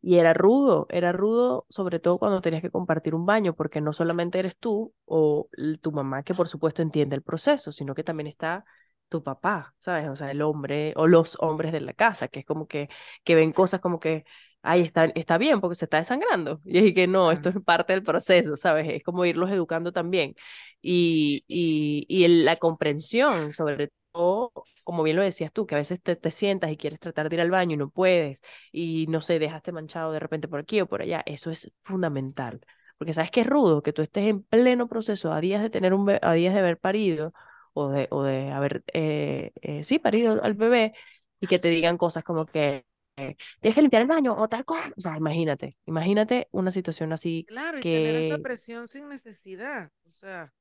Y 0.00 0.16
era 0.18 0.34
rudo, 0.34 0.86
era 0.90 1.12
rudo, 1.12 1.66
sobre 1.68 1.98
todo 2.00 2.18
cuando 2.18 2.40
tenías 2.40 2.62
que 2.62 2.70
compartir 2.70 3.14
un 3.14 3.26
baño, 3.26 3.54
porque 3.54 3.80
no 3.80 3.92
solamente 3.92 4.38
eres 4.38 4.56
tú 4.58 4.94
o 5.04 5.48
tu 5.80 5.92
mamá, 5.92 6.22
que 6.22 6.34
por 6.34 6.48
supuesto 6.48 6.82
entiende 6.82 7.16
el 7.16 7.22
proceso, 7.22 7.72
sino 7.72 7.94
que 7.94 8.04
también 8.04 8.26
está 8.28 8.64
tu 9.08 9.22
papá, 9.22 9.74
¿sabes? 9.78 10.08
O 10.08 10.16
sea, 10.16 10.30
el 10.30 10.42
hombre 10.42 10.92
o 10.96 11.06
los 11.06 11.36
hombres 11.40 11.72
de 11.72 11.80
la 11.80 11.92
casa, 11.94 12.28
que 12.28 12.40
es 12.40 12.46
como 12.46 12.66
que, 12.68 12.88
que 13.24 13.34
ven 13.34 13.52
cosas 13.52 13.80
como 13.80 14.00
que, 14.00 14.24
ay, 14.62 14.82
está, 14.82 15.06
está 15.06 15.38
bien 15.38 15.60
porque 15.60 15.74
se 15.76 15.84
está 15.86 15.96
desangrando. 15.98 16.60
Y 16.64 16.78
es 16.88 16.94
que 16.94 17.06
no, 17.06 17.32
esto 17.32 17.48
es 17.48 17.56
parte 17.64 17.92
del 17.94 18.02
proceso, 18.02 18.56
¿sabes? 18.56 18.86
Es 18.90 19.02
como 19.02 19.24
irlos 19.24 19.50
educando 19.50 19.92
también. 19.92 20.34
Y, 20.82 21.44
y, 21.48 22.04
y 22.08 22.28
la 22.44 22.56
comprensión, 22.56 23.52
sobre 23.52 23.90
todo, 24.12 24.47
como 24.84 25.02
bien 25.02 25.16
lo 25.16 25.22
decías 25.22 25.52
tú, 25.52 25.66
que 25.66 25.74
a 25.74 25.78
veces 25.78 26.00
te, 26.02 26.16
te 26.16 26.30
sientas 26.30 26.70
y 26.70 26.76
quieres 26.76 27.00
tratar 27.00 27.28
de 27.28 27.36
ir 27.36 27.40
al 27.40 27.50
baño 27.50 27.74
y 27.74 27.76
no 27.76 27.90
puedes 27.90 28.40
y 28.72 29.06
no 29.08 29.20
sé, 29.20 29.38
dejaste 29.38 29.72
manchado 29.72 30.12
de 30.12 30.20
repente 30.20 30.48
por 30.48 30.60
aquí 30.60 30.80
o 30.80 30.86
por 30.88 31.02
allá, 31.02 31.22
eso 31.26 31.50
es 31.50 31.72
fundamental. 31.82 32.60
Porque 32.98 33.12
sabes 33.12 33.30
que 33.30 33.42
es 33.42 33.46
rudo 33.46 33.82
que 33.82 33.92
tú 33.92 34.02
estés 34.02 34.26
en 34.26 34.42
pleno 34.42 34.88
proceso 34.88 35.32
a 35.32 35.40
días 35.40 35.62
de 35.62 35.70
tener 35.70 35.94
un 35.94 36.18
a 36.20 36.32
días 36.32 36.54
de 36.54 36.60
haber 36.60 36.78
parido 36.78 37.32
o 37.74 37.88
de, 37.90 38.08
o 38.10 38.22
de 38.24 38.50
haber, 38.50 38.82
eh, 38.92 39.52
eh, 39.62 39.84
sí, 39.84 39.98
parido 39.98 40.42
al 40.42 40.54
bebé 40.54 40.94
y 41.40 41.46
que 41.46 41.58
te 41.58 41.68
digan 41.68 41.96
cosas 41.98 42.24
como 42.24 42.46
que 42.46 42.84
eh, 43.16 43.36
tienes 43.60 43.74
que 43.74 43.82
limpiar 43.82 44.02
el 44.02 44.08
baño 44.08 44.34
o 44.36 44.48
tal 44.48 44.64
cosa. 44.64 44.92
O 44.96 45.00
sea, 45.00 45.16
imagínate, 45.16 45.76
imagínate 45.86 46.48
una 46.52 46.70
situación 46.70 47.12
así 47.12 47.46
Claro, 47.46 47.80
y 47.80 47.84
tener 47.84 48.14
esa 48.14 48.38
que 48.38 48.38
presión 48.38 48.86
sin 48.88 49.08
necesidad. 49.08 49.90
O 50.06 50.10
sea, 50.12 50.52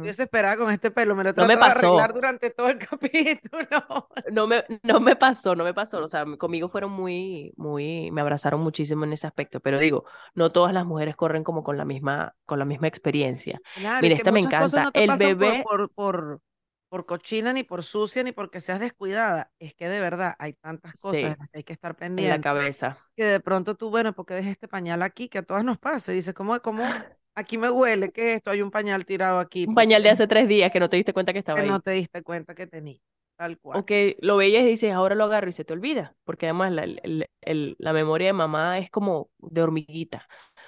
desesperada 0.00 0.56
con 0.56 0.70
este 0.70 0.90
pelo, 0.90 1.14
me 1.16 1.24
lo 1.24 1.32
No 1.36 1.46
me 1.46 1.56
tratado 1.56 1.64
de 1.64 1.70
arreglar 1.70 2.12
pasó. 2.12 2.14
durante 2.14 2.50
todo 2.50 2.68
el 2.68 2.78
capítulo. 2.78 4.08
No 4.32 4.46
me, 4.46 4.64
no 4.82 5.00
me 5.00 5.16
pasó, 5.16 5.54
no 5.56 5.64
me 5.64 5.74
pasó. 5.74 6.02
O 6.04 6.08
sea, 6.08 6.24
conmigo 6.36 6.68
fueron 6.68 6.92
muy, 6.92 7.52
muy, 7.56 8.10
me 8.10 8.20
abrazaron 8.20 8.60
muchísimo 8.60 9.04
en 9.04 9.12
ese 9.12 9.26
aspecto. 9.26 9.60
Pero 9.60 9.78
digo, 9.78 10.04
no 10.34 10.52
todas 10.52 10.72
las 10.74 10.84
mujeres 10.86 11.16
corren 11.16 11.44
como 11.44 11.62
con 11.62 11.76
la 11.76 11.84
misma, 11.84 12.34
con 12.44 12.58
la 12.58 12.64
misma 12.64 12.88
experiencia. 12.88 13.60
Claro, 13.74 14.00
Mira, 14.02 14.14
esta 14.16 14.32
me 14.32 14.40
encanta. 14.40 14.84
no 14.84 14.90
El 14.92 15.08
por, 15.08 15.18
bebé, 15.18 15.62
por, 15.62 15.90
por, 15.92 16.40
por 16.88 17.06
cochina, 17.06 17.52
ni 17.52 17.62
por 17.62 17.82
sucia, 17.82 18.22
ni 18.22 18.32
porque 18.32 18.60
seas 18.60 18.80
descuidada. 18.80 19.50
Es 19.58 19.74
que 19.74 19.88
de 19.88 20.00
verdad 20.00 20.34
hay 20.38 20.54
tantas 20.54 20.96
cosas 20.96 21.20
sí, 21.20 21.26
en 21.32 21.36
las 21.38 21.48
que 21.50 21.58
hay 21.58 21.64
que 21.64 21.72
estar 21.72 21.96
en 22.16 22.28
la 22.28 22.38
pendiente. 22.38 22.40
cabeza. 22.40 22.96
Que 23.16 23.24
de 23.24 23.40
pronto 23.40 23.76
tú, 23.76 23.90
bueno, 23.90 24.14
¿por 24.14 24.26
qué 24.26 24.34
dejé 24.34 24.50
este 24.52 24.68
pañal 24.68 25.02
aquí? 25.02 25.28
Que 25.28 25.38
a 25.38 25.42
todas 25.42 25.64
nos 25.64 25.78
pasa. 25.78 26.12
Dices, 26.12 26.34
¿cómo, 26.34 26.60
cómo? 26.62 26.84
Aquí 27.34 27.58
me 27.58 27.70
huele, 27.70 28.12
¿qué 28.12 28.32
es 28.32 28.36
esto? 28.38 28.50
Hay 28.50 28.62
un 28.62 28.70
pañal 28.70 29.04
tirado 29.06 29.38
aquí. 29.40 29.66
Un 29.66 29.74
¿Por 29.74 29.74
pañal 29.74 30.02
de 30.02 30.10
hace 30.10 30.26
tres 30.26 30.46
días 30.48 30.70
que 30.72 30.80
no 30.80 30.88
te 30.90 30.96
diste 30.98 31.12
cuenta 31.14 31.32
que 31.32 31.38
estaba 31.38 31.60
Que 31.60 31.62
no 31.62 31.78
ahí. 31.78 31.80
te 31.80 31.92
diste 31.92 32.22
cuenta 32.22 32.54
que 32.56 32.66
tenía. 32.66 33.00
Tal 33.36 33.58
cual. 33.58 33.78
O 33.78 33.84
que 33.86 34.16
lo 34.20 34.36
veías 34.36 34.64
y 34.64 34.66
dices, 34.66 34.92
ahora 34.92 35.14
lo 35.14 35.24
agarro 35.24 35.48
y 35.48 35.52
se 35.52 35.64
te 35.64 35.72
olvida. 35.72 36.16
Porque 36.24 36.46
además 36.46 36.72
la, 36.72 36.82
el- 36.84 37.28
el- 37.40 37.76
la 37.78 37.92
memoria 37.92 38.28
de 38.28 38.32
mamá 38.32 38.78
es 38.78 38.90
como 38.90 39.30
de 39.38 39.62
hormiguita. 39.62 40.26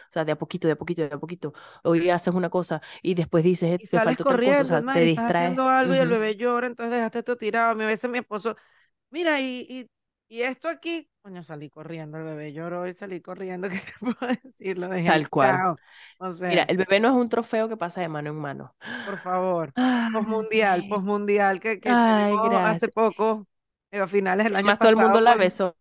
O 0.08 0.12
sea, 0.12 0.24
de 0.24 0.32
a 0.32 0.38
poquito, 0.38 0.68
de 0.68 0.74
a 0.74 0.76
poquito, 0.76 1.02
de 1.02 1.08
a 1.14 1.18
poquito. 1.18 1.52
Hoy 1.84 2.10
haces 2.10 2.32
una 2.34 2.48
cosa 2.50 2.80
y 3.02 3.14
después 3.14 3.42
dices, 3.44 3.80
"Eh, 3.80 3.80
Y 3.80 3.86
me 3.90 4.00
sales 4.00 4.00
faltó 4.00 4.24
tal 4.26 4.40
cosa, 4.40 4.62
o 4.62 4.64
corriendo, 4.64 4.66
sea, 4.66 4.82
te 4.82 5.00
y 5.00 5.06
estás 5.06 5.24
distraes. 5.24 5.34
haciendo 5.34 5.68
algo 5.68 5.94
y 5.94 5.98
el 5.98 6.08
bebé 6.08 6.36
llora, 6.36 6.66
entonces 6.68 6.92
dejaste 6.94 7.18
esto 7.20 7.36
tirado. 7.36 7.70
A 7.72 7.74
veces 7.86 8.08
mi 8.10 8.18
esposo, 8.18 8.56
mira, 9.10 9.40
y, 9.40 9.66
y, 9.68 9.90
y 10.32 10.42
esto 10.42 10.70
aquí, 10.70 11.06
coño, 11.20 11.42
salí 11.42 11.68
corriendo, 11.68 12.16
el 12.16 12.24
bebé 12.24 12.54
lloró 12.54 12.86
y 12.86 12.94
salí 12.94 13.20
corriendo, 13.20 13.68
¿qué 13.70 13.78
te 13.78 13.92
puedo 14.00 14.32
decir? 14.42 14.78
Lo 14.78 14.88
dejé 14.88 15.08
Tal 15.08 15.28
cual. 15.28 15.76
Mira, 16.48 16.62
el 16.62 16.78
bebé 16.78 17.00
no 17.00 17.08
es 17.08 17.14
un 17.14 17.28
trofeo 17.28 17.68
que 17.68 17.76
pasa 17.76 18.00
de 18.00 18.08
mano 18.08 18.30
en 18.30 18.36
mano. 18.36 18.74
por 19.04 19.20
favor, 19.20 19.72
posmundial, 20.10 20.88
posmundial, 20.88 21.60
que, 21.60 21.80
que 21.80 21.90
ay, 21.90 22.32
hace 22.64 22.88
poco, 22.88 23.46
eh, 23.90 24.00
a 24.00 24.08
finales 24.08 24.44
del 24.44 24.56
año 24.56 24.68
Más 24.68 24.78
todo 24.78 24.88
el 24.88 24.96
mundo 24.96 25.20
la 25.20 25.34
besó. 25.34 25.76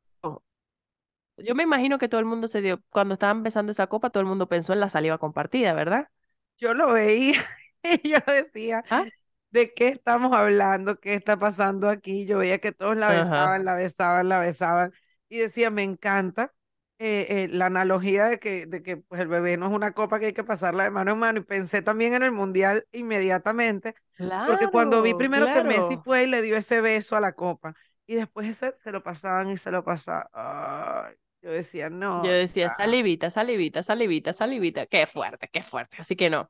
Yo 1.38 1.56
me 1.56 1.64
imagino 1.64 1.98
que 1.98 2.10
todo 2.10 2.20
el 2.20 2.26
mundo 2.28 2.48
se 2.48 2.62
dio, 2.62 2.82
cuando 2.90 3.14
estaban 3.16 3.42
besando 3.42 3.72
esa 3.72 3.88
copa, 3.88 4.10
todo 4.10 4.22
el 4.22 4.28
mundo 4.28 4.48
pensó 4.48 4.74
en 4.74 4.80
la 4.82 4.90
saliva 4.90 5.18
compartida, 5.18 5.74
¿verdad? 5.74 6.10
yo 6.58 6.74
lo 6.74 6.94
veía 6.94 7.42
y 7.84 8.10
yo 8.10 8.20
decía, 8.28 8.84
¿Ah? 8.90 9.06
¿De 9.52 9.74
qué 9.74 9.90
estamos 9.90 10.34
hablando? 10.34 11.00
¿Qué 11.00 11.14
está 11.16 11.38
pasando 11.38 11.90
aquí? 11.90 12.26
Yo 12.26 12.38
veía 12.40 12.60
que 12.60 12.72
todos 12.72 12.96
la 12.98 13.10
Ajá. 13.10 13.12
besaban, 13.12 13.66
la 13.66 13.76
besaban, 13.76 14.30
la 14.30 14.40
besaban 14.40 14.94
y 15.30 15.38
decía, 15.40 15.70
me 15.72 15.84
encanta 15.84 16.54
eh, 17.00 17.26
eh, 17.46 17.48
la 17.50 17.68
analogía 17.68 18.26
de 18.26 18.40
que, 18.40 18.66
de 18.68 18.84
que 18.84 18.98
pues, 18.98 19.22
el 19.22 19.28
bebé 19.28 19.58
no 19.58 19.68
es 19.68 19.74
una 19.74 19.94
copa 19.94 20.20
que 20.20 20.28
hay 20.28 20.34
que 20.34 20.44
pasarla 20.44 20.84
de 20.84 20.92
mano 20.92 21.12
en 21.14 21.20
mano 21.20 21.40
y 21.40 21.44
pensé 21.44 21.82
también 21.82 22.14
en 22.14 22.24
el 22.24 22.32
mundial 22.32 22.88
inmediatamente, 22.92 23.96
porque 24.44 24.68
cuando 24.70 25.02
vi 25.02 25.14
Claro, 25.14 25.16
primero 25.16 25.50
que 25.50 25.62
Messi 25.64 25.98
claro. 25.98 26.04
fue 26.04 26.24
y 26.24 26.28
le 26.28 26.42
dio 26.42 26.58
ese 26.58 26.82
beso 26.82 27.16
a 27.16 27.22
la 27.22 27.34
copa 27.34 27.74
y 28.06 28.16
después 28.16 28.48
ese 28.48 28.76
se 28.84 28.92
lo 28.92 29.04
pasaban 29.04 29.50
y 29.52 29.58
se 29.58 29.72
lo 29.72 29.84
pasaban, 29.84 30.28
ay, 30.34 31.16
yo 31.42 31.52
decía, 31.52 31.90
no, 31.90 32.24
Yo 32.24 32.30
decía, 32.32 32.68
salivita, 32.70 33.30
salivita, 33.30 33.84
salivita, 33.84 34.34
salivita. 34.34 34.86
Qué 34.88 35.08
fuerte, 35.08 35.50
qué 35.52 35.64
fuerte. 35.64 35.98
Así 36.00 36.16
que 36.16 36.30
no. 36.30 36.50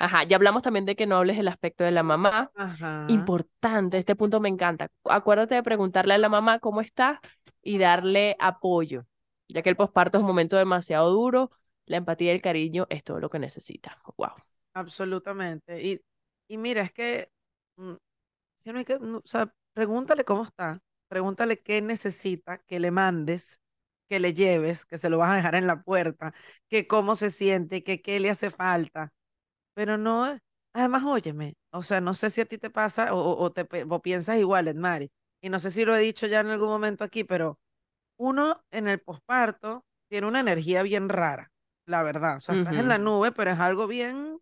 Ajá, 0.00 0.24
ya 0.24 0.36
hablamos 0.36 0.62
también 0.62 0.86
de 0.86 0.96
que 0.96 1.06
no 1.06 1.16
hables 1.16 1.36
del 1.36 1.48
aspecto 1.48 1.84
de 1.84 1.90
la 1.90 2.02
mamá. 2.02 2.50
ajá, 2.54 3.06
Importante, 3.08 3.98
este 3.98 4.16
punto 4.16 4.40
me 4.40 4.48
encanta. 4.48 4.88
Acuérdate 5.04 5.54
de 5.54 5.62
preguntarle 5.62 6.14
a 6.14 6.18
la 6.18 6.28
mamá 6.28 6.58
cómo 6.58 6.80
está 6.80 7.20
y 7.62 7.78
darle 7.78 8.34
apoyo, 8.38 9.04
ya 9.48 9.62
que 9.62 9.68
el 9.68 9.76
posparto 9.76 10.16
es 10.18 10.22
un 10.22 10.28
momento 10.28 10.56
demasiado 10.56 11.10
duro. 11.10 11.50
La 11.86 11.98
empatía 11.98 12.32
y 12.32 12.36
el 12.36 12.42
cariño 12.42 12.86
es 12.88 13.04
todo 13.04 13.20
lo 13.20 13.28
que 13.30 13.38
necesita. 13.38 14.00
Wow. 14.16 14.30
absolutamente. 14.74 15.82
Y, 15.82 16.00
y 16.48 16.56
mira, 16.56 16.82
es 16.82 16.92
que, 16.92 17.30
mm, 17.76 17.94
que 18.64 18.72
no 18.72 18.78
hay 18.80 18.84
que, 18.84 18.98
no, 18.98 19.18
o 19.18 19.22
sea, 19.26 19.52
pregúntale 19.74 20.24
cómo 20.24 20.44
está, 20.44 20.80
pregúntale 21.08 21.60
qué 21.60 21.82
necesita 21.82 22.58
que 22.66 22.80
le 22.80 22.90
mandes, 22.90 23.60
que 24.08 24.20
le 24.20 24.34
lleves, 24.34 24.86
que 24.86 24.98
se 24.98 25.10
lo 25.10 25.18
vas 25.18 25.32
a 25.32 25.36
dejar 25.36 25.54
en 25.56 25.66
la 25.66 25.82
puerta, 25.82 26.34
que 26.68 26.86
cómo 26.86 27.14
se 27.16 27.30
siente, 27.30 27.84
que 27.84 28.02
qué 28.02 28.20
le 28.20 28.30
hace 28.30 28.50
falta. 28.50 29.12
Pero 29.80 29.96
no, 29.98 30.38
además, 30.74 31.02
óyeme, 31.06 31.54
o 31.72 31.82
sea, 31.82 32.00
no 32.02 32.12
sé 32.14 32.28
si 32.30 32.40
a 32.42 32.44
ti 32.46 32.58
te 32.58 32.68
pasa 32.70 33.14
o, 33.14 33.38
o- 33.44 33.50
te 33.52 33.66
o 33.88 34.02
piensas 34.02 34.38
igual, 34.38 34.68
Edmari, 34.68 35.10
y 35.42 35.48
no 35.48 35.58
sé 35.58 35.70
si 35.70 35.84
lo 35.86 35.96
he 35.96 36.00
dicho 36.00 36.26
ya 36.26 36.40
en 36.40 36.48
algún 36.50 36.68
momento 36.68 37.02
aquí, 37.04 37.24
pero 37.24 37.58
uno 38.18 38.62
en 38.72 38.88
el 38.88 39.00
posparto 39.00 39.84
tiene 40.10 40.26
una 40.28 40.40
energía 40.40 40.82
bien 40.84 41.08
rara, 41.08 41.50
la 41.86 42.02
verdad. 42.04 42.36
O 42.38 42.40
sea, 42.40 42.54
estás 42.56 42.76
en 42.78 42.88
la 42.88 42.98
nube, 42.98 43.32
pero 43.32 43.52
es 43.52 43.60
algo 43.60 43.88
bien, 43.88 44.40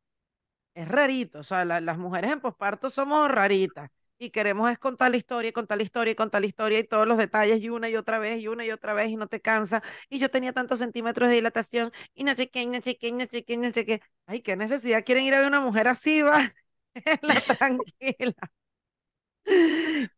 es 0.74 0.88
rarito. 0.88 1.40
O 1.40 1.44
sea, 1.44 1.64
la- 1.66 1.80
las 1.82 1.98
mujeres 1.98 2.32
en 2.32 2.40
posparto 2.40 2.90
somos 2.90 3.30
raritas 3.30 3.90
y 4.18 4.30
queremos 4.30 4.70
es 4.70 4.78
contar 4.78 5.10
la 5.10 5.16
historia, 5.16 5.52
contar 5.52 5.78
la 5.78 5.84
historia, 5.84 6.14
contar 6.16 6.40
la 6.40 6.46
historia 6.48 6.78
y 6.80 6.84
todos 6.84 7.06
los 7.06 7.18
detalles 7.18 7.60
y 7.60 7.68
una 7.70 7.88
y 7.88 7.96
otra 7.96 8.18
vez 8.18 8.40
y 8.40 8.48
una 8.48 8.64
y 8.64 8.70
otra 8.70 8.94
vez 8.94 9.10
y 9.10 9.16
no 9.16 9.28
te 9.28 9.40
cansa. 9.40 9.82
Y 10.08 10.18
yo 10.18 10.30
tenía 10.30 10.52
tantos 10.52 10.78
centímetros 10.80 11.28
de 11.28 11.36
dilatación 11.36 11.92
y 12.14 12.24
no 12.24 12.34
sé 12.34 12.50
qué, 12.50 12.66
no 12.66 12.80
sé 12.82 12.96
qué, 12.98 13.12
no 13.12 13.26
sé 13.30 13.44
qué, 13.44 13.56
no 13.56 13.72
sé 13.72 13.84
qué. 13.86 14.00
Ay, 14.26 14.42
qué 14.42 14.56
necesidad 14.56 15.04
quieren 15.04 15.24
ir 15.24 15.34
a 15.34 15.38
ver 15.40 15.48
una 15.48 15.60
mujer 15.60 15.88
así, 15.88 16.22
va, 16.22 16.52
la 17.22 17.40
tranquila. 17.46 18.34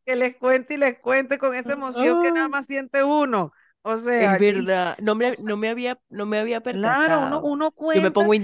Que 0.05 0.17
les 0.17 0.37
cuente 0.37 0.75
y 0.75 0.77
les 0.77 0.99
cuente 0.99 1.39
con 1.39 1.55
esa 1.55 1.73
emoción 1.75 2.19
que 2.19 2.33
nada 2.33 2.49
Ah, 2.49 2.49
más 2.49 2.67
siente 2.67 3.03
uno. 3.05 3.53
O 3.83 3.97
sea, 3.97 4.37
es 4.37 4.39
y- 4.41 4.69
verdad. 4.69 4.97
No 5.01 5.15
o 5.27 5.31
me, 5.31 5.37
sea, 5.37 5.39
no 5.39 5.57
me 5.57 5.69
había, 5.71 5.99
no 6.09 6.27
me 6.27 6.39
había 6.39 6.63
claro, 6.71 7.21
uno, 7.21 7.41
percatado. 7.41 7.43
uno 7.43 7.73
Yo 7.93 8.03
me 8.03 8.11
cuenta 8.11 8.11
pongo 8.11 8.35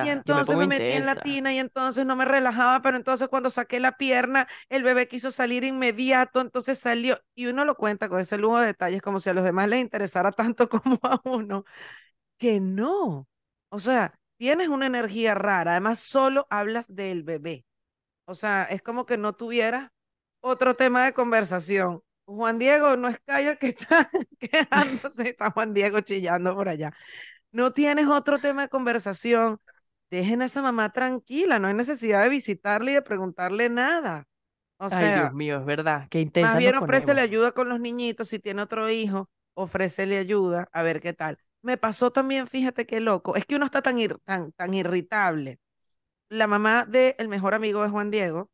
y 0.00 0.08
intensa. 0.08 0.16
Yo 0.24 0.34
me 0.34 0.42
entonces 0.42 0.56
me 0.56 0.66
metí 0.66 0.94
en 0.94 1.06
la 1.06 1.16
intensa. 1.16 1.22
tina 1.22 1.52
y 1.54 1.58
entonces 1.58 2.06
no 2.06 2.16
me 2.16 2.24
relajaba, 2.24 2.82
pero 2.82 2.96
entonces 2.98 3.28
cuando 3.28 3.50
saqué 3.50 3.80
la 3.80 3.96
pierna, 3.98 4.48
el 4.68 4.82
bebé 4.84 5.08
quiso 5.08 5.30
salir 5.32 5.64
inmediato, 5.64 6.40
entonces 6.40 6.78
salió 6.78 7.20
y 7.34 7.46
uno 7.46 7.64
lo 7.64 7.76
cuenta 7.76 8.08
con 8.08 8.20
ese 8.20 8.38
lujo 8.38 8.58
de 8.60 8.66
detalles 8.68 9.02
como 9.02 9.20
si 9.20 9.30
a 9.30 9.34
los 9.34 9.44
demás 9.44 9.68
les 9.68 9.80
interesara 9.80 10.32
tanto 10.34 10.68
como 10.68 10.98
a 11.02 11.20
uno, 11.24 11.64
que 12.38 12.60
no. 12.60 13.28
O 13.70 13.80
sea, 13.80 14.14
tienes 14.38 14.68
una 14.68 14.86
energía 14.86 15.34
rara, 15.34 15.72
además 15.72 16.00
solo 16.00 16.46
hablas 16.50 16.94
del 16.94 17.22
bebé. 17.24 17.64
O 18.26 18.34
sea, 18.36 18.64
es 18.64 18.82
como 18.82 19.06
que 19.06 19.18
no 19.18 19.34
tuvieras 19.34 19.90
otro 20.42 20.74
tema 20.76 21.04
de 21.06 21.12
conversación. 21.14 22.02
Juan 22.26 22.58
Diego 22.58 22.96
no 22.96 23.08
es 23.08 23.20
calla 23.20 23.56
que 23.56 23.68
está 23.68 24.10
quejándose, 24.38 25.30
está 25.30 25.50
Juan 25.50 25.74
Diego 25.74 26.00
chillando 26.00 26.54
por 26.54 26.68
allá. 26.68 26.92
No 27.52 27.72
tienes 27.72 28.06
otro 28.08 28.40
tema 28.40 28.62
de 28.62 28.68
conversación. 28.68 29.60
Dejen 30.10 30.42
a 30.42 30.46
esa 30.46 30.62
mamá 30.62 30.92
tranquila, 30.92 31.58
no 31.58 31.68
hay 31.68 31.74
necesidad 31.74 32.22
de 32.22 32.28
visitarle 32.30 32.92
y 32.92 32.94
de 32.96 33.02
preguntarle 33.02 33.68
nada. 33.70 34.26
O 34.78 34.88
Ay, 34.90 35.10
Dios 35.10 35.32
mío, 35.32 35.58
es 35.58 35.64
verdad. 35.64 36.08
Qué 36.10 36.20
más 36.38 36.56
intensas 36.56 36.56
bien 36.56 36.74
ofrécele 36.76 37.20
ayuda 37.20 37.52
con 37.52 37.68
los 37.68 37.80
niñitos, 37.80 38.28
si 38.28 38.38
tiene 38.38 38.62
otro 38.62 38.90
hijo, 38.90 39.30
ofrécele 39.54 40.18
ayuda, 40.18 40.68
a 40.72 40.82
ver 40.82 41.00
qué 41.00 41.12
tal. 41.12 41.38
Me 41.62 41.76
pasó 41.76 42.10
también, 42.10 42.46
fíjate 42.48 42.86
qué 42.86 43.00
loco, 43.00 43.36
es 43.36 43.46
que 43.46 43.56
uno 43.56 43.64
está 43.66 43.82
tan, 43.82 43.98
ir- 43.98 44.18
tan, 44.24 44.52
tan 44.52 44.74
irritable. 44.74 45.58
La 46.28 46.46
mamá 46.46 46.86
del 46.86 47.28
mejor 47.28 47.54
amigo 47.54 47.82
de 47.82 47.90
Juan 47.90 48.10
Diego, 48.10 48.50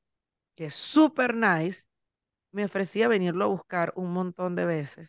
que 0.56 0.66
es 0.66 0.74
súper 0.74 1.34
nice, 1.34 1.86
me 2.52 2.64
ofrecía 2.64 3.08
venirlo 3.08 3.44
a 3.44 3.48
buscar 3.48 3.92
un 3.96 4.12
montón 4.12 4.54
de 4.56 4.64
veces. 4.66 5.08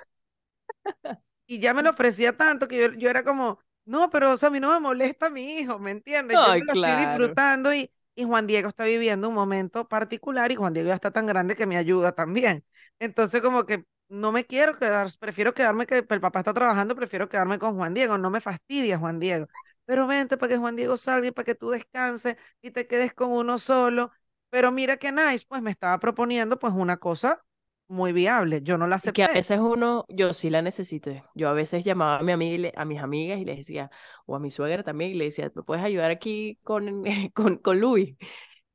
Y 1.47 1.59
ya 1.59 1.73
me 1.73 1.81
lo 1.83 1.89
ofrecía 1.91 2.37
tanto 2.37 2.67
que 2.67 2.79
yo, 2.79 2.93
yo 2.93 3.09
era 3.09 3.23
como, 3.23 3.59
no, 3.85 4.09
pero 4.09 4.31
o 4.33 4.37
sea, 4.37 4.49
a 4.49 4.51
mí 4.51 4.59
no 4.59 4.71
me 4.71 4.79
molesta 4.79 5.29
mi 5.29 5.57
hijo, 5.57 5.79
¿me 5.79 5.91
entiendes? 5.91 6.37
Yo 6.45 6.53
me 6.53 6.63
lo 6.65 6.73
estoy 6.73 6.81
claro. 6.81 7.07
disfrutando 7.07 7.73
y, 7.73 7.91
y 8.15 8.23
Juan 8.23 8.45
Diego 8.47 8.69
está 8.69 8.83
viviendo 8.85 9.29
un 9.29 9.35
momento 9.35 9.87
particular 9.87 10.51
y 10.51 10.55
Juan 10.55 10.73
Diego 10.73 10.89
ya 10.89 10.95
está 10.95 11.11
tan 11.11 11.25
grande 11.25 11.55
que 11.55 11.65
me 11.65 11.77
ayuda 11.77 12.11
también. 12.11 12.63
Entonces 12.99 13.41
como 13.41 13.65
que 13.65 13.83
no 14.09 14.31
me 14.31 14.45
quiero 14.45 14.77
quedar, 14.77 15.07
prefiero 15.19 15.53
quedarme 15.53 15.87
que 15.87 16.05
el 16.07 16.21
papá 16.21 16.39
está 16.39 16.53
trabajando, 16.53 16.95
prefiero 16.95 17.29
quedarme 17.29 17.57
con 17.59 17.75
Juan 17.75 17.93
Diego, 17.93 18.17
no 18.17 18.29
me 18.29 18.41
fastidia 18.41 18.99
Juan 18.99 19.19
Diego. 19.19 19.47
Pero 19.85 20.05
vente 20.05 20.37
para 20.37 20.51
que 20.53 20.57
Juan 20.59 20.75
Diego 20.75 20.97
salga 20.97 21.27
y 21.27 21.31
para 21.31 21.45
que 21.45 21.55
tú 21.55 21.71
descanses 21.71 22.37
y 22.61 22.71
te 22.71 22.85
quedes 22.87 23.13
con 23.13 23.31
uno 23.31 23.57
solo. 23.57 24.11
Pero 24.49 24.71
mira 24.71 24.97
qué 24.97 25.11
nice, 25.11 25.45
pues 25.47 25.61
me 25.61 25.71
estaba 25.71 25.99
proponiendo 25.99 26.57
pues 26.59 26.73
una 26.73 26.97
cosa 26.97 27.43
muy 27.87 28.13
viable. 28.13 28.61
Yo 28.63 28.77
no 28.77 28.87
la 28.87 28.95
Y 29.01 29.11
que 29.11 29.23
a 29.23 29.29
acepté. 29.29 29.33
veces 29.33 29.59
uno, 29.59 30.05
yo 30.09 30.33
sí 30.33 30.49
la 30.49 30.61
necesité. 30.61 31.23
Yo 31.33 31.47
a 31.49 31.53
veces 31.53 31.85
llamaba 31.85 32.17
a 32.19 32.23
mi 32.23 32.33
amiga 32.33 32.71
a 32.75 32.83
mis 32.85 32.99
amigas 33.01 33.39
y 33.39 33.45
les 33.45 33.57
decía, 33.57 33.89
o 34.25 34.35
a 34.35 34.39
mi 34.39 34.51
suegra 34.51 34.83
también, 34.83 35.11
y 35.11 35.13
le 35.15 35.25
decía, 35.25 35.49
¿me 35.55 35.63
puedes 35.63 35.83
ayudar 35.85 36.11
aquí 36.11 36.59
con, 36.63 37.03
con, 37.33 37.57
con 37.59 37.79
Luis? 37.79 38.17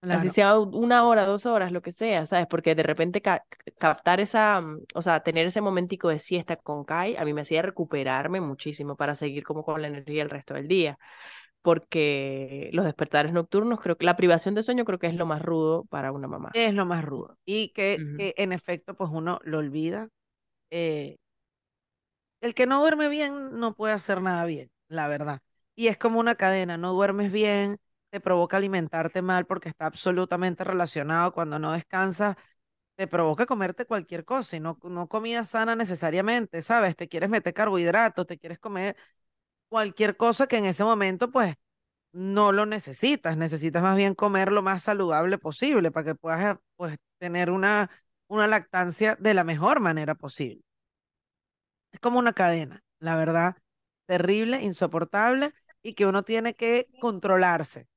Así 0.08 0.30
Claro. 0.30 0.30
sea 0.30 0.58
u- 0.58 0.64
una 0.78 1.04
hora, 1.06 1.26
dos 1.26 1.46
horas, 1.46 1.72
lo 1.72 1.82
que 1.82 1.92
sea, 1.92 2.26
¿sabes? 2.26 2.46
Porque 2.48 2.74
de 2.74 2.82
repente 2.84 3.22
ca- 3.22 3.44
captar 3.78 4.20
esa, 4.20 4.60
mm, 4.60 4.80
o 4.94 5.02
sea, 5.02 5.22
tener 5.22 5.46
ese 5.46 5.60
momentico 5.62 6.08
de 6.10 6.18
siesta 6.20 6.56
con 6.56 6.84
Kai, 6.84 7.16
a 7.16 7.24
mí 7.24 7.34
me 7.34 7.42
hacía 7.42 7.62
recuperarme 7.62 8.40
muchísimo 8.40 8.96
para 8.96 9.14
seguir 9.14 9.44
como 9.44 9.64
con 9.64 9.82
la 9.82 9.88
energía 9.88 10.22
el 10.22 10.30
resto 10.30 10.54
del 10.54 10.68
día. 10.68 10.98
Porque 11.64 12.68
los 12.74 12.85
despertares 12.85 13.33
nocturnos, 13.33 13.81
creo 13.81 13.96
que 13.96 14.05
la 14.05 14.16
privación 14.16 14.55
de 14.55 14.62
sueño 14.62 14.85
creo 14.85 14.98
que 14.98 15.07
es 15.07 15.14
lo 15.14 15.24
más 15.24 15.40
rudo 15.40 15.87
para 15.87 16.12
una 16.12 16.29
mamá. 16.29 16.50
Es 16.53 16.74
lo 16.74 16.85
más 16.85 17.03
rudo. 17.03 17.38
Y 17.46 17.70
que, 17.70 17.96
en 18.37 18.53
efecto, 18.53 18.94
pues 18.94 19.09
uno 19.11 19.40
lo 19.44 19.61
olvida. 19.61 20.11
Eh, 20.70 21.16
el 22.42 22.55
que 22.55 22.66
no 22.66 22.81
duerme 22.81 23.09
bien 23.09 23.59
no 23.59 23.74
puede 23.74 23.94
hacer 23.94 24.20
nada 24.20 24.44
bien, 24.44 24.70
la 24.88 25.09
verdad. 25.09 25.40
Y 25.75 25.87
es 25.87 25.96
como 25.96 26.21
una 26.21 26.35
cadena, 26.35 26.77
no 26.77 26.92
duermes 26.92 27.33
bien, 27.33 27.79
te 28.10 28.21
provoca 28.21 28.58
alimentarte 28.58 29.23
mal 29.23 29.46
porque 29.46 29.71
está 29.71 29.87
absolutamente 29.87 30.65
relacionado. 30.65 31.33
Cuando 31.33 31.58
no 31.58 31.73
descansas, 31.73 32.37
te 32.96 33.06
provoca 33.06 33.46
comerte 33.46 33.87
cualquier 33.87 34.27
cosa 34.27 34.56
y 34.56 34.60
no, 34.60 34.79
no 34.83 35.08
comida 35.08 35.46
sana 35.46 35.77
necesariamente, 35.77 36.60
¿sabes? 36.60 36.94
Te 36.94 37.08
quieres 37.08 37.31
meter 37.31 37.54
carbohidratos, 37.54 38.27
te 38.27 38.38
quieres 38.38 38.58
comer 38.58 38.96
cualquier 39.75 40.16
cosa 40.16 40.46
que 40.46 40.56
en 40.58 40.66
ese 40.66 40.85
momento, 40.85 41.33
pues, 41.33 41.56
no 42.12 42.52
lo 42.52 42.64
necesitas. 42.64 43.37
Necesitas 43.37 43.83
más 43.83 43.96
bien 43.96 44.14
comer 44.14 44.52
lo 44.52 44.62
más 44.62 44.85
saludable 44.85 45.37
posible 45.37 45.90
para 45.90 46.04
que 46.06 46.14
puedas, 46.14 46.58
pues, 46.77 46.96
tener 47.18 47.50
una, 47.50 47.90
una 48.29 48.46
lactancia 48.46 49.16
de 49.18 49.35
la 49.35 49.42
mejor 49.42 49.81
manera 49.81 50.14
posible. 50.14 50.62
Es 51.90 51.98
como 51.98 52.20
una 52.20 52.33
cadena, 52.35 52.85
la 53.00 53.16
verdad, 53.16 53.56
terrible, 54.06 54.62
insoportable 54.62 55.52
y 55.83 55.94
que 55.94 56.06
uno 56.06 56.22
tiene 56.22 56.54
que 56.54 56.87
controlarse 57.00 57.88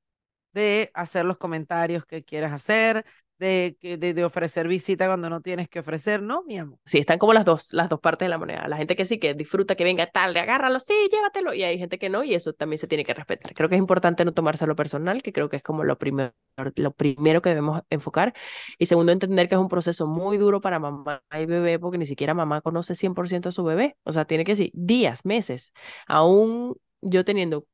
de 0.53 0.91
hacer 0.95 1.25
los 1.25 1.37
comentarios 1.37 2.05
que 2.07 2.23
quieres 2.23 2.51
hacer, 2.53 3.05
de, 3.39 3.77
de, 3.81 4.23
ofrecer 4.25 4.67
visita 4.67 5.07
cuando 5.07 5.29
no 5.29 5.41
tienes 5.41 5.69
que 5.69 5.79
ofrecer, 5.79 6.21
¿no, 6.21 6.43
mi 6.43 6.57
amor? 6.57 6.79
Sí, 6.85 6.97
están 6.99 7.19
como 7.19 7.33
las 7.33 7.45
dos, 7.45 7.73
las 7.73 7.89
dos 7.89 7.99
partes 7.99 8.25
de 8.25 8.29
la 8.29 8.37
moneda. 8.37 8.67
La 8.67 8.77
gente 8.77 8.95
que 8.95 9.05
sí, 9.05 9.19
que 9.19 9.33
disfruta, 9.33 9.75
que 9.75 9.83
venga 9.83 10.09
tal, 10.11 10.35
agárralo, 10.35 10.79
sí, 10.79 10.93
llévatelo. 11.11 11.53
Y 11.53 11.63
hay 11.63 11.77
gente 11.77 11.99
que 11.99 12.09
no, 12.09 12.23
y 12.23 12.33
eso 12.33 12.53
también 12.53 12.79
se 12.79 12.87
tiene 12.87 13.05
que 13.05 13.13
respetar. 13.13 13.53
Creo 13.53 13.69
que 13.69 13.75
es 13.75 13.79
importante 13.79 14.25
no 14.25 14.33
tomárselo 14.33 14.75
personal, 14.75 15.21
que 15.21 15.33
creo 15.33 15.49
que 15.49 15.57
es 15.57 15.63
como 15.63 15.83
lo 15.83 15.97
primero, 15.97 16.33
lo 16.75 16.91
primero 16.91 17.41
que 17.41 17.49
debemos 17.49 17.81
enfocar. 17.89 18.33
Y 18.77 18.85
segundo, 18.87 19.11
entender 19.11 19.47
que 19.49 19.55
es 19.55 19.61
un 19.61 19.69
proceso 19.69 20.07
muy 20.07 20.37
duro 20.37 20.61
para 20.61 20.79
mamá 20.79 21.21
y 21.39 21.45
bebé, 21.45 21.79
porque 21.79 21.97
ni 21.97 22.05
siquiera 22.05 22.33
mamá 22.33 22.61
conoce 22.61 22.95
100% 22.95 23.49
a 23.49 23.51
su 23.51 23.63
bebé. 23.63 23.97
O 24.03 24.11
sea, 24.11 24.25
tiene 24.25 24.43
que 24.45 24.53
decir 24.53 24.71
días, 24.73 25.25
meses. 25.25 25.73
Aún 26.07 26.75
yo 27.01 27.23
teniendo 27.25 27.65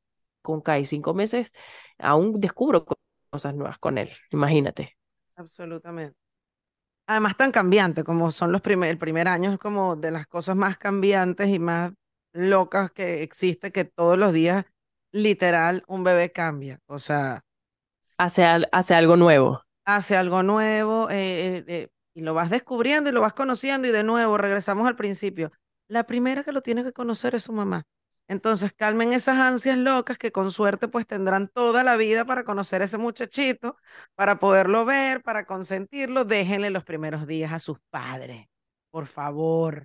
con 0.42 0.60
Kai 0.60 0.84
cinco 0.86 1.14
meses, 1.14 1.52
aún 1.98 2.40
descubro 2.40 2.84
co- 2.84 2.98
cosas 3.30 3.54
nuevas 3.54 3.78
con 3.78 3.98
él. 3.98 4.10
Imagínate. 4.30 4.96
Absolutamente. 5.36 6.16
Además, 7.06 7.36
tan 7.36 7.52
cambiante 7.52 8.04
como 8.04 8.30
son 8.32 8.52
los 8.52 8.62
primer, 8.62 8.90
el 8.90 8.98
primer 8.98 9.28
año, 9.28 9.52
es 9.52 9.58
como 9.58 9.96
de 9.96 10.10
las 10.10 10.26
cosas 10.26 10.56
más 10.56 10.78
cambiantes 10.78 11.48
y 11.50 11.58
más 11.58 11.92
locas 12.32 12.92
que 12.92 13.22
existe, 13.22 13.72
que 13.72 13.84
todos 13.84 14.18
los 14.18 14.32
días, 14.32 14.66
literal, 15.12 15.84
un 15.88 16.04
bebé 16.04 16.32
cambia. 16.32 16.80
O 16.86 16.98
sea, 16.98 17.44
Hace, 18.18 18.44
al- 18.44 18.68
hace 18.72 18.94
algo 18.94 19.16
nuevo. 19.16 19.62
hace 19.84 20.16
algo 20.16 20.42
nuevo 20.42 21.10
eh, 21.10 21.58
eh, 21.58 21.64
eh, 21.68 21.88
y 22.14 22.22
lo 22.22 22.34
vas 22.34 22.50
descubriendo 22.50 23.10
y 23.10 23.12
lo 23.12 23.20
vas 23.20 23.34
conociendo 23.34 23.88
y 23.88 23.92
de 23.92 24.04
nuevo 24.04 24.38
regresamos 24.38 24.86
al 24.86 24.96
principio. 24.96 25.52
La 25.88 26.04
primera 26.04 26.44
que 26.44 26.52
lo 26.52 26.62
tiene 26.62 26.84
que 26.84 26.92
conocer 26.92 27.34
es 27.34 27.42
su 27.44 27.52
mamá. 27.52 27.84
Entonces 28.26 28.72
calmen 28.72 29.12
esas 29.12 29.38
ansias 29.38 29.76
locas 29.76 30.16
que 30.16 30.32
con 30.32 30.50
suerte 30.50 30.88
pues 30.88 31.06
tendrán 31.06 31.48
toda 31.48 31.84
la 31.84 31.96
vida 31.96 32.24
para 32.24 32.44
conocer 32.44 32.80
a 32.80 32.86
ese 32.86 32.96
muchachito, 32.96 33.76
para 34.14 34.38
poderlo 34.38 34.84
ver, 34.84 35.22
para 35.22 35.44
consentirlo. 35.44 36.24
Déjenle 36.24 36.70
los 36.70 36.84
primeros 36.84 37.26
días 37.26 37.52
a 37.52 37.58
sus 37.58 37.78
padres, 37.90 38.46
por 38.90 39.06
favor, 39.06 39.84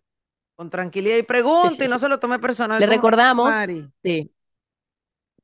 con 0.56 0.70
tranquilidad 0.70 1.18
y 1.18 1.24
pregunte 1.24 1.86
y 1.86 1.88
no 1.90 2.00
se 2.00 2.08
lo 2.08 2.20
tome 2.20 2.40
personal. 2.40 2.80
Le 2.80 2.88
recordamos, 2.88 3.54
sí. 4.02 4.32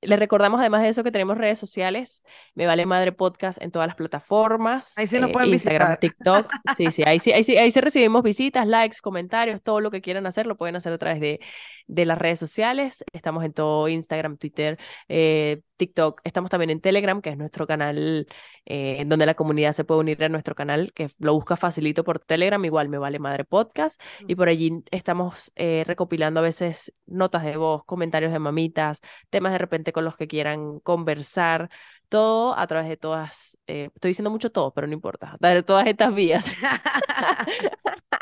Les 0.05 0.19
recordamos 0.19 0.59
además 0.59 0.83
de 0.83 0.89
eso 0.89 1.03
que 1.03 1.11
tenemos 1.11 1.37
redes 1.37 1.59
sociales, 1.59 2.23
Me 2.53 2.65
Vale 2.65 2.85
Madre 2.85 3.11
Podcast 3.11 3.61
en 3.61 3.71
todas 3.71 3.87
las 3.87 3.95
plataformas, 3.95 4.97
Ahí 4.97 5.07
sí 5.07 5.19
nos 5.19 5.29
eh, 5.29 5.33
pueden 5.33 5.49
Instagram, 5.49 5.97
visitar. 5.99 5.99
TikTok, 5.99 6.51
sí, 6.75 6.91
sí, 6.91 7.03
ahí 7.05 7.19
sí, 7.19 7.31
ahí 7.31 7.43
sí, 7.43 7.57
ahí 7.57 7.71
sí 7.71 7.81
recibimos 7.81 8.23
visitas, 8.23 8.67
likes, 8.67 8.97
comentarios, 9.01 9.61
todo 9.61 9.81
lo 9.81 9.91
que 9.91 10.01
quieran 10.01 10.25
hacer, 10.27 10.47
lo 10.47 10.57
pueden 10.57 10.75
hacer 10.75 10.93
a 10.93 10.97
través 10.97 11.19
de, 11.19 11.39
de 11.87 12.05
las 12.05 12.17
redes 12.17 12.39
sociales, 12.39 13.03
estamos 13.13 13.43
en 13.43 13.53
todo 13.53 13.87
Instagram, 13.87 14.37
Twitter, 14.37 14.79
eh, 15.07 15.61
TikTok, 15.77 16.21
estamos 16.23 16.49
también 16.49 16.69
en 16.69 16.81
Telegram, 16.81 17.21
que 17.21 17.29
es 17.29 17.37
nuestro 17.37 17.67
canal 17.67 18.27
eh, 18.65 18.97
en 18.99 19.09
donde 19.09 19.25
la 19.25 19.35
comunidad 19.35 19.73
se 19.73 19.83
puede 19.83 20.01
unir 20.01 20.23
a 20.23 20.29
nuestro 20.29 20.55
canal, 20.55 20.91
que 20.93 21.09
lo 21.19 21.33
busca 21.33 21.57
facilito 21.57 22.03
por 22.03 22.19
Telegram, 22.19 22.63
igual 22.63 22.89
Me 22.89 22.97
Vale 22.97 23.19
Madre 23.19 23.43
Podcast, 23.43 24.01
y 24.27 24.35
por 24.35 24.49
allí 24.49 24.83
estamos 24.91 25.51
eh, 25.55 25.83
recopilando 25.85 26.39
a 26.39 26.43
veces 26.43 26.93
notas 27.05 27.43
de 27.43 27.57
voz, 27.57 27.83
comentarios 27.85 28.31
de 28.31 28.39
mamitas, 28.39 29.01
temas 29.29 29.51
de 29.51 29.57
repente 29.57 29.91
con 29.93 30.05
los 30.05 30.15
que 30.15 30.27
quieran 30.27 30.79
conversar, 30.79 31.69
todo 32.09 32.57
a 32.57 32.67
través 32.67 32.87
de 32.87 32.97
todas, 32.97 33.57
eh, 33.67 33.89
estoy 33.93 34.09
diciendo 34.09 34.29
mucho 34.29 34.51
todo, 34.51 34.73
pero 34.73 34.87
no 34.87 34.93
importa, 34.93 35.37
de 35.39 35.63
todas 35.63 35.87
estas 35.87 36.13
vías. 36.13 36.45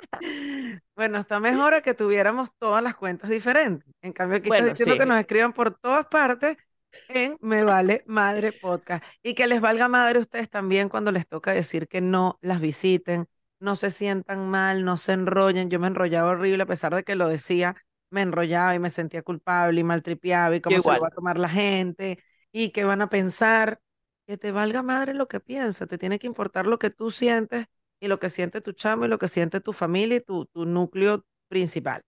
Bueno, 0.96 1.20
está 1.20 1.40
mejor 1.40 1.82
que 1.82 1.94
tuviéramos 1.94 2.50
todas 2.58 2.82
las 2.82 2.96
cuentas 2.96 3.30
diferentes. 3.30 3.94
En 4.02 4.14
cambio, 4.14 4.38
aquí 4.38 4.48
Bueno, 4.48 4.68
está 4.68 4.78
diciendo 4.78 5.04
que 5.04 5.10
nos 5.10 5.20
escriban 5.20 5.52
por 5.52 5.72
todas 5.72 6.06
partes 6.06 6.56
en 7.08 7.38
Me 7.42 7.64
Vale 7.64 8.04
Madre 8.08 8.54
Podcast. 8.54 9.04
Y 9.24 9.36
que 9.36 9.48
les 9.48 9.62
valga 9.62 9.88
madre 9.88 10.20
a 10.20 10.22
ustedes 10.22 10.50
también 10.50 10.90
cuando 10.90 11.12
les 11.12 11.28
toca 11.28 11.52
decir 11.54 11.88
que 11.88 12.02
no 12.02 12.38
las 12.42 12.62
visiten, 12.62 13.28
no 13.60 13.76
se 13.76 13.90
sientan 13.92 14.50
mal, 14.50 14.84
no 14.86 14.98
se 14.98 15.14
enrollen. 15.14 15.70
Yo 15.70 15.80
me 15.80 15.88
enrollaba 15.88 16.32
horrible, 16.32 16.64
a 16.64 16.66
pesar 16.66 16.96
de 16.96 17.04
que 17.04 17.16
lo 17.16 17.28
decía, 17.28 17.76
me 18.10 18.22
enrollaba 18.22 18.76
y 18.76 18.80
me 18.80 18.90
sentía 18.90 19.24
culpable 19.24 19.80
y 19.82 19.84
maltripeaba 19.84 20.56
y 20.56 20.62
cómo 20.62 20.80
se 20.82 20.92
lo 20.92 21.00
va 21.02 21.08
a 21.08 21.12
tomar 21.12 21.40
la 21.40 21.50
gente 21.50 22.20
y 22.52 22.70
qué 22.72 22.84
van 22.84 23.02
a 23.02 23.10
pensar. 23.10 23.80
Que 24.26 24.38
te 24.38 24.52
valga 24.54 24.82
madre 24.84 25.14
lo 25.14 25.28
que 25.28 25.42
piensa, 25.42 25.86
te 25.86 25.98
tiene 25.98 26.18
que 26.20 26.28
importar 26.28 26.66
lo 26.66 26.80
que 26.80 26.90
tú 26.90 27.12
sientes 27.12 27.66
y 28.00 28.08
lo 28.08 28.20
que 28.20 28.30
siente 28.30 28.62
tu 28.62 28.72
chamo 28.72 29.06
y 29.06 29.08
lo 29.10 29.20
que 29.20 29.28
siente 29.28 29.60
tu 29.60 29.74
familia 29.74 30.18
y 30.18 30.22
tu, 30.22 30.46
tu 30.46 30.66
núcleo 30.66 31.26
principal. 31.50 32.04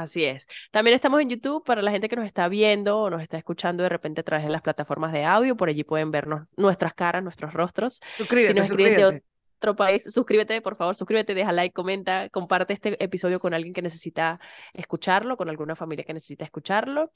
Así 0.00 0.24
es. 0.24 0.46
También 0.70 0.94
estamos 0.94 1.20
en 1.20 1.28
YouTube 1.28 1.62
para 1.62 1.82
la 1.82 1.90
gente 1.90 2.08
que 2.08 2.16
nos 2.16 2.24
está 2.24 2.48
viendo 2.48 2.98
o 2.98 3.10
nos 3.10 3.20
está 3.22 3.36
escuchando 3.36 3.82
de 3.82 3.90
repente 3.90 4.22
a 4.22 4.24
través 4.24 4.46
de 4.46 4.50
las 4.50 4.62
plataformas 4.62 5.12
de 5.12 5.24
audio, 5.24 5.56
por 5.58 5.68
allí 5.68 5.84
pueden 5.84 6.10
vernos 6.10 6.46
nuestras 6.56 6.94
caras, 6.94 7.22
nuestros 7.22 7.52
rostros. 7.52 8.00
Si 8.42 8.52
Suscríbete, 8.52 8.54
nos 8.54 8.64
escriben 8.64 8.94
de 8.96 9.02
suscríbete. 9.02 9.26
otro 9.58 9.76
país, 9.76 10.02
suscríbete, 10.10 10.62
por 10.62 10.76
favor, 10.76 10.94
suscríbete, 10.94 11.34
deja 11.34 11.52
like, 11.52 11.74
comenta, 11.74 12.30
comparte 12.30 12.72
este 12.72 13.02
episodio 13.04 13.40
con 13.40 13.52
alguien 13.52 13.74
que 13.74 13.82
necesita 13.82 14.40
escucharlo, 14.72 15.36
con 15.36 15.50
alguna 15.50 15.76
familia 15.76 16.02
que 16.04 16.14
necesita 16.14 16.46
escucharlo. 16.46 17.12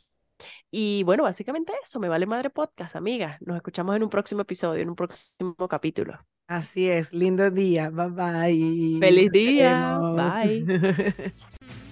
Y 0.71 1.05
bueno, 1.05 1.23
básicamente 1.23 1.73
eso, 1.83 2.01
me 2.01 2.09
vale 2.11 2.27
madre 2.27 2.51
podcast, 2.51 2.97
amiga. 2.97 3.39
Nos 3.41 3.57
escuchamos 3.57 3.97
en 3.97 4.03
un 4.03 4.11
próximo 4.11 4.43
episodio, 4.43 4.83
en 4.83 4.91
un 4.91 4.97
próximo 4.97 5.69
capítulo. 5.71 6.19
Así 6.47 6.91
es, 6.91 7.15
lindo 7.15 7.51
día, 7.51 7.89
bye 7.89 8.09
bye. 8.09 8.99
Feliz 9.01 9.33
día, 9.33 9.99
bye. 9.99 11.33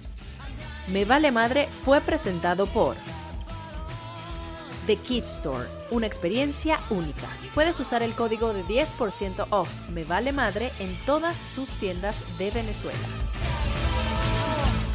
Me 0.87 1.05
Vale 1.05 1.31
Madre 1.31 1.69
fue 1.71 2.01
presentado 2.01 2.65
por 2.65 2.97
The 4.85 4.97
Kid 4.97 5.23
Store, 5.23 5.65
una 5.91 6.07
experiencia 6.07 6.77
única. 6.89 7.27
Puedes 7.55 7.79
usar 7.79 8.03
el 8.03 8.13
código 8.13 8.53
de 8.53 8.65
10% 8.65 9.47
off 9.49 9.69
Me 9.89 10.03
Vale 10.03 10.33
Madre 10.33 10.73
en 10.79 10.97
todas 11.05 11.37
sus 11.37 11.69
tiendas 11.77 12.21
de 12.37 12.51
Venezuela. 12.51 12.99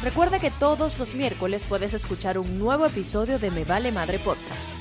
Recuerda 0.03 0.39
que 0.39 0.51
todos 0.51 0.99
los 0.99 1.15
miércoles 1.15 1.65
puedes 1.67 1.95
escuchar 1.95 2.37
un 2.37 2.59
nuevo 2.59 2.85
episodio 2.85 3.39
de 3.39 3.49
Me 3.49 3.65
Vale 3.65 3.91
Madre 3.91 4.19
Podcast. 4.19 4.77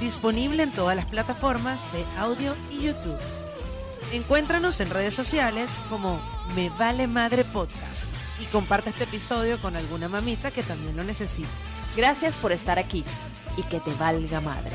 Disponible 0.00 0.62
en 0.62 0.72
todas 0.72 0.96
las 0.96 1.06
plataformas 1.06 1.92
de 1.92 2.06
audio 2.16 2.54
y 2.70 2.84
YouTube. 2.84 3.18
Encuéntranos 4.14 4.80
en 4.80 4.88
redes 4.88 5.14
sociales 5.14 5.78
como 5.90 6.18
Me 6.56 6.70
Vale 6.70 7.06
Madre 7.06 7.44
Podcast 7.44 8.17
comparte 8.48 8.90
este 8.90 9.04
episodio 9.04 9.60
con 9.60 9.76
alguna 9.76 10.08
mamita 10.08 10.50
que 10.50 10.62
también 10.62 10.96
lo 10.96 11.04
necesite. 11.04 11.48
Gracias 11.96 12.36
por 12.36 12.52
estar 12.52 12.78
aquí 12.78 13.04
y 13.56 13.62
que 13.64 13.80
te 13.80 13.92
valga 13.94 14.40
madre. 14.40 14.72